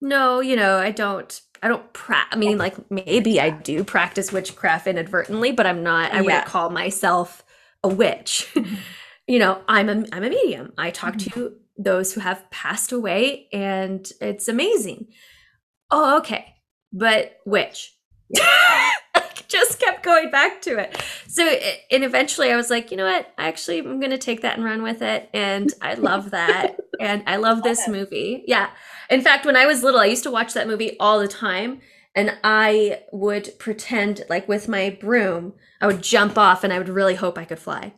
no, 0.02 0.42
you 0.42 0.56
know, 0.56 0.78
I 0.78 0.92
don't. 0.92 1.42
I 1.62 1.70
don't 1.70 1.94
pra- 1.94 2.28
I 2.30 2.36
mean, 2.36 2.58
like 2.58 2.76
maybe 2.92 3.40
I 3.40 3.50
do 3.50 3.86
practice 3.86 4.34
witchcraft 4.34 4.86
inadvertently, 4.88 5.54
but 5.54 5.66
I'm 5.66 5.82
not. 5.82 6.14
I 6.14 6.22
Yeah. 6.22 6.22
wouldn't 6.22 6.46
call 6.46 6.70
myself 6.70 7.43
a 7.84 7.90
witch. 7.90 8.50
Mm-hmm. 8.64 8.76
you 9.28 9.40
know, 9.40 9.62
I'm 9.68 9.90
a 9.90 10.06
I'm 10.12 10.24
a 10.24 10.30
medium. 10.30 10.74
I 10.78 10.92
talk 10.92 11.16
mm-hmm. 11.16 11.40
to 11.40 11.54
those 11.78 12.14
who 12.14 12.22
have 12.22 12.50
passed 12.52 12.92
away, 12.92 13.48
and 13.52 14.10
it's 14.22 14.48
amazing. 14.48 15.08
Oh, 15.90 16.18
okay, 16.18 16.56
but 16.92 17.38
witch. 17.46 17.96
Just 19.48 19.80
kept 19.80 20.04
going 20.04 20.32
back 20.32 20.62
to 20.64 20.80
it. 20.80 21.00
So, 21.28 21.44
and 21.92 22.04
eventually 22.04 22.52
I 22.52 22.56
was 22.56 22.70
like, 22.72 22.90
you 22.90 22.98
know 22.98 23.06
what? 23.06 23.32
I 23.38 23.48
actually, 23.48 23.80
I'm 23.80 24.00
going 24.00 24.12
to 24.12 24.18
take 24.18 24.42
that 24.42 24.56
and 24.56 24.66
run 24.66 24.82
with 24.82 25.04
it. 25.04 25.30
And 25.34 25.72
I 25.82 25.94
love 25.94 26.32
that. 26.32 26.78
and 27.00 27.24
I 27.28 27.36
love 27.36 27.62
this 27.62 27.88
movie. 27.88 28.44
Yeah. 28.48 28.70
In 29.12 29.22
fact, 29.22 29.46
when 29.46 29.56
I 29.56 29.68
was 29.68 29.84
little, 29.84 30.00
I 30.00 30.06
used 30.06 30.24
to 30.24 30.32
watch 30.32 30.54
that 30.54 30.68
movie 30.68 30.98
all 31.00 31.20
the 31.20 31.28
time. 31.28 31.82
And 32.16 32.38
I 32.44 33.02
would 33.12 33.58
pretend 33.60 34.24
like 34.30 34.48
with 34.48 34.68
my 34.68 34.98
broom, 35.00 35.54
I 35.82 35.88
would 35.88 36.02
jump 36.04 36.38
off 36.38 36.64
and 36.64 36.72
I 36.72 36.78
would 36.78 36.90
really 36.90 37.16
hope 37.16 37.38
I 37.38 37.46
could 37.46 37.60
fly. 37.60 37.94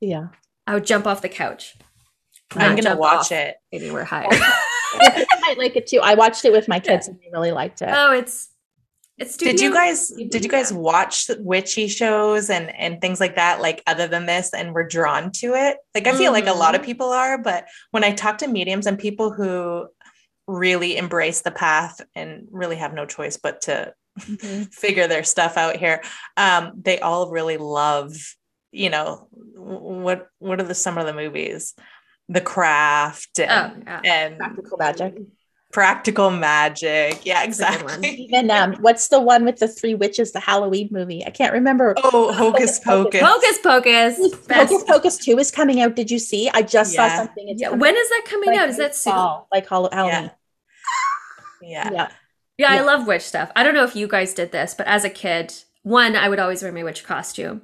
Yeah. 0.00 0.28
I 0.66 0.74
would 0.74 0.84
jump 0.86 1.06
off 1.06 1.22
the 1.22 1.28
couch. 1.28 1.76
I'm 2.54 2.70
gonna 2.70 2.82
jump 2.82 3.00
watch 3.00 3.18
off 3.26 3.32
it. 3.32 3.56
anywhere 3.72 4.04
higher. 4.04 4.28
I 4.32 5.26
might 5.42 5.58
like 5.58 5.76
it 5.76 5.86
too. 5.86 6.00
I 6.02 6.14
watched 6.14 6.44
it 6.44 6.52
with 6.52 6.68
my 6.68 6.80
kids 6.80 7.08
and 7.08 7.18
they 7.18 7.28
really 7.32 7.52
liked 7.52 7.82
it. 7.82 7.88
oh, 7.92 8.12
it's 8.12 8.48
it's 9.18 9.36
Did 9.36 9.60
you 9.60 9.72
guys 9.72 10.08
did 10.30 10.44
you 10.44 10.48
guys 10.50 10.72
watch 10.72 11.28
witchy 11.40 11.88
shows 11.88 12.48
and 12.50 12.70
and 12.76 13.00
things 13.00 13.18
like 13.18 13.34
that 13.34 13.60
like 13.60 13.82
other 13.86 14.06
than 14.06 14.26
this 14.26 14.54
and 14.54 14.72
were 14.72 14.86
drawn 14.86 15.32
to 15.32 15.54
it? 15.54 15.78
Like 15.94 16.06
I 16.06 16.16
feel 16.16 16.30
like 16.32 16.46
a 16.46 16.52
lot 16.52 16.74
of 16.76 16.82
Mhm. 16.82 16.84
people 16.84 17.08
are, 17.10 17.36
but 17.36 17.66
when 17.90 18.04
I 18.04 18.12
talk 18.12 18.38
to 18.38 18.46
mediums 18.46 18.86
and 18.86 18.96
people 18.98 19.32
who 19.32 19.88
really 20.48 20.96
embrace 20.96 21.42
the 21.42 21.50
path 21.52 22.00
and 22.16 22.48
really 22.50 22.76
have 22.76 22.92
no 22.94 23.06
choice 23.06 23.36
but 23.36 23.60
to 23.62 23.92
Mhm. 24.18 24.74
figure 24.74 25.06
their 25.06 25.22
stuff 25.22 25.56
out 25.56 25.76
here, 25.76 26.02
um, 26.36 26.72
they 26.82 26.98
all 26.98 27.30
really 27.30 27.56
love, 27.58 28.16
you 28.72 28.90
know, 28.90 29.28
what 29.54 30.26
what 30.40 30.58
are 30.60 30.64
the 30.64 30.74
some 30.74 30.98
of 30.98 31.06
the 31.06 31.12
movies? 31.14 31.74
The 32.28 32.40
Craft 32.40 33.38
Oh, 33.38 33.44
and, 33.44 33.84
yeah. 33.86 34.00
and 34.04 34.38
Practical 34.38 34.76
magic. 34.78 35.14
Practical 35.70 36.30
Magic. 36.30 37.26
Yeah, 37.26 37.44
That's 37.44 37.60
a 37.60 37.64
good 37.66 37.82
one. 37.82 38.04
exactly. 38.04 38.10
Even 38.24 38.50
um, 38.50 38.74
what's 38.80 39.08
the 39.08 39.20
one 39.20 39.44
with 39.44 39.58
the 39.58 39.68
three 39.68 39.94
witches, 39.94 40.32
the 40.32 40.40
Halloween 40.40 40.88
movie? 40.90 41.24
I 41.26 41.30
can't 41.30 41.52
remember. 41.52 41.94
Oh, 42.02 42.32
Hocus 42.32 42.80
Pocus. 42.80 43.20
Hocus 43.22 43.58
Pocus. 43.62 44.18
Best. 44.46 44.50
Hocus 44.72 44.84
Pocus 44.88 45.16
2 45.18 45.38
is 45.38 45.50
coming 45.50 45.82
out. 45.82 45.94
Did 45.94 46.10
you 46.10 46.18
see? 46.18 46.48
I 46.48 46.62
just 46.62 46.94
saw 46.94 47.08
something. 47.14 47.48
It's 47.50 47.60
Yeah, 47.60 47.68
coming 47.68 47.80
when 47.80 47.96
is 47.96 48.08
that 48.08 48.22
coming 48.24 48.48
like 48.50 48.58
out? 48.60 48.68
Is 48.70 48.78
that 48.78 48.92
this 48.92 48.98
soon? 49.02 49.12
fall, 49.12 49.46
like 49.52 49.68
Halloween? 49.68 50.06
Yeah. 50.06 50.28
Yeah. 51.62 51.90
Yeah, 51.92 52.08
Yeah, 52.58 52.72
I 52.72 52.80
love 52.80 53.06
witch 53.06 53.22
stuff. 53.22 53.50
I 53.54 53.62
don't 53.62 53.74
know 53.74 53.84
if 53.84 53.96
you 53.96 54.08
guys 54.08 54.34
did 54.34 54.52
this, 54.52 54.74
but 54.74 54.86
as 54.86 55.04
a 55.04 55.10
kid, 55.10 55.54
one, 55.82 56.16
I 56.16 56.28
would 56.28 56.38
always 56.38 56.62
wear 56.62 56.72
my 56.72 56.82
witch 56.84 57.04
costume 57.04 57.62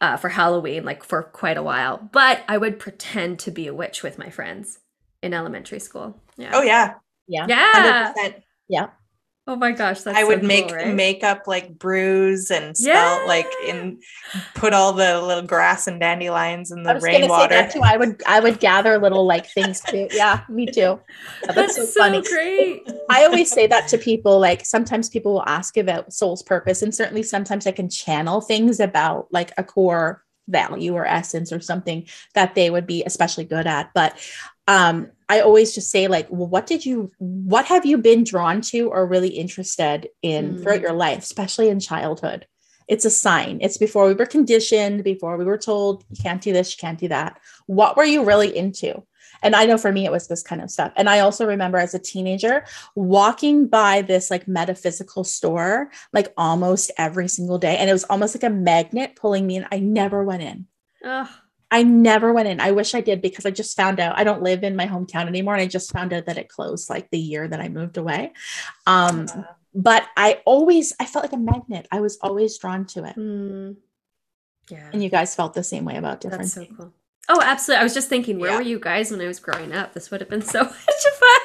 uh, 0.00 0.16
for 0.16 0.28
Halloween, 0.28 0.84
like 0.84 1.02
for 1.02 1.22
quite 1.22 1.56
a 1.56 1.62
while. 1.62 2.08
But 2.12 2.42
I 2.48 2.58
would 2.58 2.78
pretend 2.78 3.38
to 3.40 3.50
be 3.50 3.66
a 3.66 3.74
witch 3.74 4.02
with 4.02 4.18
my 4.18 4.30
friends 4.30 4.78
in 5.22 5.32
elementary 5.32 5.80
school. 5.80 6.20
Yeah. 6.36 6.50
Oh 6.52 6.62
yeah. 6.62 6.94
Yeah. 7.26 7.46
yeah. 7.48 8.12
100%. 8.16 8.42
Yeah. 8.68 8.86
Oh 9.46 9.56
my 9.56 9.72
gosh, 9.72 10.00
that's 10.00 10.16
I 10.16 10.22
so 10.22 10.28
would 10.28 10.40
cool, 10.40 10.48
make 10.48 10.70
right? 10.72 10.94
makeup 10.94 11.42
like 11.46 11.78
bruise 11.78 12.50
and 12.50 12.74
spell 12.74 13.26
like 13.26 13.46
Yeah. 13.62 13.74
in 13.74 14.00
put 14.54 14.72
all 14.72 14.94
the 14.94 15.20
little 15.20 15.42
grass 15.42 15.86
and 15.86 16.00
dandelions 16.00 16.70
in 16.70 16.78
I 16.86 16.94
the 16.94 16.94
was 16.94 17.04
gonna 17.04 17.14
say 17.16 17.20
rainwater. 17.20 17.54
that 17.54 17.70
too. 17.70 17.80
I 17.82 17.98
would 17.98 18.22
I 18.26 18.40
would 18.40 18.58
gather 18.58 18.98
little 18.98 19.26
like 19.26 19.46
things 19.50 19.82
too. 19.82 20.08
Yeah, 20.12 20.40
me 20.48 20.64
too. 20.64 20.80
Yeah, 20.80 20.98
That's, 21.42 21.56
that's 21.56 21.76
so 21.76 21.84
so, 21.84 22.00
funny. 22.00 22.22
great. 22.22 22.90
I 23.10 23.24
always 23.26 23.50
say 23.52 23.66
that 23.66 23.86
to 23.88 23.98
people. 23.98 24.38
Like 24.40 24.64
sometimes 24.64 25.10
people 25.10 25.34
will 25.34 25.44
ask 25.46 25.76
about 25.76 26.14
soul's 26.14 26.42
purpose, 26.42 26.80
and 26.80 26.94
certainly 26.94 27.22
sometimes 27.22 27.66
I 27.66 27.72
can 27.72 27.90
channel 27.90 28.40
things 28.40 28.80
about 28.80 29.26
like 29.30 29.52
a 29.58 29.62
core 29.64 30.24
value 30.48 30.94
or 30.94 31.04
essence 31.06 31.52
or 31.52 31.60
something 31.60 32.06
that 32.34 32.54
they 32.54 32.70
would 32.70 32.86
be 32.86 33.02
especially 33.04 33.44
good 33.44 33.66
at. 33.66 33.90
But 33.94 34.18
um, 34.68 35.10
I 35.34 35.40
always 35.40 35.74
just 35.74 35.90
say 35.90 36.06
like, 36.16 36.26
well, 36.30 36.46
what 36.54 36.66
did 36.72 36.86
you, 36.88 37.10
what 37.18 37.66
have 37.66 37.84
you 37.90 37.96
been 37.98 38.22
drawn 38.32 38.60
to 38.70 38.80
or 38.94 39.06
really 39.14 39.32
interested 39.44 39.98
in 40.22 40.42
Mm. 40.44 40.62
throughout 40.62 40.80
your 40.86 40.92
life, 41.06 41.22
especially 41.28 41.68
in 41.68 41.80
childhood? 41.80 42.46
It's 42.86 43.06
a 43.06 43.10
sign. 43.10 43.58
It's 43.64 43.78
before 43.78 44.06
we 44.06 44.14
were 44.14 44.26
conditioned, 44.26 45.04
before 45.04 45.36
we 45.36 45.44
were 45.44 45.62
told 45.70 46.04
you 46.10 46.22
can't 46.22 46.42
do 46.48 46.52
this, 46.52 46.68
you 46.72 46.80
can't 46.80 47.02
do 47.04 47.08
that. 47.08 47.30
What 47.66 47.96
were 47.96 48.04
you 48.14 48.20
really 48.30 48.50
into? 48.62 48.90
And 49.42 49.56
I 49.56 49.66
know 49.66 49.78
for 49.78 49.92
me, 49.92 50.04
it 50.04 50.12
was 50.12 50.26
this 50.28 50.42
kind 50.50 50.62
of 50.62 50.70
stuff. 50.70 50.92
And 50.96 51.08
I 51.08 51.18
also 51.20 51.44
remember 51.46 51.78
as 51.78 51.94
a 51.94 51.98
teenager 51.98 52.64
walking 52.94 53.66
by 53.66 54.02
this 54.02 54.30
like 54.30 54.46
metaphysical 54.46 55.24
store 55.24 55.90
like 56.12 56.28
almost 56.36 56.90
every 56.96 57.28
single 57.28 57.58
day. 57.58 57.76
And 57.78 57.90
it 57.90 57.92
was 57.98 58.04
almost 58.04 58.34
like 58.36 58.44
a 58.50 58.54
magnet 58.70 59.16
pulling 59.16 59.46
me 59.46 59.56
in. 59.56 59.66
I 59.72 59.80
never 59.80 60.22
went 60.22 60.42
in. 60.42 60.66
Ugh. 61.04 61.28
I 61.74 61.82
never 61.82 62.32
went 62.32 62.46
in. 62.48 62.60
I 62.60 62.70
wish 62.70 62.94
I 62.94 63.00
did 63.00 63.20
because 63.20 63.44
I 63.46 63.50
just 63.50 63.76
found 63.76 63.98
out 63.98 64.16
I 64.18 64.22
don't 64.22 64.42
live 64.42 64.62
in 64.62 64.76
my 64.76 64.86
hometown 64.86 65.26
anymore. 65.26 65.54
And 65.54 65.62
I 65.62 65.66
just 65.66 65.90
found 65.92 66.12
out 66.12 66.26
that 66.26 66.38
it 66.38 66.48
closed 66.48 66.88
like 66.88 67.10
the 67.10 67.18
year 67.18 67.48
that 67.48 67.60
I 67.60 67.68
moved 67.68 67.96
away. 67.98 68.32
Um, 68.86 69.26
but 69.74 70.06
I 70.16 70.40
always 70.44 70.94
I 71.00 71.06
felt 71.06 71.24
like 71.24 71.32
a 71.32 71.36
magnet. 71.52 71.88
I 71.90 72.00
was 72.00 72.16
always 72.22 72.56
drawn 72.58 72.84
to 72.94 73.04
it. 73.04 73.16
Mm. 73.16 73.76
Yeah. 74.70 74.88
And 74.92 75.02
you 75.02 75.10
guys 75.10 75.34
felt 75.34 75.52
the 75.54 75.64
same 75.64 75.84
way 75.84 75.96
about 75.96 76.20
different 76.20 76.42
That's 76.44 76.54
so 76.54 76.60
things. 76.60 76.76
cool. 76.78 76.92
Oh, 77.28 77.40
absolutely. 77.42 77.80
I 77.80 77.84
was 77.84 77.94
just 77.94 78.08
thinking, 78.08 78.38
where 78.38 78.50
Yeah. 78.52 78.56
were 78.58 78.62
you 78.62 78.78
guys 78.78 79.10
when 79.10 79.20
I 79.20 79.26
was 79.26 79.40
growing 79.40 79.72
up? 79.72 79.94
This 79.94 80.10
would 80.10 80.20
have 80.20 80.30
been 80.30 80.42
so 80.42 80.60
much 80.64 80.74
fun. 81.20 81.40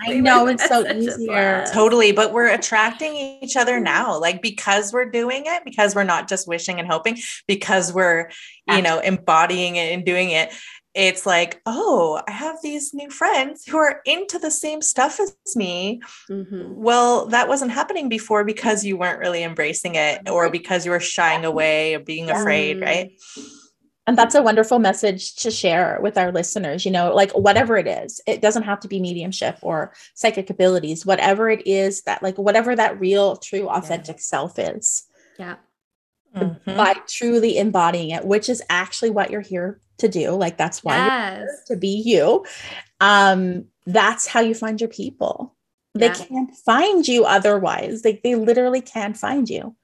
I 0.00 0.14
know, 0.20 0.46
it's 0.46 0.64
so 0.68 0.84
had 0.84 1.02
such 1.02 1.14
a 1.14 1.20
easier. 1.20 1.64
Totally, 1.72 2.12
but 2.12 2.32
we're 2.32 2.52
attracting 2.52 3.14
each 3.42 3.56
other 3.56 3.80
now, 3.80 4.18
like 4.18 4.42
because 4.42 4.92
we're 4.92 5.10
doing 5.10 5.44
it, 5.46 5.64
because 5.64 5.94
we're 5.94 6.04
not 6.04 6.28
just 6.28 6.46
wishing 6.48 6.78
and 6.78 6.88
hoping, 6.88 7.18
because 7.46 7.92
we're, 7.92 8.30
you 8.68 8.82
know, 8.82 8.98
embodying 9.00 9.76
it 9.76 9.92
and 9.92 10.04
doing 10.04 10.30
it. 10.30 10.52
It's 10.94 11.26
like, 11.26 11.60
oh, 11.66 12.22
I 12.26 12.30
have 12.30 12.56
these 12.62 12.94
new 12.94 13.10
friends 13.10 13.64
who 13.66 13.76
are 13.76 14.00
into 14.06 14.38
the 14.38 14.50
same 14.50 14.80
stuff 14.80 15.20
as 15.20 15.36
me. 15.54 16.00
Mhm. 16.30 16.72
Well, 16.74 17.26
that 17.26 17.48
wasn't 17.48 17.72
happening 17.72 18.08
before 18.08 18.44
because 18.44 18.82
you 18.82 18.96
weren't 18.96 19.18
really 19.18 19.42
embracing 19.42 19.94
it 19.96 20.30
or 20.30 20.48
because 20.48 20.86
you 20.86 20.90
were 20.92 21.00
shying 21.00 21.44
away 21.44 21.94
or 21.94 21.98
being 22.00 22.28
Yeah. 22.28 22.40
afraid, 22.40 22.80
right? 22.80 23.10
And 24.06 24.16
that's 24.16 24.34
a 24.36 24.42
wonderful 24.42 24.78
message 24.78 25.34
to 25.36 25.50
share 25.50 25.98
with 26.00 26.16
our 26.16 26.30
listeners. 26.30 26.84
You 26.84 26.92
know, 26.92 27.12
like 27.14 27.32
whatever 27.32 27.76
it 27.76 27.86
is, 27.88 28.20
it 28.26 28.40
doesn't 28.40 28.62
have 28.62 28.78
to 28.80 28.88
be 28.88 29.00
mediumship 29.00 29.58
or 29.62 29.92
psychic 30.14 30.48
abilities, 30.48 31.04
whatever 31.04 31.50
it 31.50 31.66
is 31.66 32.02
that, 32.02 32.22
like, 32.22 32.36
whatever 32.38 32.76
that 32.76 33.00
real, 33.00 33.36
true, 33.36 33.68
authentic 33.68 34.20
self 34.20 34.58
is. 34.58 35.06
Yeah. 35.38 35.56
Mhm. 36.36 36.76
by 36.76 36.94
truly 37.08 37.56
embodying 37.56 38.10
it, 38.10 38.26
which 38.26 38.50
is 38.50 38.62
actually 38.68 39.08
what 39.08 39.30
you're 39.30 39.40
here 39.40 39.80
to 39.96 40.06
do. 40.06 40.32
Like 40.32 40.58
that's 40.58 40.84
why 40.84 40.96
you're 40.98 41.06
Yes. 41.06 41.38
here 41.38 41.60
to 41.68 41.76
be 41.76 42.02
you. 42.04 42.44
Um, 43.00 43.64
that's 43.86 44.26
how 44.26 44.40
you 44.40 44.54
find 44.54 44.78
your 44.78 44.90
people. 44.90 45.54
They 45.94 46.10
can't 46.10 46.54
find 46.54 47.08
you 47.08 47.24
otherwise. 47.24 48.04
Like 48.04 48.22
they 48.22 48.34
literally 48.34 48.82
can't 48.82 49.16
find 49.16 49.48
you. 49.48 49.76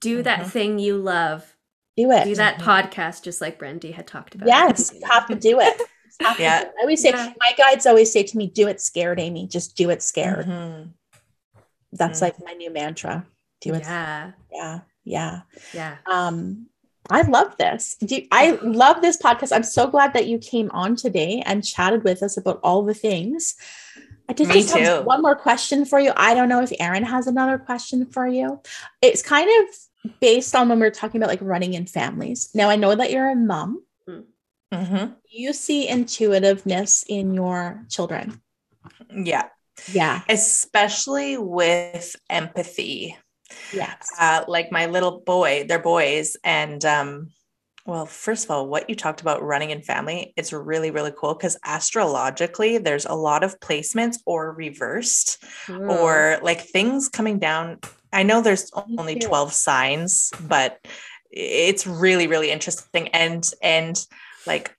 Do 0.00 0.22
that 0.22 0.46
Mhm. 0.46 0.50
thing 0.50 0.78
you 0.78 0.96
love. 0.96 1.57
Do 1.98 2.12
it. 2.12 2.24
Do 2.24 2.34
that 2.36 2.58
podcast 2.60 3.24
just 3.24 3.40
like 3.40 3.58
Brandee 3.58 3.90
had 3.90 4.06
talked 4.06 4.34
about. 4.36 4.46
Yes, 4.46 4.92
you 4.94 5.00
have 5.10 5.26
to 5.26 5.34
do 5.34 5.58
it. 5.60 5.76
To 5.78 5.84
Yeah. 6.38 6.60
do 6.62 6.66
it. 6.68 6.72
I 6.78 6.80
always 6.82 7.02
say, 7.02 7.10
Yeah. 7.10 7.32
my 7.40 7.50
guides 7.56 7.86
always 7.86 8.12
say 8.12 8.22
to 8.22 8.36
me, 8.36 8.46
do 8.46 8.68
it 8.68 8.80
scared, 8.80 9.18
Amy. 9.18 9.48
Just 9.48 9.76
do 9.76 9.90
it 9.90 10.00
scared. 10.02 10.46
Mhm. 10.46 10.90
That's 11.92 12.18
Mhm. 12.20 12.22
like 12.22 12.44
my 12.44 12.52
new 12.52 12.70
mantra. 12.72 13.26
Do 13.60 13.74
it. 13.74 13.82
Yeah. 13.82 14.30
Yeah. 14.52 14.78
Yeah. 15.04 15.40
Yeah. 15.74 15.96
um 16.06 16.66
i 17.10 17.22
love 17.22 17.56
this 17.56 17.96
do 18.04 18.20
i 18.30 18.50
love 18.62 19.00
this 19.00 19.16
podcast 19.16 19.50
i'm 19.56 19.62
so 19.62 19.86
glad 19.86 20.12
that 20.12 20.26
you 20.26 20.36
came 20.38 20.70
on 20.72 20.94
today 20.94 21.42
and 21.46 21.64
chatted 21.64 22.04
with 22.04 22.22
us 22.22 22.36
about 22.36 22.60
all 22.62 22.82
the 22.82 22.92
things 22.92 23.54
i 24.28 24.34
did 24.34 24.46
Me 24.48 24.54
just 24.60 24.74
have 24.76 25.06
one 25.06 25.22
more 25.22 25.34
question 25.34 25.86
for 25.86 25.98
you 25.98 26.12
i 26.16 26.34
don't 26.34 26.50
know 26.50 26.60
if 26.62 26.70
erin 26.78 27.04
has 27.04 27.26
another 27.26 27.56
question 27.56 28.04
for 28.04 28.28
you 28.28 28.60
it's 29.00 29.22
kind 29.22 29.48
of 29.62 29.74
based 30.20 30.54
on 30.54 30.68
when 30.68 30.80
we 30.80 30.86
are 30.86 30.90
talking 30.90 31.20
about 31.20 31.28
like 31.30 31.40
running 31.42 31.74
in 31.74 31.86
families 31.86 32.50
now 32.54 32.68
i 32.68 32.76
know 32.76 32.94
that 32.94 33.10
you're 33.10 33.30
a 33.30 33.36
mom 33.36 33.82
Mhm. 34.72 35.16
you 35.30 35.52
see 35.54 35.86
intuitiveness 35.88 37.04
in 37.08 37.32
your 37.34 37.84
children 37.88 38.40
Yeah. 39.10 39.48
yeah 39.92 40.22
Especially 40.28 41.38
with 41.38 42.14
empathy. 42.28 43.16
yes 43.72 44.08
uh, 44.20 44.44
like 44.46 44.70
my 44.70 44.86
little 44.86 45.20
boy, 45.20 45.64
they're 45.66 45.78
boys. 45.78 46.36
And 46.44 46.84
um, 46.84 47.30
well, 47.86 48.04
first 48.04 48.44
of 48.44 48.50
all, 48.50 48.68
what 48.68 48.90
you 48.90 48.94
talked 48.94 49.22
about 49.22 49.42
running 49.42 49.70
in 49.70 49.80
family, 49.80 50.34
it's 50.36 50.52
really, 50.52 50.90
really 50.90 51.12
cool 51.16 51.34
because 51.34 51.56
astrologically, 51.64 52.76
there's 52.76 53.06
a 53.06 53.14
lot 53.14 53.42
of 53.44 53.58
placements 53.60 54.16
or 54.26 54.52
reversed 54.52 55.42
Ooh. 55.70 55.88
or 55.88 56.38
like 56.42 56.60
things 56.60 57.08
coming 57.08 57.38
down. 57.38 57.78
I 58.12 58.22
know 58.22 58.40
there's 58.40 58.70
only 58.72 59.18
12 59.18 59.52
signs, 59.52 60.32
but 60.40 60.84
it's 61.30 61.86
really, 61.86 62.26
really 62.26 62.50
interesting. 62.50 63.08
And, 63.08 63.48
and 63.62 63.98
like, 64.46 64.74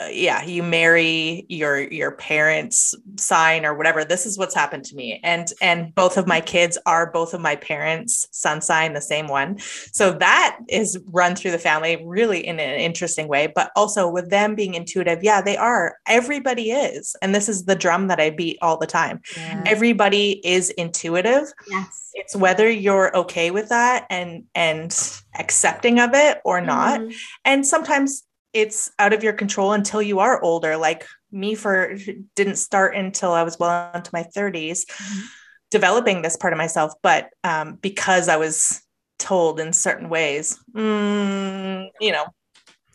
uh, 0.00 0.06
yeah, 0.12 0.44
you 0.44 0.62
marry 0.62 1.44
your 1.48 1.80
your 1.80 2.12
parents' 2.12 2.94
sign 3.16 3.66
or 3.66 3.74
whatever. 3.74 4.04
This 4.04 4.26
is 4.26 4.38
what's 4.38 4.54
happened 4.54 4.84
to 4.84 4.94
me, 4.94 5.20
and 5.24 5.48
and 5.60 5.92
both 5.92 6.16
of 6.16 6.24
my 6.24 6.40
kids 6.40 6.78
are 6.86 7.10
both 7.10 7.34
of 7.34 7.40
my 7.40 7.56
parents' 7.56 8.28
sun 8.30 8.60
sign, 8.60 8.92
the 8.92 9.00
same 9.00 9.26
one. 9.26 9.58
So 9.58 10.12
that 10.12 10.58
is 10.68 11.00
run 11.08 11.34
through 11.34 11.50
the 11.50 11.58
family 11.58 12.00
really 12.06 12.46
in 12.46 12.60
an 12.60 12.78
interesting 12.78 13.26
way. 13.26 13.52
But 13.52 13.72
also 13.74 14.08
with 14.08 14.30
them 14.30 14.54
being 14.54 14.74
intuitive, 14.74 15.24
yeah, 15.24 15.40
they 15.40 15.56
are. 15.56 15.96
Everybody 16.06 16.70
is, 16.70 17.16
and 17.20 17.34
this 17.34 17.48
is 17.48 17.64
the 17.64 17.74
drum 17.74 18.06
that 18.06 18.20
I 18.20 18.30
beat 18.30 18.58
all 18.62 18.78
the 18.78 18.86
time. 18.86 19.20
Yeah. 19.36 19.64
Everybody 19.66 20.40
is 20.46 20.70
intuitive. 20.70 21.52
yes 21.68 22.07
It's 22.28 22.36
whether 22.36 22.68
you're 22.68 23.16
okay 23.16 23.50
with 23.50 23.70
that 23.70 24.06
and 24.10 24.44
and 24.54 24.94
accepting 25.38 25.98
of 25.98 26.10
it 26.12 26.42
or 26.44 26.60
not 26.60 27.00
Mhm. 27.00 27.14
and 27.46 27.66
sometimes 27.66 28.24
it's 28.52 28.90
out 28.98 29.14
of 29.14 29.22
your 29.22 29.32
control 29.32 29.72
until 29.72 30.02
you 30.02 30.18
are 30.18 30.42
older 30.42 30.76
like 30.76 31.06
me 31.32 31.54
for 31.54 31.96
didn't 32.34 32.56
start 32.56 32.94
until 32.94 33.32
i 33.32 33.42
was 33.42 33.58
well 33.58 33.90
into 33.94 34.10
my 34.12 34.24
30s 34.24 34.84
Mhm. 34.84 35.22
developing 35.70 36.22
this 36.22 36.36
part 36.36 36.52
of 36.52 36.58
myself, 36.58 36.92
but 37.02 37.28
um, 37.44 37.74
because 37.80 38.28
I 38.28 38.36
was 38.36 38.80
told 39.18 39.60
in 39.60 39.72
certain 39.74 40.08
ways, 40.08 40.58
mm, 40.74 41.90
you 42.00 42.12
know, 42.12 42.24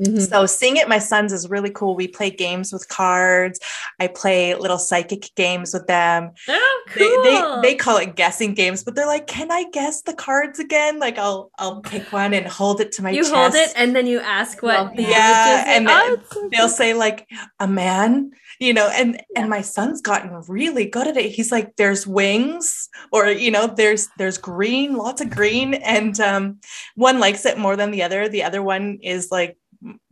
Mhm. 0.02 0.28
so 0.28 0.46
seeing 0.48 0.78
it 0.78 0.90
my 0.90 0.98
sons 1.00 1.32
is 1.32 1.50
really 1.50 1.70
cool. 1.70 1.96
We 1.96 2.08
play 2.08 2.32
games 2.32 2.74
with 2.74 2.88
cards. 2.90 3.60
I 4.00 4.08
play 4.08 4.56
little 4.56 4.80
psychic 4.80 5.30
games 5.36 5.72
with 5.74 5.86
them. 5.88 6.32
Oh, 6.50 6.84
They, 6.96 7.08
cool. 7.10 7.24
they 7.62 7.70
they 7.70 7.76
call 7.76 7.98
it 7.98 8.16
guessing 8.16 8.56
games, 8.56 8.84
but 8.84 8.96
they're 8.96 9.06
like, 9.06 9.28
"Can 9.28 9.52
I 9.52 9.66
guess 9.72 10.02
the 10.02 10.14
cards 10.16 10.58
again?" 10.60 11.00
Like 11.00 11.18
I'll 11.20 11.52
I'll 11.60 11.82
pick 11.82 12.12
one 12.12 12.34
and 12.34 12.48
hold 12.48 12.82
it 12.82 12.92
to 12.94 13.04
my 13.04 13.12
you 13.12 13.22
chest. 13.22 13.34
hold 13.36 13.54
it 13.56 13.72
and 13.76 13.96
then 13.96 14.08
you 14.08 14.20
ask 14.20 14.64
what 14.64 14.76
Love 14.76 14.96
the. 14.98 15.04
Yeah, 15.04 15.62
is. 15.62 15.78
and 15.78 15.88
Oh, 15.88 15.92
then 15.92 16.14
it's 16.20 16.34
so 16.34 16.50
They'll 16.52 16.70
say 16.70 16.94
like 16.96 17.28
a 17.60 17.68
man, 17.68 18.32
you 18.60 18.74
know, 18.74 18.88
and 18.94 19.14
Yeah. 19.16 19.42
and 19.42 19.50
my 19.50 19.62
son's 19.62 20.02
gotten 20.02 20.32
really 20.48 20.86
good 20.86 21.08
at 21.08 21.18
it. 21.18 21.32
He's 21.32 21.52
like, 21.52 21.76
"There's 21.78 22.08
wings," 22.08 22.90
or 23.12 23.28
you 23.30 23.52
know, 23.52 23.68
"There's 23.68 24.10
there's 24.18 24.40
green, 24.40 24.96
lots 24.96 25.22
of 25.22 25.30
green," 25.30 25.76
and 25.76 26.20
um, 26.20 26.58
one 26.96 27.20
likes 27.20 27.46
it 27.46 27.60
more 27.60 27.76
than 27.76 27.92
the 27.92 28.02
other. 28.04 28.28
The 28.28 28.44
other 28.44 28.64
one 28.64 28.98
is 29.04 29.30
like 29.32 29.56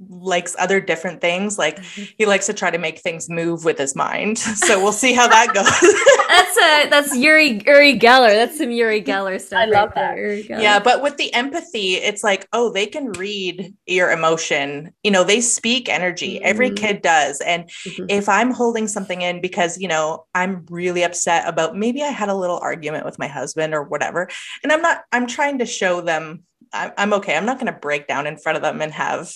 likes 0.09 0.55
other 0.59 0.79
different 0.79 1.21
things 1.21 1.57
like 1.57 1.79
he 2.17 2.25
likes 2.25 2.45
to 2.47 2.53
try 2.53 2.69
to 2.71 2.77
make 2.77 2.99
things 2.99 3.29
move 3.29 3.63
with 3.65 3.77
his 3.77 3.95
mind 3.95 4.37
so 4.67 4.81
we'll 4.81 4.91
see 4.91 5.13
how 5.13 5.27
that 5.27 5.53
goes 5.53 5.67
That's 6.31 6.57
a 6.57 6.89
that's 6.89 7.15
Yuri 7.15 7.61
Uri 7.67 7.99
Geller. 7.99 8.29
That's 8.29 8.57
some 8.57 8.71
Uri 8.71 9.01
Geller 9.03 9.39
stuff. 9.39 9.59
I 9.59 9.65
love 9.65 9.89
right 9.89 10.15
there, 10.15 10.17
Uri 10.17 10.43
Geller. 10.43 10.61
Yeah, 10.61 10.79
but 10.79 11.01
with 11.03 11.17
the 11.17 11.33
empathy, 11.33 11.95
it's 11.95 12.23
like, 12.23 12.47
oh, 12.53 12.71
they 12.71 12.85
can 12.85 13.11
read 13.11 13.73
your 13.85 14.11
emotion. 14.11 14.93
You 15.03 15.11
know, 15.11 15.25
they 15.25 15.41
speak 15.41 15.89
energy. 15.89 16.41
Every 16.41 16.71
Mhm. 16.71 16.77
kid 16.77 17.01
does. 17.01 17.41
And 17.41 17.69
Mhm. 17.85 18.05
if 18.09 18.29
I'm 18.29 18.51
holding 18.51 18.87
something 18.87 19.21
in 19.21 19.41
because, 19.41 19.77
you 19.77 19.89
know, 19.89 20.25
I'm 20.33 20.65
really 20.69 21.03
upset 21.03 21.47
about 21.49 21.75
maybe 21.75 22.01
I 22.01 22.07
had 22.07 22.29
a 22.29 22.35
little 22.35 22.59
argument 22.59 23.03
with 23.03 23.19
my 23.19 23.27
husband 23.27 23.73
or 23.73 23.83
whatever, 23.83 24.29
and 24.63 24.71
I'm 24.71 24.81
not, 24.81 25.03
I'm 25.11 25.27
trying 25.27 25.57
to 25.59 25.65
show 25.65 25.99
them. 25.99 26.43
I- 26.73 26.91
I'm 26.97 27.13
okay. 27.13 27.35
I'm 27.35 27.45
not 27.45 27.57
going 27.59 27.71
to 27.71 27.79
break 27.79 28.07
down 28.07 28.27
in 28.27 28.37
front 28.37 28.55
of 28.55 28.61
them 28.61 28.81
and 28.81 28.91
have 28.93 29.31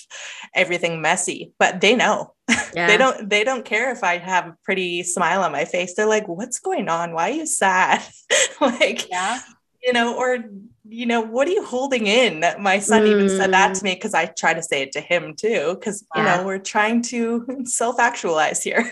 everything 0.53 1.01
messy, 1.01 1.53
but 1.59 1.81
they 1.81 1.95
know. 1.95 2.33
Yeah. 2.75 2.87
They 2.87 2.97
don't. 2.97 3.29
They 3.29 3.43
don't 3.45 3.63
care 3.63 3.89
if 3.93 4.03
I 4.03 4.17
have 4.17 4.47
a 4.47 4.57
pretty 4.65 5.01
smile 5.03 5.43
on 5.43 5.53
my 5.53 5.63
face. 5.63 5.93
They're 5.95 6.05
like, 6.05 6.27
"What's 6.27 6.59
going 6.59 6.89
on? 6.89 7.13
Why 7.13 7.29
are 7.29 7.33
you 7.33 7.45
sad?" 7.45 8.01
like, 8.61 9.09
Yeah. 9.09 9.39
you 9.81 9.93
know, 9.93 10.17
or 10.17 10.39
you 10.83 11.05
know, 11.05 11.21
what 11.21 11.47
are 11.47 11.51
you 11.51 11.63
holding 11.63 12.05
in? 12.05 12.43
My 12.59 12.79
son 12.79 13.07
even 13.07 13.29
said 13.29 13.53
that 13.53 13.71
Mm. 13.71 13.77
to 13.79 13.83
me 13.85 13.93
because 13.95 14.13
I 14.13 14.25
try 14.25 14.53
to 14.53 14.61
say 14.61 14.81
it 14.81 14.91
to 14.91 14.99
him 14.99 15.35
too, 15.37 15.75
because 15.79 16.05
you 16.17 16.23
know, 16.23 16.43
we're 16.45 16.59
trying 16.59 17.01
to 17.03 17.45
self-actualize 17.63 18.61
here. 18.61 18.83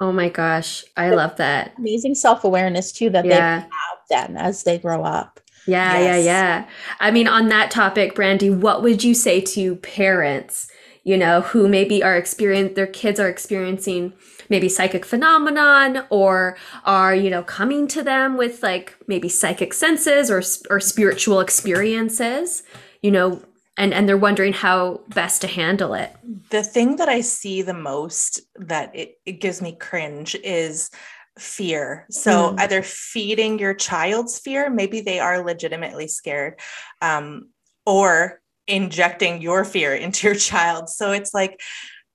Oh 0.00 0.10
my 0.12 0.30
gosh, 0.30 0.82
I 0.96 1.10
love 1.10 1.36
that. 1.36 1.72
Amazing 1.76 2.14
self 2.14 2.44
awareness 2.44 2.92
too 2.92 3.10
that 3.10 3.24
they 3.24 3.34
have 3.34 3.66
then 4.08 4.38
as 4.38 4.62
they 4.62 4.78
grow 4.78 5.02
up. 5.02 5.38
Yeah, 5.66 5.98
yeah, 5.98 6.16
Yes. 6.16 6.24
yeah. 6.24 6.68
I 7.00 7.10
mean, 7.10 7.28
on 7.28 7.48
that 7.48 7.70
topic, 7.70 8.14
Brandee, 8.14 8.50
what 8.50 8.82
would 8.82 9.04
you 9.04 9.14
say 9.14 9.40
to 9.40 9.76
parents, 9.76 10.68
you 11.04 11.16
know, 11.16 11.40
who 11.42 11.68
maybe 11.68 12.02
are 12.02 12.16
experiencing 12.16 12.74
their 12.74 12.86
kids 12.86 13.20
are 13.20 13.28
experiencing 13.28 14.12
maybe 14.48 14.68
psychic 14.68 15.04
phenomenon 15.04 16.04
or 16.10 16.56
are, 16.84 17.14
you 17.14 17.30
know, 17.30 17.42
coming 17.42 17.88
to 17.88 18.02
them 18.02 18.36
with 18.36 18.62
like 18.62 18.96
maybe 19.08 19.28
psychic 19.28 19.74
senses 19.74 20.30
or 20.30 20.42
or 20.70 20.80
spiritual 20.80 21.40
experiences, 21.40 22.62
you 23.02 23.10
know, 23.10 23.42
and 23.76 23.92
and 23.94 24.08
they're 24.08 24.16
wondering 24.16 24.52
how 24.52 25.00
best 25.08 25.40
to 25.42 25.48
handle 25.48 25.94
it. 25.94 26.12
the 26.50 26.62
thing 26.62 26.96
that 26.96 27.08
I 27.08 27.20
see 27.22 27.62
the 27.62 27.74
most 27.74 28.40
that 28.56 28.94
it, 28.94 29.18
it 29.26 29.40
gives 29.40 29.60
me 29.60 29.72
cringe 29.76 30.36
is 30.44 30.90
fear. 31.38 32.06
So 32.10 32.50
Mm. 32.52 32.60
either 32.60 32.82
feeding 32.82 33.58
your 33.58 33.74
child's 33.74 34.38
fear, 34.38 34.70
maybe 34.70 35.00
they 35.00 35.20
are 35.20 35.44
legitimately 35.44 36.08
scared, 36.08 36.60
um, 37.02 37.50
or 37.84 38.40
injecting 38.66 39.40
your 39.42 39.64
fear 39.64 39.94
into 40.04 40.26
your 40.28 40.36
child. 40.36 40.88
So 40.88 41.12
it's 41.12 41.34
like, 41.34 41.60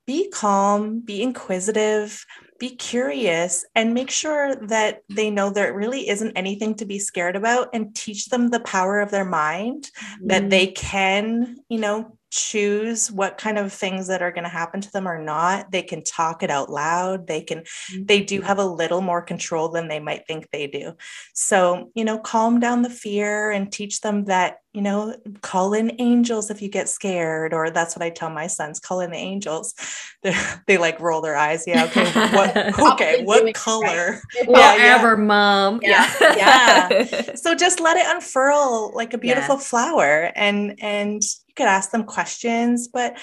be 0.06 0.28
calm, 0.30 1.00
be 1.00 1.22
inquisitive, 1.22 2.24
be 2.58 2.70
curious, 2.76 3.64
and 3.74 3.94
make 3.94 4.10
sure 4.10 4.54
that 4.56 5.02
they 5.08 5.30
know 5.30 5.50
there 5.50 5.72
really 5.72 6.08
isn't 6.08 6.36
anything 6.36 6.74
to 6.76 6.84
be 6.84 6.98
scared 6.98 7.36
about 7.36 7.68
and 7.72 7.94
teach 7.94 8.26
them 8.26 8.48
the 8.48 8.60
power 8.60 9.00
of 9.00 9.10
their 9.10 9.24
mind 9.24 9.90
that 10.26 10.50
they 10.50 10.66
can, 10.68 11.56
you 11.68 11.78
know, 11.78 12.18
choose 12.32 13.12
what 13.12 13.36
kind 13.36 13.58
of 13.58 13.70
things 13.70 14.06
that 14.06 14.22
are 14.22 14.32
going 14.32 14.42
to 14.42 14.48
happen 14.48 14.80
to 14.80 14.90
them 14.90 15.06
or 15.06 15.22
not. 15.22 15.70
They 15.70 15.82
can 15.82 16.02
talk 16.02 16.42
it 16.42 16.50
out 16.50 16.70
loud. 16.70 17.26
They 17.26 17.42
can, 17.42 17.62
they 17.94 18.22
do 18.22 18.40
have 18.40 18.58
a 18.58 18.64
little 18.64 19.02
more 19.02 19.20
control 19.20 19.68
than 19.68 19.86
they 19.86 20.00
might 20.00 20.26
think 20.26 20.48
they 20.50 20.66
do. 20.66 20.94
So, 21.34 21.90
you 21.94 22.06
know, 22.06 22.18
calm 22.18 22.58
down 22.58 22.80
the 22.80 22.90
fear 22.90 23.50
and 23.50 23.70
teach 23.70 24.00
them 24.00 24.24
that, 24.24 24.60
you 24.72 24.80
know, 24.80 25.14
call 25.42 25.74
in 25.74 25.94
angels 25.98 26.50
if 26.50 26.62
you 26.62 26.70
get 26.70 26.88
scared. 26.88 27.52
Or 27.52 27.70
that's 27.70 27.94
what 27.94 28.02
I 28.02 28.08
tell 28.08 28.30
my 28.30 28.46
sons 28.46 28.80
call 28.80 29.00
in 29.00 29.10
the 29.10 29.18
angels. 29.18 29.74
They, 30.22 30.36
they 30.68 30.78
like 30.78 31.00
roll 31.00 31.20
their 31.20 31.34
eyes. 31.34 31.64
Yeah. 31.66 31.86
Okay. 31.86 32.08
What, 32.32 32.56
okay. 32.92 33.24
What 33.24 33.52
color? 33.54 33.82
right. 33.86 34.22
Yeah, 34.36 34.46
yeah. 34.46 34.72
Whatever, 34.76 35.16
mom. 35.16 35.80
Yeah, 35.82 36.08
yeah. 36.20 37.04
so 37.34 37.56
just 37.56 37.80
let 37.80 37.96
it 37.96 38.06
unfurl 38.06 38.92
like 38.94 39.14
a 39.14 39.18
beautiful 39.18 39.58
flower 39.58 40.30
and 40.36 40.78
and 40.80 41.22
you 41.58 41.64
could 41.64 41.70
ask 41.70 41.90
them 41.90 42.04
questions 42.04 42.88
but 42.88 43.16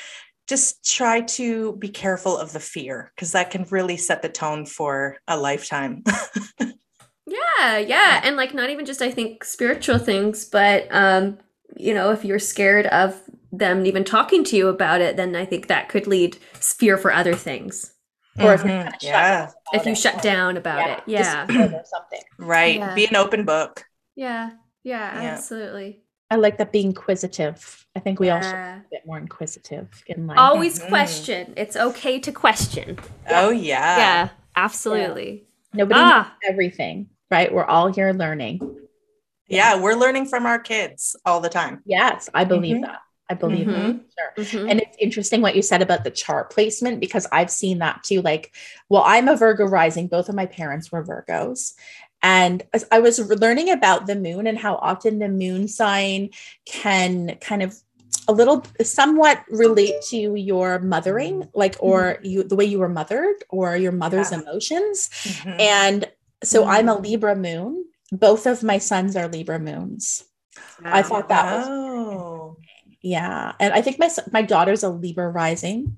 just 0.47 0.83
try 0.83 1.21
to 1.21 1.75
be 1.77 1.89
careful 1.89 2.35
of 2.37 2.51
the 2.53 2.59
fear 2.59 3.11
because 3.15 3.31
that 3.33 3.51
can 3.51 3.65
really 3.69 3.97
set 3.97 4.21
the 4.21 4.29
tone 4.29 4.65
for 4.65 5.17
a 5.27 5.37
lifetime 5.37 6.03
Yeah, 7.25 7.77
yeah, 7.77 8.21
and 8.23 8.35
like 8.37 8.53
not 8.55 8.71
even 8.71 8.85
just 8.85 9.01
I 9.03 9.11
think 9.11 9.43
spiritual 9.43 9.99
things, 9.99 10.45
but 10.45 10.87
um, 10.89 11.37
you 11.77 11.93
know, 11.93 12.09
if 12.11 12.25
you're 12.25 12.39
scared 12.39 12.87
of 12.87 13.21
them 13.51 13.85
even 13.85 14.03
talking 14.03 14.43
to 14.45 14.55
you 14.57 14.67
about 14.67 15.01
it, 15.01 15.15
then 15.15 15.35
I 15.35 15.45
think 15.45 15.67
that 15.67 15.89
could 15.89 16.07
lead 16.07 16.35
fear 16.53 16.97
for 16.97 17.13
other 17.13 17.35
things. 17.35 17.93
Or 18.39 18.53
if 18.55 18.63
you're 18.63 18.73
Mhm. 18.73 18.83
kind 18.83 18.95
of 18.95 19.01
shut 19.01 19.03
yeah 19.03 19.45
down 19.45 19.53
If 19.73 19.81
about 19.81 19.85
you 19.85 19.91
it. 19.91 19.97
shut 19.97 20.21
down 20.23 20.57
about 20.57 20.89
it. 20.89 21.03
Yeah. 21.05 21.45
something. 21.83 22.21
right 22.39 22.77
Yeah. 22.79 22.95
be 22.95 23.05
an 23.05 23.15
open 23.15 23.45
book 23.45 23.83
Yeah. 24.15 24.51
Yeah, 24.83 25.21
Yeah. 25.21 25.29
absolutely. 25.33 26.01
I 26.31 26.35
like 26.35 26.57
that 26.59 26.71
being 26.71 26.87
inquisitive. 26.87 27.85
I 27.95 27.99
think 27.99 28.19
we 28.19 28.29
also 28.29 28.49
Yeah. 28.51 28.77
a 28.77 28.81
bit 28.91 29.05
more 29.05 29.17
inquisitive 29.17 29.87
in 30.07 30.27
life. 30.27 30.37
Always 30.37 30.79
Mhm. 30.79 30.87
question. 30.89 31.53
It's 31.57 31.75
okay 31.75 32.19
to 32.19 32.31
question. 32.31 32.99
oh 33.29 33.49
yeah 33.49 33.97
yeah, 33.97 34.29
absolutely. 34.55 35.45
Nobody 35.73 35.99
Ah. 35.99 36.33
knows 36.41 36.51
everything, 36.51 37.09
right? 37.31 37.51
We're 37.53 37.65
all 37.65 37.91
here 37.91 38.11
learning. 38.13 38.75
yeah 39.51 39.75
we're 39.81 39.95
learning 39.95 40.27
from 40.27 40.45
our 40.45 40.59
kids 40.59 41.15
all 41.25 41.39
the 41.39 41.49
time 41.49 41.81
Yes, 41.85 42.29
I 42.35 42.43
believe 42.43 42.77
Mhm. 42.77 42.81
that. 42.83 42.99
I 43.31 43.33
believe 43.35 43.65
that. 43.67 43.75
Mhm. 43.75 44.01
Sure. 44.15 44.61
Mhm. 44.61 44.69
And 44.71 44.79
it's 44.81 44.95
interesting 44.99 45.41
what 45.41 45.55
you 45.55 45.61
said 45.63 45.81
about 45.81 46.03
the 46.03 46.11
chart 46.11 46.51
placement 46.51 46.99
because 46.99 47.25
I've 47.31 47.49
seen 47.51 47.77
that 47.79 48.03
too. 48.03 48.21
Like, 48.21 48.55
well, 48.89 49.03
I'm 49.05 49.27
a 49.27 49.35
Virgo 49.35 49.65
rising. 49.65 50.07
Both 50.07 50.29
of 50.29 50.35
my 50.35 50.45
parents 50.47 50.91
were 50.91 51.03
Virgos. 51.03 51.73
And 52.21 52.63
as 52.73 52.85
I 52.91 52.99
was 52.99 53.19
learning 53.19 53.69
about 53.69 54.07
the 54.07 54.15
moon 54.15 54.47
and 54.47 54.57
how 54.57 54.75
often 54.75 55.19
the 55.19 55.29
moon 55.29 55.67
sign 55.67 56.29
can 56.65 57.37
kind 57.39 57.63
of 57.63 57.75
a 58.27 58.33
little 58.33 58.65
somewhat 58.81 59.43
relate 59.49 59.95
to 60.09 60.35
your 60.35 60.79
mothering, 60.79 61.47
like, 61.53 61.75
or 61.79 62.19
you 62.21 62.43
the 62.43 62.55
way 62.55 62.65
you 62.65 62.79
were 62.79 62.89
mothered 62.89 63.35
or 63.49 63.75
your 63.75 63.91
mother's 63.91 64.31
Yeah. 64.31 64.41
emotions. 64.41 65.09
Mhm. 65.23 65.61
And 65.61 66.11
so 66.43 66.65
I'm 66.65 66.89
a 66.89 66.95
Mm. 66.95 67.03
Libra 67.03 67.35
moon. 67.35 67.85
Both 68.11 68.45
of 68.45 68.63
my 68.63 68.77
sons 68.77 69.15
are 69.15 69.27
Libra 69.27 69.59
moons. 69.59 70.23
I 70.83 71.01
thought 71.03 71.29
that 71.29 71.45
was 71.45 71.67
oh 71.67 72.57
yeah, 73.01 73.53
and 73.59 73.73
I 73.73 73.81
think 73.81 73.99
my 73.99 74.09
my 74.31 74.41
daughter's 74.41 74.83
a 74.83 74.89
Libra 74.89 75.29
rising, 75.29 75.97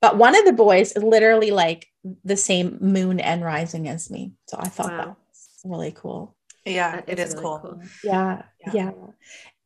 but 0.00 0.18
one 0.18 0.36
of 0.36 0.44
the 0.44 0.52
boys 0.52 0.92
is 0.92 1.02
literally 1.02 1.50
like 1.50 1.86
the 2.24 2.36
same 2.36 2.78
moon 2.80 3.20
and 3.20 3.42
rising 3.44 3.88
as 3.88 4.10
me. 4.10 4.32
So 4.46 4.58
I 4.60 4.68
thought 4.68 4.88
that 4.88 5.06
Wow. 5.06 5.08
was 5.08 5.25
really 5.68 5.92
cool. 5.92 6.34
yeah 6.64 6.96
That 6.96 7.08
it 7.08 7.18
is 7.18 7.34
really 7.34 7.42
cool, 7.44 7.80
Yeah, 8.04 8.42
Yeah. 8.66 8.72
yeah, 8.74 8.90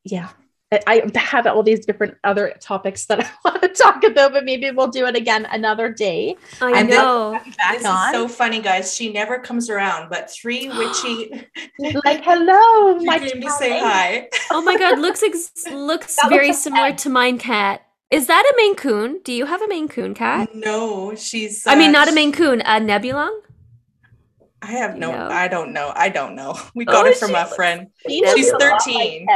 yeah. 0.05 0.29
I 0.73 1.03
I 1.03 1.19
have 1.19 1.47
all 1.49 1.65
these 1.65 1.85
different 1.85 2.15
other 2.23 2.55
topics 2.61 3.07
that 3.07 3.19
I 3.25 3.29
want 3.45 3.61
to 3.63 3.69
talk 3.71 4.05
about, 4.05 4.33
but 4.33 4.45
maybe 4.45 4.71
we'll 4.71 4.87
do 5.01 5.05
it 5.07 5.17
again 5.17 5.43
another 5.51 5.89
day. 5.91 6.37
I 6.63 6.71
I'm 6.79 6.87
know. 6.87 7.33
Back 7.59 7.79
this 7.79 7.87
on, 7.87 8.15
is 8.15 8.15
so 8.15 8.29
funny 8.29 8.61
guys 8.61 8.95
she 8.95 9.11
never 9.13 9.39
comes 9.41 9.69
around 9.69 10.11
but 10.15 10.31
three 10.31 10.69
witchy 10.79 11.19
like 12.05 12.23
hello, 12.23 12.99
she 13.01 13.07
my 13.07 13.19
came 13.19 13.41
to 13.41 13.49
cat 13.49 13.59
say 13.59 13.73
hi 13.81 14.29
Oh 14.53 14.63
my 14.63 14.77
god, 14.79 14.99
looks 15.01 15.23
ex- 15.25 15.51
looks 15.91 16.15
That 16.17 16.31
looks 16.31 16.37
very 16.37 16.49
like 16.55 16.57
similar 16.67 16.93
to 17.03 17.09
mine 17.11 17.39
cat. 17.39 17.83
Is 18.11 18.27
that 18.27 18.43
a 18.43 18.55
Maine 18.57 18.75
Coon? 18.75 19.21
Do 19.27 19.33
you 19.33 19.47
have 19.47 19.63
a 19.63 19.69
Maine 19.69 19.89
Coon 19.89 20.15
cat? 20.15 20.55
no 20.55 21.15
she's 21.17 21.67
I 21.67 21.75
mean, 21.75 21.91
uh, 21.91 21.99
not 21.99 22.09
a 22.09 22.13
Maine 22.13 22.33
Coon, 22.33 22.61
a 22.63 22.79
Nebelung. 22.79 23.35
I 24.63 24.73
have 24.73 24.97
no, 24.97 25.13
No. 25.13 25.29
I 25.29 25.49
don't 25.49 25.73
know. 25.73 25.93
I 25.95 26.09
don't 26.11 26.35
know. 26.35 26.59
We 26.75 26.85
Oh, 26.87 26.93
got 26.93 27.07
it 27.07 27.17
from 27.17 27.35
a 27.35 27.47
friend. 27.47 27.89
She 28.09 28.23
She's 28.35 28.49
a 28.49 28.53
lot 28.53 28.61
like 28.63 28.81
13. 28.83 29.27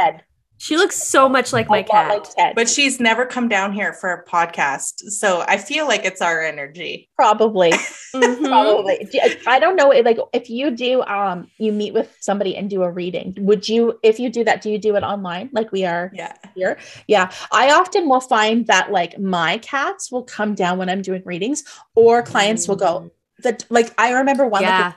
She 0.57 0.77
looks 0.77 0.95
so 0.95 1.27
much 1.27 1.51
like 1.51 1.67
my 1.67 1.83
cat. 1.83 2.33
like 2.37 2.55
But 2.55 2.69
she's 2.69 2.97
never 3.01 3.25
come 3.25 3.49
down 3.49 3.73
here 3.73 3.91
for 3.91 4.09
a 4.13 4.23
podcast. 4.25 5.01
So 5.11 5.43
I 5.45 5.57
feel 5.57 5.85
like 5.85 6.05
it's 6.05 6.21
our 6.21 6.41
energy. 6.41 7.09
probably. 7.15 7.71
Mhm. 8.15 8.47
Probably. 8.47 9.09
I 9.45 9.59
don't 9.59 9.75
know. 9.75 9.89
Like, 9.89 10.17
if 10.31 10.49
you 10.49 10.71
do, 10.71 11.01
um, 11.03 11.51
you 11.57 11.73
meet 11.73 11.93
with 11.93 12.15
somebody 12.21 12.55
and 12.55 12.69
do 12.69 12.83
a 12.83 12.89
reading. 12.89 13.35
Would 13.39 13.67
you, 13.67 13.99
if 14.03 14.21
you 14.21 14.29
do 14.29 14.45
that, 14.45 14.61
do 14.61 14.69
you 14.71 14.77
do 14.79 14.95
it 14.95 15.03
online 15.03 15.49
like 15.51 15.69
we 15.73 15.83
are 15.83 16.09
Yeah. 16.15 16.31
here? 16.55 16.77
Yeah. 17.09 17.29
I 17.51 17.71
often 17.73 18.07
will 18.07 18.21
find 18.21 18.65
that 18.67 18.93
like 18.93 19.19
my 19.19 19.57
cats 19.57 20.09
will 20.13 20.23
come 20.23 20.55
down 20.55 20.77
when 20.77 20.87
I'm 20.89 21.01
doing 21.01 21.23
readings, 21.25 21.65
or 21.95 22.23
clients 22.23 22.69
will 22.69 22.77
go. 22.77 23.11
The 23.39 23.63
like 23.69 23.93
I 23.97 24.11
remember 24.13 24.47
one. 24.47 24.63
like, 24.63 24.95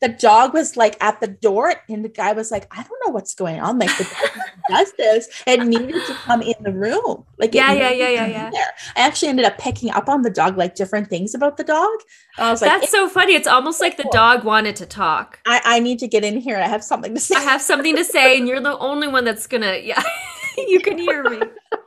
the 0.00 0.08
dog 0.08 0.54
was 0.54 0.76
like 0.76 0.96
at 1.02 1.20
the 1.20 1.26
door, 1.26 1.74
and 1.88 2.04
the 2.04 2.08
guy 2.08 2.32
was 2.32 2.50
like, 2.50 2.66
"I 2.70 2.82
don't 2.82 2.98
know 3.06 3.12
what's 3.12 3.34
going 3.34 3.60
on. 3.60 3.78
Like 3.78 3.96
the 3.98 4.04
dog 4.04 4.46
does 4.68 4.92
this 4.96 5.28
and 5.46 5.68
needed 5.68 6.06
to 6.06 6.14
come 6.14 6.42
in 6.42 6.54
the 6.60 6.72
room. 6.72 7.24
Like, 7.38 7.54
Yeah, 7.54 7.72
yeah, 7.72 7.90
yeah, 7.90 8.08
yeah, 8.08 8.26
yeah. 8.26 8.50
There. 8.50 8.72
I 8.96 9.00
actually 9.00 9.28
ended 9.28 9.46
up 9.46 9.58
picking 9.58 9.90
up 9.90 10.08
on 10.08 10.22
the 10.22 10.30
dog, 10.30 10.56
like 10.56 10.74
different 10.74 11.08
things 11.08 11.34
about 11.34 11.56
the 11.56 11.64
dog. 11.64 11.98
I 12.38 12.50
was 12.50 12.62
like, 12.62 12.70
That's 12.80 12.92
so 12.92 13.08
funny. 13.08 13.34
It's 13.34 13.48
almost 13.48 13.80
like 13.80 13.96
the 13.96 14.08
dog 14.12 14.44
wanted 14.44 14.76
to 14.76 14.86
talk. 14.86 15.40
I, 15.46 15.60
I 15.64 15.80
need 15.80 15.98
to 16.00 16.08
get 16.08 16.24
in 16.24 16.38
here. 16.38 16.56
I 16.56 16.68
have 16.68 16.84
something 16.84 17.14
to 17.14 17.20
say. 17.20 17.36
I 17.36 17.40
have 17.40 17.62
something 17.62 17.96
to 17.96 18.04
say, 18.04 18.38
and 18.38 18.46
you're 18.46 18.60
the 18.60 18.78
only 18.78 19.08
one 19.08 19.24
that's 19.24 19.46
gonna. 19.46 19.78
Yeah, 19.82 20.02
you 20.56 20.80
can 20.80 20.98
hear 20.98 21.24
me. 21.24 21.40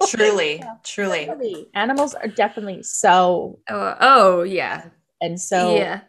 Truly. 0.07 0.63
Truly. 0.83 1.67
Animals 1.73 2.13
are 2.13 2.27
definitely 2.27 2.83
so 2.83 3.59
Oh, 3.69 3.95
oh 3.99 4.43
yeah, 4.43 4.85
and 5.23 5.39
so 5.39 5.75
yeah. 5.75 6.01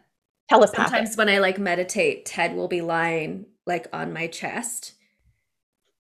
telepathic. 0.49 0.89
Sometimes 0.89 1.17
when 1.17 1.29
I 1.29 1.39
like 1.39 1.57
meditate, 1.57 2.25
Ted 2.25 2.55
will 2.55 2.67
be 2.67 2.81
lying 2.81 3.45
like 3.65 3.87
on 3.93 4.13
my 4.13 4.27
chest 4.27 4.93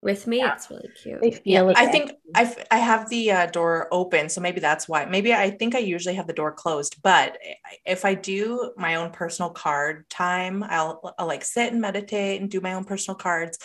with 0.02 0.26
me. 0.26 0.38
Yeah. 0.38 0.54
It's 0.54 0.70
really 0.70 0.88
cute. 1.00 1.20
they 1.20 1.30
feel 1.30 1.70
it. 1.70 1.76
I 1.78 1.86
think 1.86 2.12
I've, 2.34 2.64
I 2.70 2.78
have 2.78 3.08
the 3.08 3.30
uh, 3.30 3.46
door 3.46 3.88
open, 3.90 4.28
so 4.28 4.40
maybe 4.40 4.60
that's 4.60 4.88
why. 4.88 5.04
Maybe 5.04 5.32
I 5.32 5.50
think 5.50 5.74
I 5.74 5.78
usually 5.78 6.16
have 6.16 6.26
the 6.26 6.32
door 6.32 6.52
closed, 6.52 7.00
but 7.02 7.38
if 7.84 8.04
I 8.04 8.14
do 8.14 8.72
my 8.76 8.96
own 8.96 9.10
personal 9.10 9.50
card 9.50 10.08
time, 10.10 10.62
I'll, 10.62 11.14
I'll 11.18 11.26
like 11.26 11.44
sit 11.44 11.72
and 11.72 11.80
meditate 11.80 12.40
and 12.40 12.50
do 12.50 12.60
my 12.60 12.74
own 12.74 12.84
personal 12.84 13.16
cards, 13.16 13.58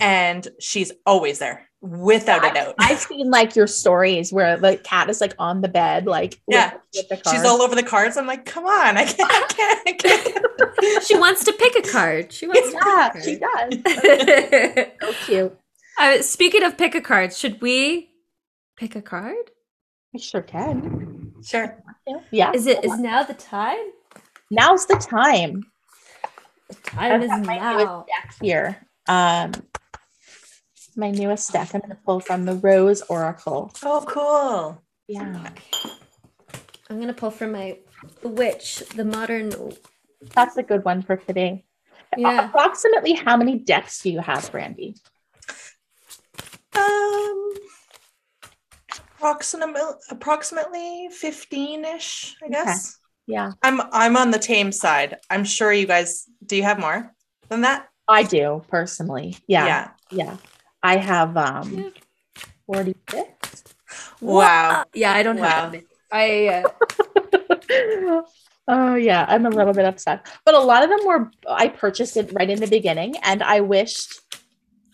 and 0.00 0.46
she's 0.60 0.92
always 1.04 1.38
there 1.38 1.67
without 1.80 2.44
a 2.50 2.52
doubt. 2.54 2.74
I've 2.78 2.98
seen 2.98 3.30
like 3.30 3.54
your 3.56 3.66
stories 3.66 4.32
where 4.32 4.56
the 4.56 4.76
cat 4.78 5.08
is 5.10 5.20
like 5.20 5.34
on 5.38 5.60
the 5.60 5.68
bed, 5.68 6.06
like 6.06 6.40
Yeah. 6.48 6.74
with 6.94 7.08
the 7.08 7.20
She's 7.30 7.44
all 7.44 7.62
over 7.62 7.74
the 7.74 7.82
cards. 7.82 8.16
I'm 8.16 8.26
like, 8.26 8.44
come 8.44 8.66
on, 8.66 8.96
I 8.96 9.04
can't, 9.04 9.30
I 9.30 9.46
can't, 9.48 9.88
I 9.88 9.92
can't. 9.92 11.04
she 11.06 11.16
wants 11.16 11.44
to 11.44 11.52
pick 11.52 11.76
a 11.76 11.88
card. 11.88 12.32
She 12.32 12.46
wants 12.46 12.72
yeah, 12.72 13.10
to 13.14 13.22
she 13.22 13.36
pick 13.36 13.42
a 13.42 13.70
does. 13.70 14.86
card. 14.86 14.92
so 15.02 15.12
cute. 15.24 15.58
uh, 15.98 16.22
speaking 16.22 16.62
of 16.64 16.76
pick 16.76 16.94
a 16.94 17.00
card, 17.00 17.32
should 17.32 17.60
we 17.60 18.10
pick 18.76 18.96
a 18.96 19.02
card? 19.02 19.36
I 20.14 20.18
sure 20.18 20.42
can. 20.42 21.32
Sure. 21.44 21.76
Yeah. 22.30 22.52
Is 22.52 22.66
it 22.66 22.84
is 22.84 22.98
now 22.98 23.22
the 23.22 23.34
time? 23.34 23.78
Now's 24.50 24.86
the 24.86 24.96
time. 24.96 25.64
The 26.68 26.74
time 26.90 27.22
is 27.22 27.30
I've 27.30 27.44
got 27.44 27.46
my 27.46 27.72
newest 27.72 27.86
now. 27.86 28.06
deck 28.08 28.34
here. 28.40 28.86
Um, 29.06 29.52
my 30.98 31.10
newest 31.10 31.52
deck. 31.52 31.74
I'm 31.74 31.80
going 31.80 31.90
to 31.90 31.98
pull 32.04 32.20
from 32.20 32.44
the 32.44 32.54
Rose 32.54 33.02
Oracle. 33.02 33.72
Oh, 33.82 34.04
cool. 34.06 34.82
Yeah, 35.08 35.42
I'm 36.90 37.00
gonna 37.00 37.14
pull 37.14 37.30
from 37.30 37.52
my 37.52 37.78
witch, 38.22 38.82
the 38.94 39.04
modern. 39.04 39.52
that's 40.34 40.56
a 40.56 40.62
good 40.62 40.84
one 40.84 41.02
for 41.02 41.16
today. 41.16 41.64
Yeah. 42.16 42.48
Approximately 42.48 43.14
how 43.14 43.36
many 43.36 43.58
decks 43.58 44.02
do 44.02 44.10
you 44.10 44.20
have, 44.20 44.50
Brandee? 44.52 44.94
Um, 46.74 47.52
approximately 49.16 49.80
approximately 50.10 51.08
15ish, 51.10 52.34
I 52.44 52.48
guess. 52.48 52.98
Yeah, 53.26 53.52
I'm 53.62 53.80
I'm 53.92 54.16
on 54.16 54.30
the 54.30 54.38
tame 54.38 54.72
side. 54.72 55.16
I'm 55.30 55.44
sure 55.44 55.72
you 55.72 55.86
guys 55.86 56.24
do 56.44 56.56
you 56.56 56.62
have 56.62 56.78
more 56.78 57.14
than 57.48 57.62
that? 57.62 57.88
I 58.08 58.22
do 58.22 58.62
personally. 58.68 59.36
Yeah, 59.46 59.90
yeah. 60.10 60.36
I 60.82 60.96
have 60.96 61.36
um 61.36 61.72
Yeah. 61.72 61.90
46. 62.66 63.64
Wow. 64.20 64.84
Yeah, 64.92 65.12
I 65.12 65.22
don't 65.22 65.38
Wow. 65.38 65.48
have 65.48 65.74
it. 65.74 65.86
I 66.10 66.48
uh, 66.48 68.22
oh 68.68 68.94
yeah, 68.94 69.24
I'm 69.28 69.46
a 69.46 69.50
little 69.50 69.72
bit 69.72 69.84
upset. 69.84 70.26
But 70.44 70.54
a 70.54 70.60
lot 70.60 70.82
of 70.82 70.90
them 70.90 71.06
were 71.06 71.30
I 71.48 71.68
purchased 71.68 72.16
it 72.16 72.32
right 72.32 72.48
in 72.48 72.60
the 72.60 72.66
beginning 72.66 73.16
and 73.22 73.42
I 73.42 73.60
wished 73.60 74.20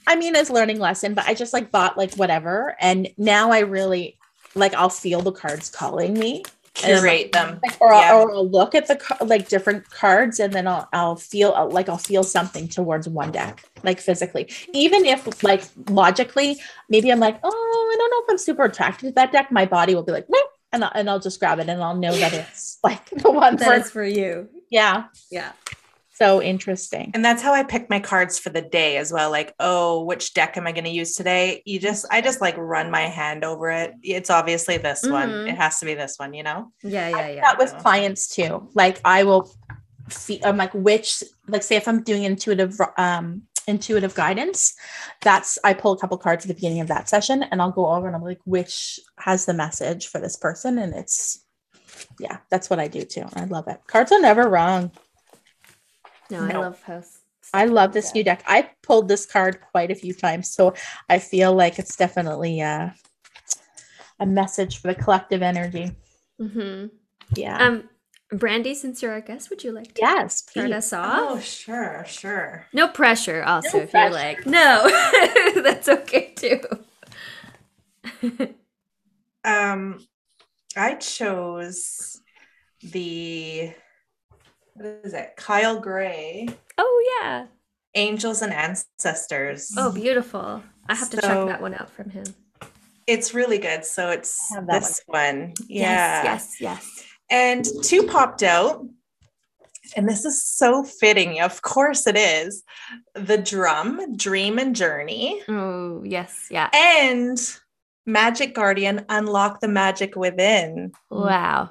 I 0.06 0.16
mean 0.16 0.36
as 0.36 0.50
learning 0.50 0.78
lesson, 0.78 1.14
but 1.14 1.26
I 1.26 1.34
just 1.34 1.52
like 1.52 1.70
bought 1.70 1.96
like 1.96 2.14
whatever 2.14 2.76
and 2.80 3.08
now 3.16 3.50
I 3.50 3.60
really 3.60 4.18
like 4.54 4.74
I'll 4.74 4.88
feel 4.90 5.20
the 5.22 5.32
cards 5.32 5.70
calling 5.70 6.14
me. 6.14 6.44
Curate 6.74 7.32
them. 7.32 7.60
Or, 7.80 7.92
Yeah. 7.92 8.10
I'll, 8.14 8.22
or 8.22 8.34
I'll 8.34 8.48
look 8.50 8.74
at 8.74 8.88
the 8.88 8.98
like 9.24 9.48
different 9.48 9.88
cards 9.90 10.40
and 10.40 10.52
then 10.52 10.66
I'll 10.66 10.88
I'll 10.92 11.16
feel 11.16 11.68
like 11.70 11.88
I'll 11.88 11.98
feel 11.98 12.24
something 12.24 12.68
towards 12.68 13.08
one 13.08 13.30
deck 13.30 13.64
like 13.84 14.00
physically 14.00 14.50
even 14.72 15.04
if 15.04 15.42
like 15.44 15.62
logically 15.88 16.60
maybe 16.88 17.10
I'm 17.12 17.20
like 17.20 17.38
oh 17.44 17.90
I 17.94 17.96
don't 17.96 18.10
know 18.10 18.22
if 18.24 18.30
I'm 18.30 18.38
super 18.38 18.64
attracted 18.64 19.06
to 19.06 19.12
that 19.14 19.30
deck 19.32 19.52
my 19.52 19.66
body 19.66 19.94
will 19.94 20.02
be 20.02 20.12
like 20.12 20.28
"Meh," 20.28 20.38
and 20.72 20.84
I'll, 20.84 20.92
and 20.94 21.08
I'll 21.08 21.20
just 21.20 21.38
grab 21.38 21.60
it 21.60 21.68
and 21.68 21.80
I'll 21.82 21.96
know 21.96 22.12
that 22.16 22.32
it's 22.48 22.78
like 22.82 23.08
the 23.10 23.30
one 23.30 23.56
that 23.56 23.84
for 23.84 23.90
for 23.90 24.04
you. 24.04 24.48
yeah 24.70 25.04
Yeah. 25.30 25.52
So 26.14 26.40
interesting 26.42 27.10
And 27.14 27.24
that's 27.24 27.42
how 27.42 27.52
I 27.52 27.62
pick 27.64 27.90
my 27.90 28.00
cards 28.00 28.38
for 28.38 28.50
the 28.50 28.62
day 28.62 28.96
as 28.96 29.12
well. 29.12 29.30
Like, 29.30 29.54
oh, 29.58 30.04
which 30.04 30.32
deck 30.34 30.56
am 30.56 30.66
I 30.66 30.72
going 30.72 30.84
to 30.84 30.90
use 30.90 31.14
today? 31.14 31.62
You 31.64 31.78
just, 31.80 32.06
I 32.10 32.20
just 32.20 32.40
like 32.40 32.56
run 32.56 32.90
my 32.90 33.02
hand 33.02 33.44
over 33.44 33.70
it. 33.70 33.94
It's 34.02 34.30
obviously 34.30 34.76
this 34.78 35.02
one. 35.02 35.28
Mhm. 35.30 35.48
It 35.50 35.56
has 35.56 35.80
to 35.80 35.86
be 35.86 35.94
this 35.94 36.16
one, 36.18 36.32
you 36.34 36.42
know? 36.42 36.72
Yeah, 36.82 37.08
yeah, 37.08 37.28
yeah. 37.28 37.40
that 37.42 37.58
with 37.58 37.76
clients 37.78 38.28
too 38.28 38.68
like 38.74 39.00
I 39.04 39.24
will 39.24 39.50
fe- 40.08 40.40
I'm 40.44 40.56
like 40.56 40.72
which 40.74 41.22
like 41.48 41.62
say 41.62 41.76
if 41.76 41.88
I'm 41.88 42.02
doing 42.02 42.24
intuitive 42.24 42.78
um 42.98 43.42
intuitive 43.66 44.14
guidance 44.14 44.74
that's 45.22 45.58
I 45.64 45.72
pull 45.72 45.92
a 45.92 45.98
couple 45.98 46.18
cards 46.18 46.44
at 46.44 46.48
the 46.48 46.54
beginning 46.54 46.80
of 46.80 46.88
that 46.88 47.08
session 47.08 47.42
and 47.42 47.62
I'll 47.62 47.72
go 47.72 47.86
over 47.90 48.06
and 48.06 48.14
I'm 48.14 48.22
like 48.22 48.40
which 48.44 49.00
has 49.18 49.46
the 49.46 49.54
message 49.54 50.08
for 50.08 50.20
this 50.20 50.36
person 50.36 50.78
and 50.78 50.94
it's 50.94 51.42
yeah 52.20 52.38
that's 52.50 52.68
what 52.68 52.78
I 52.78 52.88
do 52.88 53.02
too 53.04 53.24
I 53.34 53.44
love 53.46 53.66
it 53.68 53.80
cards 53.86 54.12
are 54.12 54.20
never 54.20 54.48
wrong 54.48 54.90
No, 56.30 56.38
I 56.38 56.52
love 56.52 56.82
house. 56.82 57.18
I 57.52 57.66
love 57.66 57.92
this 57.92 58.14
new 58.14 58.24
deck 58.24 58.42
I 58.46 58.70
pulled 58.82 59.08
this 59.08 59.26
card 59.26 59.60
quite 59.60 59.90
a 59.90 59.94
few 59.94 60.14
times 60.14 60.48
so 60.50 60.74
I 61.10 61.18
feel 61.18 61.52
like 61.54 61.78
it's 61.78 61.94
definitely 61.96 62.60
uh 62.62 62.90
a 64.18 64.26
message 64.26 64.80
for 64.80 64.88
the 64.88 64.94
collective 64.94 65.42
energy 65.42 65.94
Mm-hmm. 66.40 66.86
yeah 67.36 67.58
Um, 67.58 67.88
Brandee, 68.32 68.74
since 68.74 69.02
you're 69.02 69.12
our 69.12 69.20
guest, 69.20 69.50
would 69.50 69.62
you 69.62 69.70
like 69.70 69.94
to 69.94 70.00
yes 70.00 70.38
start 70.48 70.72
us 70.72 70.92
off? 70.92 71.18
Oh, 71.20 71.38
sure, 71.38 72.04
sure. 72.08 72.66
No 72.72 72.88
pressure. 72.88 73.44
Also, 73.44 73.78
No 73.78 73.84
if 73.84 73.94
you're 73.94 74.10
like, 74.10 74.44
no, 74.46 74.90
that's 75.62 75.88
okay 75.88 76.32
too. 76.34 76.60
Um, 79.44 80.04
I 80.74 80.94
chose 80.94 82.20
the, 82.80 83.74
what 84.74 84.86
is 85.04 85.14
it? 85.14 85.34
Kyle 85.36 85.78
Gray, 85.80 86.48
oh 86.78 87.18
yeah. 87.22 87.46
Angels 87.96 88.42
and 88.42 88.52
Ancestors. 88.52 89.72
Oh, 89.76 89.92
beautiful. 89.92 90.62
I 90.88 90.94
have 90.94 91.10
to 91.10 91.16
check 91.20 91.46
that 91.46 91.62
one 91.62 91.74
out 91.74 91.90
from 91.90 92.10
him. 92.10 92.24
It's 93.06 93.34
really 93.34 93.58
good. 93.58 93.84
So 93.84 94.10
it's 94.10 94.50
I 94.50 94.56
have 94.56 94.66
that 94.66 94.80
this 94.82 95.00
one. 95.06 95.54
Yeah. 95.68 96.24
Yes, 96.24 96.56
yes, 96.58 96.60
yes. 96.60 97.04
And 97.30 97.64
two 97.82 98.02
popped 98.04 98.42
out. 98.42 98.84
And 99.96 100.08
this 100.08 100.24
is 100.24 100.42
so 100.42 100.82
fitting. 100.82 101.40
Of 101.40 101.62
course 101.62 102.06
it 102.06 102.16
is. 102.16 102.64
The 103.14 103.38
drum, 103.38 104.16
Dream 104.16 104.58
and 104.58 104.74
Journey, 104.74 105.40
Oh, 105.46 106.02
yes, 106.04 106.48
yeah. 106.50 106.70
and 106.74 107.38
Magic 108.06 108.54
Guardian, 108.54 109.04
Unlock 109.08 109.60
the 109.60 109.68
Magic 109.68 110.16
Within. 110.16 110.92
Wow. 111.10 111.70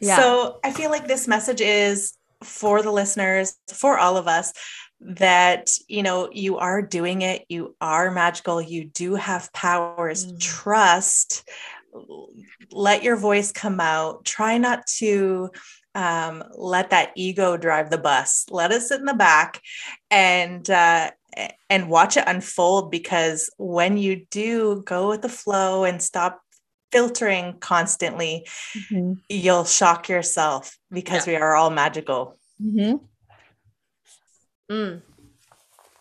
Yeah. 0.00 0.16
So 0.16 0.58
I 0.64 0.72
feel 0.72 0.90
like 0.90 1.06
this 1.06 1.26
message 1.28 1.60
is 1.60 2.12
for 2.42 2.82
the 2.82 2.90
listeners, 2.90 3.56
for 3.72 3.98
all 3.98 4.16
of 4.16 4.28
us, 4.28 4.52
that 5.00 5.70
you 5.88 6.02
know 6.02 6.28
you 6.32 6.58
are 6.58 6.82
doing 6.82 7.22
it. 7.22 7.44
You 7.48 7.74
are 7.80 8.10
magical. 8.10 8.60
You 8.60 8.84
do 8.84 9.14
have 9.14 9.52
powers. 9.52 10.26
Mm. 10.26 10.40
trust. 10.40 11.48
Let 12.70 13.02
your 13.02 13.16
voice 13.16 13.52
come 13.52 13.80
out. 13.80 14.24
Try 14.24 14.58
not 14.58 14.86
to 14.98 15.50
um, 15.94 16.42
let 16.56 16.90
that 16.90 17.12
ego 17.16 17.56
drive 17.56 17.90
the 17.90 17.98
bus. 17.98 18.46
Let 18.50 18.72
it 18.72 18.82
sit 18.82 19.00
in 19.00 19.06
the 19.06 19.14
back 19.14 19.60
and 20.10 20.68
uh, 20.70 21.10
and 21.70 21.88
watch 21.88 22.16
it 22.16 22.24
unfold 22.26 22.90
because 22.90 23.50
when 23.58 23.96
you 23.96 24.26
do 24.30 24.82
go 24.84 25.08
with 25.08 25.22
the 25.22 25.28
flow 25.28 25.84
and 25.84 26.02
stop 26.02 26.41
filtering 26.92 27.58
constantly 27.58 28.46
Mhm. 28.90 29.16
you'll 29.28 29.64
shock 29.64 30.08
yourself 30.08 30.78
because 30.90 31.26
we 31.26 31.34
are 31.36 31.54
all 31.56 31.70
magical. 31.70 32.38
Mm-hmm. 32.62 32.96
Mm, 34.70 35.02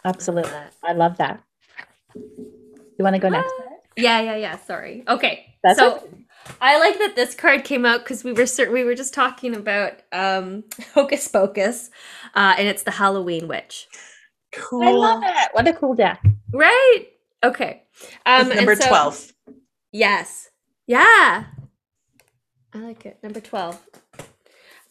Absolutely. 0.05 0.51
I 0.83 0.93
love 0.93 1.17
that. 1.17 1.41
You 2.15 2.99
want 2.99 3.15
to 3.15 3.19
go 3.19 3.29
next? 3.29 3.53
Yeah, 3.97 4.21
yeah, 4.21 4.35
yeah. 4.35 4.57
Sorry. 4.57 5.03
Okay. 5.07 5.55
That's 5.63 5.79
so 5.79 5.95
okay. 5.97 6.07
I 6.61 6.79
like 6.79 6.97
that 6.99 7.15
this 7.15 7.35
card 7.35 7.63
came 7.63 7.85
out 7.85 7.99
because 8.03 8.23
we 8.23 8.33
were 8.33 8.45
cer- 8.45 8.71
we 8.71 8.83
were 8.83 8.95
just 8.95 9.13
talking 9.13 9.55
about 9.55 9.93
um, 10.11 10.63
Hocus 10.93 11.27
Pocus, 11.27 11.89
uh, 12.35 12.55
and 12.57 12.67
it's 12.67 12.83
the 12.83 12.91
Halloween 12.91 13.47
witch, 13.47 13.87
Cool. 14.53 14.83
I 14.83 14.91
love 14.91 15.21
it. 15.23 15.49
What 15.53 15.67
a 15.67 15.73
cool 15.73 15.93
deck. 15.95 16.21
right? 16.53 17.05
Okay. 17.43 17.83
Um, 18.25 18.47
It's 18.47 18.55
number 18.55 18.75
so- 18.75 18.87
12. 18.87 19.33
Yes. 19.91 20.49
Yeah. 20.88 21.45
I 22.73 22.77
like 22.77 23.05
it. 23.05 23.19
Number 23.21 23.39
12. 23.39 23.82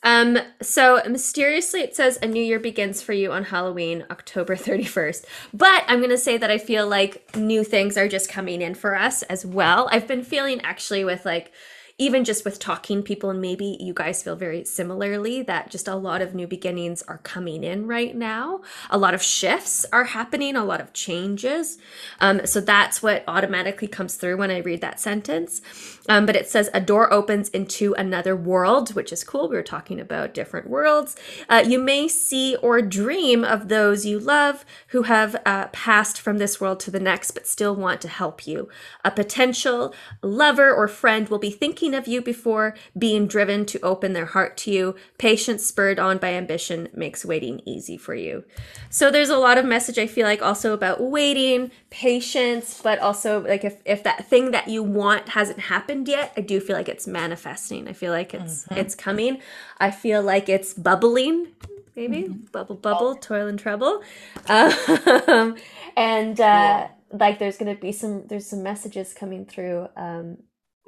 Um, 0.03 0.39
so 0.63 1.03
mysteriously 1.09 1.81
it 1.81 1.95
says 1.95 2.19
a 2.23 2.27
new 2.27 2.43
year 2.43 2.59
begins 2.59 3.03
for 3.03 3.13
you 3.13 3.33
on 3.33 3.45
Halloween, 3.45 4.07
October 4.11 4.57
31st. 4.57 5.25
But 5.53 5.85
I'm 5.89 6.01
gonna 6.01 6.17
say 6.17 6.39
that 6.39 6.51
I 6.51 6.59
feel 6.59 6.89
like 6.89 7.37
new 7.37 7.65
things 7.65 7.97
are 7.99 8.09
just 8.09 8.31
coming 8.31 8.63
in 8.63 8.75
for 8.75 8.97
us 8.97 9.23
as 9.25 9.45
well. 9.45 9.89
I've 9.93 10.09
been 10.09 10.25
feeling 10.25 10.61
actually 10.63 11.05
with 11.05 11.27
like 11.27 11.53
even 12.01 12.25
just 12.25 12.47
with 12.47 12.59
talking 12.59 13.03
people 13.03 13.29
and 13.29 13.43
maybe 13.43 13.77
you 13.79 13.93
guys 13.93 14.23
feel 14.23 14.35
very 14.35 14.65
similarly 14.65 15.43
that 15.43 15.71
just 15.71 15.87
a 15.87 15.95
lot 15.95 16.23
of 16.23 16.35
new 16.35 16.47
beginnings 16.47 17.03
are 17.03 17.19
coming 17.19 17.63
in 17.63 17.87
right 17.87 18.17
now. 18.17 18.63
A 18.89 18.97
lot 18.97 19.13
of 19.13 19.23
shifts 19.23 19.85
are 19.93 20.05
happening 20.05 20.57
a 20.57 20.65
lot 20.65 20.81
of 20.81 20.95
changes. 20.95 21.77
Um, 22.19 22.47
so 22.47 22.63
that's 22.63 23.03
what 23.03 23.23
automatically 23.29 23.87
comes 23.87 24.15
through 24.15 24.39
when 24.39 24.51
i 24.51 24.59
read 24.61 24.81
that 24.81 24.99
sentence. 24.99 25.61
Um, 26.09 26.25
but 26.25 26.37
it 26.37 26.49
says 26.49 26.71
a 26.73 26.81
door 26.81 27.13
opens 27.13 27.51
into 27.51 27.93
another 27.93 28.35
world 28.35 28.95
which 28.95 29.13
is 29.13 29.23
cool. 29.23 29.51
We 29.51 29.57
were 29.57 29.63
talking 29.63 30.01
about 30.01 30.33
different 30.33 30.71
worlds. 30.71 31.17
Uh, 31.51 31.63
you 31.67 31.79
may 31.79 32.09
see 32.09 32.57
or 32.63 32.81
dream 32.81 33.45
of 33.45 33.69
those 33.69 34.07
you 34.07 34.19
love 34.19 34.65
who 34.89 35.03
have 35.03 35.37
uh, 35.45 35.67
passed 35.67 36.19
from 36.19 36.39
this 36.39 36.63
world 36.63 36.81
to 36.81 36.91
the 36.91 36.99
next 36.99 37.33
but 37.33 37.47
still 37.47 37.77
want 37.77 38.01
to 38.01 38.09
help 38.09 38.47
you. 38.47 38.71
A 39.05 39.11
potential 39.11 39.95
lover 40.23 40.73
or 40.73 40.89
friend 40.89 41.29
will 41.29 41.39
be 41.39 41.51
thinking 41.51 41.90
of 41.95 42.07
you 42.07 42.21
before 42.23 42.75
being 42.97 43.27
driven 43.27 43.67
to 43.67 43.81
open 43.81 44.13
their 44.13 44.27
heart 44.27 44.57
to 44.59 44.71
you. 44.71 44.95
Patience 45.19 45.67
spurred 45.67 45.99
on 45.99 46.19
by 46.19 46.33
ambition 46.33 46.89
makes 46.95 47.25
waiting 47.25 47.61
easy 47.65 47.97
for 47.97 48.15
you. 48.15 48.45
So 48.89 49.11
there's 49.11 49.29
a 49.29 49.39
lot 49.39 49.59
of 49.59 49.65
message 49.65 49.99
I 49.99 50.07
feel 50.07 50.27
like 50.27 50.43
also 50.43 50.73
about 50.73 51.01
waiting, 51.01 51.71
patience, 51.91 52.81
but 52.83 52.99
also 52.99 53.41
like 53.47 53.65
if, 53.65 53.81
if 53.85 54.03
that 54.05 54.27
thing 54.27 54.51
that 54.51 54.69
you 54.69 54.83
want 54.83 55.31
hasn't 55.31 55.61
happened 55.61 56.09
yet, 56.09 56.33
I 56.37 56.41
do 56.41 56.61
feel 56.61 56.77
like 56.77 56.89
it's 56.89 57.07
manifesting. 57.07 57.89
I 57.89 57.93
feel 57.93 58.13
like 58.13 58.35
it's 58.35 58.67
it's 58.71 58.95
coming. 58.95 59.41
I 59.79 59.91
feel 59.91 60.23
like 60.23 60.49
it's 60.49 60.75
bubbling 60.75 61.49
maybe 61.97 62.29
bubble 62.53 62.77
bubble 62.77 63.15
toil 63.17 63.49
and 63.49 63.59
trouble 63.59 64.03
um, 64.49 65.57
and 65.97 66.41
uh 66.41 66.87
like 67.13 67.39
there's 67.39 67.57
gonna 67.57 67.75
be 67.75 67.93
some 67.93 68.27
there's 68.29 68.47
some 68.47 68.63
messages 68.63 69.13
coming 69.13 69.45
through 69.45 69.89
um 69.97 70.39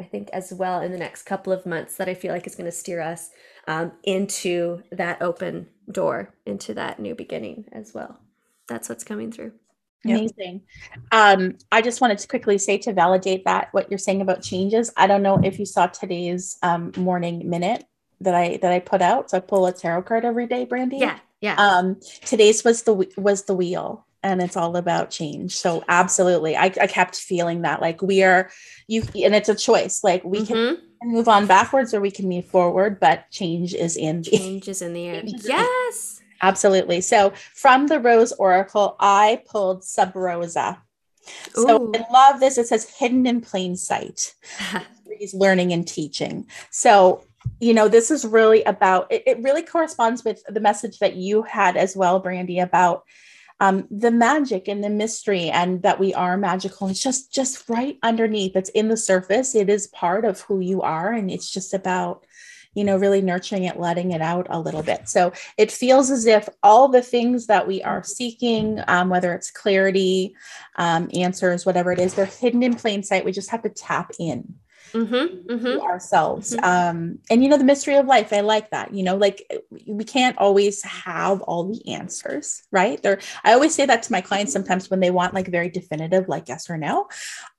i 0.03 0.09
think 0.09 0.29
as 0.33 0.53
well 0.53 0.81
in 0.81 0.93
the 0.93 0.99
next 0.99 1.23
couple 1.23 1.53
of 1.53 1.65
months 1.67 1.97
that 1.97 2.09
i 2.09 2.15
feel 2.15 2.33
like 2.33 2.47
is 2.47 2.55
going 2.55 2.71
to 2.71 2.73
steer 2.73 3.01
us 3.01 3.31
um 3.69 3.93
into 4.05 4.83
that 4.91 5.21
open 5.23 5.69
door 5.91 6.35
into 6.47 6.75
that 6.75 6.99
new 6.99 7.15
beginning 7.15 7.65
as 7.73 7.93
well 7.95 8.19
that's 8.69 8.89
what's 8.89 9.05
coming 9.05 9.31
through 9.31 9.53
Yep. 10.05 10.19
Amazing. 10.19 10.63
Um, 11.13 11.59
I 11.71 11.81
just 11.81 12.01
wanted 12.01 12.19
to 12.19 12.27
quickly 12.27 12.59
say 12.59 12.77
to 12.79 12.93
validate 12.93 13.45
that 13.45 13.69
what 13.71 13.89
you're 13.89 13.99
saying 13.99 14.21
about 14.21 14.43
changes. 14.43 14.93
I 14.97 15.07
don't 15.07 15.23
know 15.23 15.39
if 15.45 15.61
you 15.61 15.65
saw 15.65 15.87
today's 15.87 16.59
um, 16.63 16.91
morning 16.97 17.49
minute 17.49 17.85
that 18.21 18.35
I 18.35 18.59
that 18.63 18.73
I 18.73 18.81
put 18.81 19.01
out. 19.01 19.31
So 19.31 19.37
I 19.37 19.41
pull 19.41 19.67
a 19.67 19.73
tarot 19.73 20.03
card 20.03 20.25
every 20.25 20.47
day, 20.47 20.65
Brandee. 20.65 20.99
yeah 20.99 21.19
yeah 21.41 21.55
Um, 21.55 22.01
today's 22.25 22.65
was 22.65 22.83
the 22.83 22.95
was 23.17 23.45
the 23.45 23.55
wheel, 23.55 24.07
and 24.23 24.41
it's 24.43 24.57
all 24.57 24.77
about 24.77 25.11
change. 25.11 25.57
So 25.57 25.83
absolutely, 25.89 26.57
I, 26.57 26.67
I 26.81 26.87
kept 26.87 27.17
feeling 27.17 27.63
that 27.63 27.81
like 27.81 28.03
we 28.03 28.23
are 28.23 28.51
you, 28.87 29.03
and 29.25 29.35
it's 29.35 29.49
a 29.49 29.55
choice. 29.55 30.03
Like 30.05 30.23
we 30.25 30.47
can 30.47 30.57
Mhm. 30.57 30.79
move 31.05 31.29
on 31.29 31.47
backwards 31.47 31.93
or 31.95 32.01
we 32.01 32.11
can 32.11 32.29
move 32.29 32.47
forward, 32.47 33.01
but 33.01 33.31
change 33.31 33.75
is 33.75 33.97
in 33.97 34.23
the 34.23 34.31
changes 34.31 34.83
in 34.83 34.93
the 34.93 35.07
air 35.07 35.15
Changes 35.23 35.33
in 35.35 35.41
the- 35.43 35.49
yes 35.49 36.19
Absolutely. 36.45 37.01
So 37.01 37.33
from 37.55 37.87
the 37.87 38.01
Rose 38.01 38.33
Oracle, 38.33 38.97
I 38.99 39.43
pulled 39.49 39.85
Sub 39.85 40.17
Rosa. 40.17 40.83
So 41.55 41.81
Ooh. 41.85 41.93
I 41.95 42.05
love 42.13 42.41
this. 42.41 42.59
It 42.59 42.67
says 42.67 42.91
hidden 42.99 43.27
in 43.29 43.41
plain 43.41 43.77
sight. 43.77 44.35
He's 45.21 45.35
learning 45.35 45.73
and 45.73 45.87
teaching. 45.87 46.49
So, 46.71 47.23
you 47.61 47.75
know, 47.75 47.87
this 47.87 48.11
is 48.11 48.25
really 48.25 48.65
about 48.65 49.07
it, 49.13 49.23
it 49.25 49.39
really 49.41 49.63
corresponds 49.63 50.25
with 50.25 50.43
the 50.49 50.59
message 50.59 50.99
that 50.99 51.15
you 51.15 51.43
had 51.43 51.77
as 51.77 51.97
well, 51.97 52.19
Brandee, 52.19 52.59
about 52.59 53.05
um, 53.63 53.87
the 53.93 54.11
magic 54.11 54.67
and 54.67 54.83
the 54.83 54.91
mystery 54.91 55.49
and 55.49 55.83
that 55.83 56.01
we 56.01 56.13
are 56.15 56.37
magical. 56.37 56.89
It's 56.89 57.01
just 57.01 57.33
just 57.33 57.69
right 57.69 57.97
underneath. 58.03 58.57
It's 58.57 58.71
in 58.71 58.89
the 58.89 58.97
surface. 58.97 59.55
It 59.55 59.71
is 59.71 59.87
part 59.87 60.25
of 60.25 60.41
who 60.41 60.59
you 60.59 60.83
are. 60.83 61.13
And 61.13 61.31
it's 61.31 61.49
just 61.49 61.73
about 61.73 62.27
you 62.75 62.85
know, 62.85 62.97
really 62.97 63.21
nurturing 63.21 63.65
it, 63.65 63.79
letting 63.79 64.13
it 64.13 64.23
out 64.23 64.47
a 64.49 64.59
little 64.59 64.83
bit. 64.83 65.07
So 65.07 65.35
it 65.59 65.71
feels 65.71 66.11
as 66.11 66.25
if 66.25 66.49
all 66.63 66.89
the 66.89 67.03
things 67.03 67.47
that 67.49 67.69
we 67.69 67.83
are 67.83 68.03
seeking, 68.03 68.81
um, 68.89 69.11
whether 69.11 69.35
it's 69.35 69.51
clarity, 69.51 70.35
um, 70.77 71.11
answers, 71.13 71.67
whatever 71.67 71.93
it 71.93 71.99
is, 71.99 72.15
they're 72.15 72.25
hidden 72.25 72.63
in 72.63 72.75
plain 72.75 73.03
sight. 73.03 73.27
We 73.27 73.33
just 73.33 73.51
have 73.51 73.63
to 73.65 73.69
tap 73.69 74.13
in 74.19 74.55
mm-hmm, 74.93 75.49
to 75.49 75.57
mm-hmm. 75.57 75.81
ourselves. 75.81 76.57
Um, 76.63 77.19
and, 77.31 77.43
you 77.43 77.49
know, 77.49 77.57
the 77.57 77.65
mystery 77.65 77.97
of 77.97 78.07
life, 78.07 78.33
I 78.33 78.41
like 78.41 78.71
that. 78.71 78.93
You 78.95 79.03
know, 79.03 79.17
like 79.17 79.51
we 79.87 80.05
can't 80.05 80.37
always 80.39 80.83
have 80.83 81.41
all 81.43 81.65
the 81.65 81.95
answers, 81.95 82.63
right? 82.71 83.03
There, 83.03 83.21
I 83.45 83.53
always 83.53 83.75
say 83.75 83.87
that 83.87 84.03
to 84.05 84.13
my 84.13 84.21
clients 84.21 84.53
sometimes 84.53 84.91
when 84.91 85.01
they 85.01 85.11
want 85.11 85.35
like 85.35 85.49
very 85.49 85.69
definitive, 85.69 86.29
like 86.29 86.49
yes 86.49 86.69
or 86.69 86.77
no. 86.77 87.09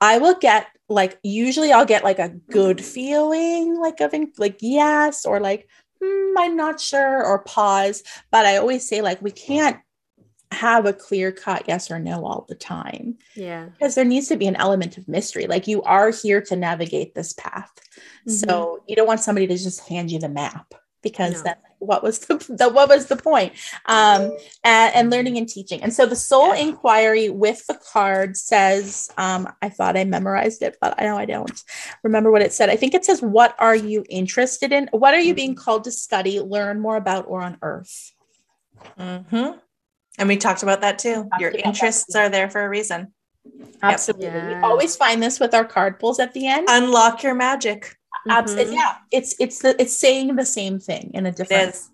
I 0.02 0.18
will 0.18 0.36
get 0.36 0.68
like 0.90 1.20
usually 1.24 1.72
I'll 1.72 1.86
get 1.86 2.04
like 2.04 2.20
a 2.20 2.30
good 2.30 2.84
feeling 2.84 3.80
like 3.80 4.00
of 4.00 4.14
like 4.38 4.58
yes 4.62 5.26
or 5.26 5.40
like 5.40 5.68
hmm, 6.02 6.38
I'm 6.38 6.56
not 6.56 6.80
sure 6.80 7.24
or 7.24 7.40
pause. 7.40 8.04
But 8.32 8.46
I 8.46 8.58
always 8.58 8.88
say 8.88 9.02
like 9.02 9.22
we 9.22 9.32
can't 9.32 9.80
have 10.54 10.86
a 10.86 10.93
clear 10.93 11.32
cut 11.32 11.64
yes 11.68 11.91
or 11.91 11.99
no 11.99 12.26
all 12.26 12.45
the 12.47 12.56
time 12.56 13.18
yeah 13.36 13.68
because 13.74 13.95
there 13.95 14.06
needs 14.06 14.28
to 14.30 14.38
be 14.38 14.47
an 14.47 14.56
element 14.56 14.97
of 14.97 15.08
mystery. 15.08 15.45
Like 15.47 15.68
you 15.68 15.82
are 15.84 16.10
here 16.12 16.41
to 16.43 16.56
navigate 16.56 17.16
this 17.16 17.34
path. 17.34 17.72
So 18.28 18.82
you 18.88 18.95
don't 18.95 19.08
want 19.08 19.20
somebody 19.20 19.47
to 19.47 19.58
just 19.58 19.88
hand 19.89 20.10
you 20.10 20.20
the 20.20 20.30
map 20.30 20.74
because 21.01 21.34
No. 21.34 21.43
then 21.43 21.56
what 21.80 22.01
was 22.01 22.20
the, 22.20 22.36
the 22.58 22.70
what 22.70 22.88
was 22.88 23.08
the 23.08 23.18
point? 23.18 23.54
Um, 23.86 24.32
and, 24.64 24.95
and 24.95 25.10
learning 25.10 25.38
and 25.38 25.49
teaching. 25.49 25.84
And 25.84 25.93
so 25.93 26.06
the 26.06 26.16
soul 26.16 26.54
Yeah. 26.54 26.62
inquiry 26.62 27.30
with 27.30 27.68
the 27.68 27.78
card 27.91 28.38
says, 28.38 29.10
um, 29.18 29.51
I 29.62 29.68
thought 29.68 29.97
I 29.97 30.06
memorized 30.06 30.62
it, 30.62 30.78
but 30.80 30.95
I 30.97 31.04
know 31.04 31.18
I 31.18 31.26
don't 31.26 31.62
remember 32.04 32.32
what 32.32 32.41
it 32.41 32.54
said. 32.54 32.70
I 32.70 32.78
think 32.78 32.93
it 32.93 33.04
says, 33.04 33.22
What 33.22 33.56
are 33.60 33.76
you 33.76 34.06
interested 34.10 34.72
in? 34.72 34.88
What 34.91 35.14
are 35.14 35.20
you 35.20 35.34
being 35.34 35.56
called 35.56 35.84
to 35.86 35.91
study, 35.91 36.39
learn 36.39 36.80
more 36.80 36.95
about, 36.95 37.26
or 37.28 37.41
on 37.41 37.58
earth? 37.62 38.14
And 40.20 40.28
we 40.30 40.38
talked 40.38 40.64
about 40.64 40.82
that 40.82 40.99
too. 40.99 41.28
Your 41.39 41.51
interests 41.51 42.14
too. 42.14 42.20
are 42.20 42.30
there 42.30 42.49
for 42.49 42.61
a 42.64 42.70
reason. 42.70 43.14
Absolutely. 43.82 44.30
We 44.30 44.51
Yeah. 44.51 44.61
always 44.64 44.95
find 44.95 45.22
this 45.22 45.39
with 45.39 45.53
our 45.53 45.66
card 45.66 45.99
pulls 45.99 46.20
at 46.20 46.34
the 46.34 46.47
end. 46.47 46.68
Unlock 46.70 47.24
your 47.24 47.34
magic. 47.36 47.97
Abs- 48.30 48.53
Mhm. 48.55 48.74
yeah, 48.74 48.95
it's 49.11 49.36
it's 49.39 49.59
the 49.59 49.76
it's 49.82 49.97
saying 49.97 50.36
the 50.36 50.45
same 50.45 50.80
thing 50.80 51.11
in 51.14 51.26
a 51.26 51.32
different. 51.32 51.74
is. 51.76 51.89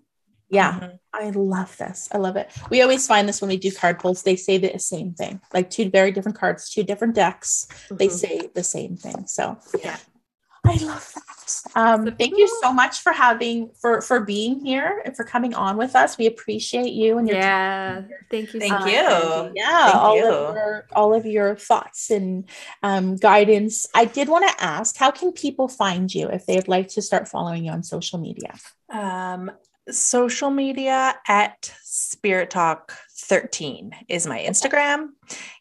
Yeah, 0.48 0.72
Mhm. 0.80 0.98
I 1.12 1.30
love 1.30 1.76
this. 1.78 2.08
I 2.12 2.18
love 2.18 2.36
it. 2.36 2.50
We 2.70 2.82
always 2.82 3.06
find 3.06 3.28
this 3.28 3.40
when 3.40 3.48
we 3.48 3.56
do 3.56 3.72
card 3.72 3.98
pulls. 3.98 4.22
They 4.22 4.36
say 4.36 4.58
the 4.58 4.78
same 4.78 5.14
thing, 5.14 5.40
like 5.54 5.70
two 5.70 5.88
very 5.90 6.12
different 6.12 6.38
cards, 6.38 6.68
two 6.70 6.82
different 6.84 7.14
decks. 7.14 7.66
They 7.90 8.08
Mhm. 8.08 8.12
say 8.12 8.50
the 8.54 8.62
same 8.62 8.96
thing. 8.96 9.26
So 9.26 9.56
Yeah. 9.82 9.96
I 10.64 10.76
love 10.76 11.12
that. 11.14 11.26
Um, 11.74 12.06
thank 12.16 12.36
you 12.36 12.48
so 12.62 12.72
much 12.72 13.00
for 13.00 13.12
having 13.12 13.70
for 13.80 14.00
for 14.00 14.20
being 14.20 14.64
here 14.64 15.02
and 15.04 15.16
for 15.16 15.24
coming 15.24 15.54
on 15.54 15.76
with 15.76 15.96
us. 15.96 16.16
We 16.18 16.26
appreciate 16.26 16.92
you 16.92 17.18
and 17.18 17.26
your 17.28 17.38
yeah 17.38 18.02
thank 18.30 18.54
you 18.54 18.60
Thank 18.60 18.72
so 18.72 18.78
much, 18.80 18.92
you. 18.92 18.98
Andy. 18.98 19.52
yeah 19.56 19.84
Thank 19.90 19.94
all 19.96 20.16
you. 20.16 20.24
of 20.30 20.54
your 20.54 20.86
all 20.92 21.14
of 21.14 21.26
your 21.26 21.56
thoughts 21.56 22.10
and 22.10 22.44
um, 22.82 23.16
guidance. 23.16 23.86
I 23.94 24.04
did 24.04 24.28
want 24.28 24.48
to 24.48 24.64
ask, 24.64 24.96
how 24.96 25.10
can 25.10 25.32
people 25.32 25.68
find 25.68 26.12
you 26.14 26.28
if 26.28 26.46
they'd 26.46 26.68
like 26.68 26.88
to 26.88 27.02
start 27.02 27.28
following 27.28 27.64
you 27.64 27.72
on 27.72 27.82
social 27.82 28.18
media? 28.18 28.54
Um, 28.88 29.50
social 29.90 30.50
media 30.50 31.16
at 31.26 31.72
Spirit 31.82 32.50
Talk 32.50 32.94
13 33.20 33.92
is 34.08 34.26
my 34.26 34.38
Instagram. 34.38 35.08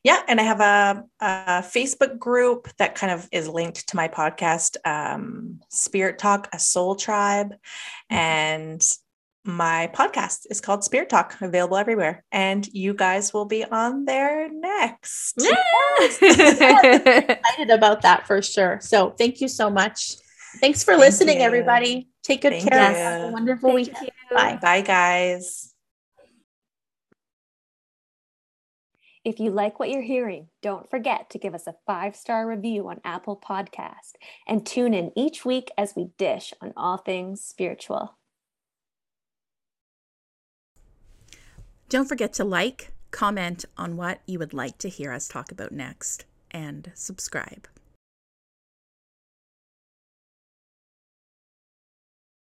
Yeah. 0.03 0.22
And 0.28 0.39
I 0.39 0.43
have 0.43 0.60
a, 0.60 1.03
a 1.20 1.64
Facebook 1.64 2.18
group 2.18 2.70
that 2.78 2.95
kind 2.95 3.12
of 3.12 3.28
is 3.32 3.47
linked 3.47 3.89
to 3.89 3.95
my 3.95 4.07
podcast, 4.07 4.78
um, 4.86 5.60
Spirit 5.70 6.18
Talk, 6.18 6.49
a 6.53 6.60
soul 6.60 6.95
tribe. 6.95 7.55
And 8.10 8.82
my 9.45 9.89
podcast 9.93 10.45
is 10.49 10.62
called 10.62 10.84
Spirit 10.84 11.10
Talk, 11.10 11.36
available 11.41 11.78
everywhere. 11.78 12.24
And 12.32 12.68
you 12.74 12.93
guys 12.93 13.34
will 13.34 13.45
be 13.45 13.64
on 13.66 14.05
there 14.05 14.49
next. 14.51 15.38
Excited 16.22 17.70
about 17.70 18.01
that 18.01 18.26
for 18.28 18.41
sure. 18.41 18.80
So 18.82 19.12
thank 19.12 19.41
you 19.41 19.47
so 19.47 19.70
much. 19.70 20.16
Thanks 20.60 20.84
for 20.84 20.91
Thank 20.91 21.01
listeing, 21.01 21.38
you. 21.39 21.45
everybody. 21.45 22.10
Take 22.24 22.41
good 22.41 22.53
Thank 22.53 22.70
care. 22.70 22.89
you. 22.89 22.95
Have 22.97 23.30
a 23.30 23.32
wonderful 23.32 23.70
Thank 23.70 23.88
weekend. 23.88 24.10
you. 24.30 24.36
Bye. 24.36 24.60
Bye, 24.62 24.82
guys. 24.82 25.69
If 29.30 29.40
you 29.40 29.52
like 29.52 29.80
what 29.80 29.92
you're 29.92 30.02
hearing, 30.02 30.48
don't 30.60 30.90
forget 30.90 31.30
to 31.30 31.38
give 31.38 31.54
us 31.54 31.68
a 31.68 31.76
five 31.86 32.16
star 32.16 32.48
review 32.48 32.90
on 32.90 33.00
Apple 33.06 33.40
Podcast 33.40 34.14
and 34.48 34.66
tune 34.66 34.96
in 34.96 35.12
each 35.16 35.46
week 35.46 35.70
as 35.78 35.94
we 35.96 36.10
dish 36.18 36.52
on 36.62 36.74
all 36.76 36.98
things 36.98 37.40
spiritual. 37.40 38.18
Don't 41.90 42.10
forget 42.10 42.34
to 42.34 42.44
like, 42.44 42.92
comment 43.12 43.66
on 43.78 43.98
what 43.98 44.22
you 44.26 44.40
would 44.40 44.56
like 44.56 44.80
to 44.80 44.90
hear 44.90 45.12
us 45.12 45.28
talk 45.28 45.52
about 45.52 45.72
next, 45.72 46.26
and 46.50 46.92
subscribe. 46.96 47.68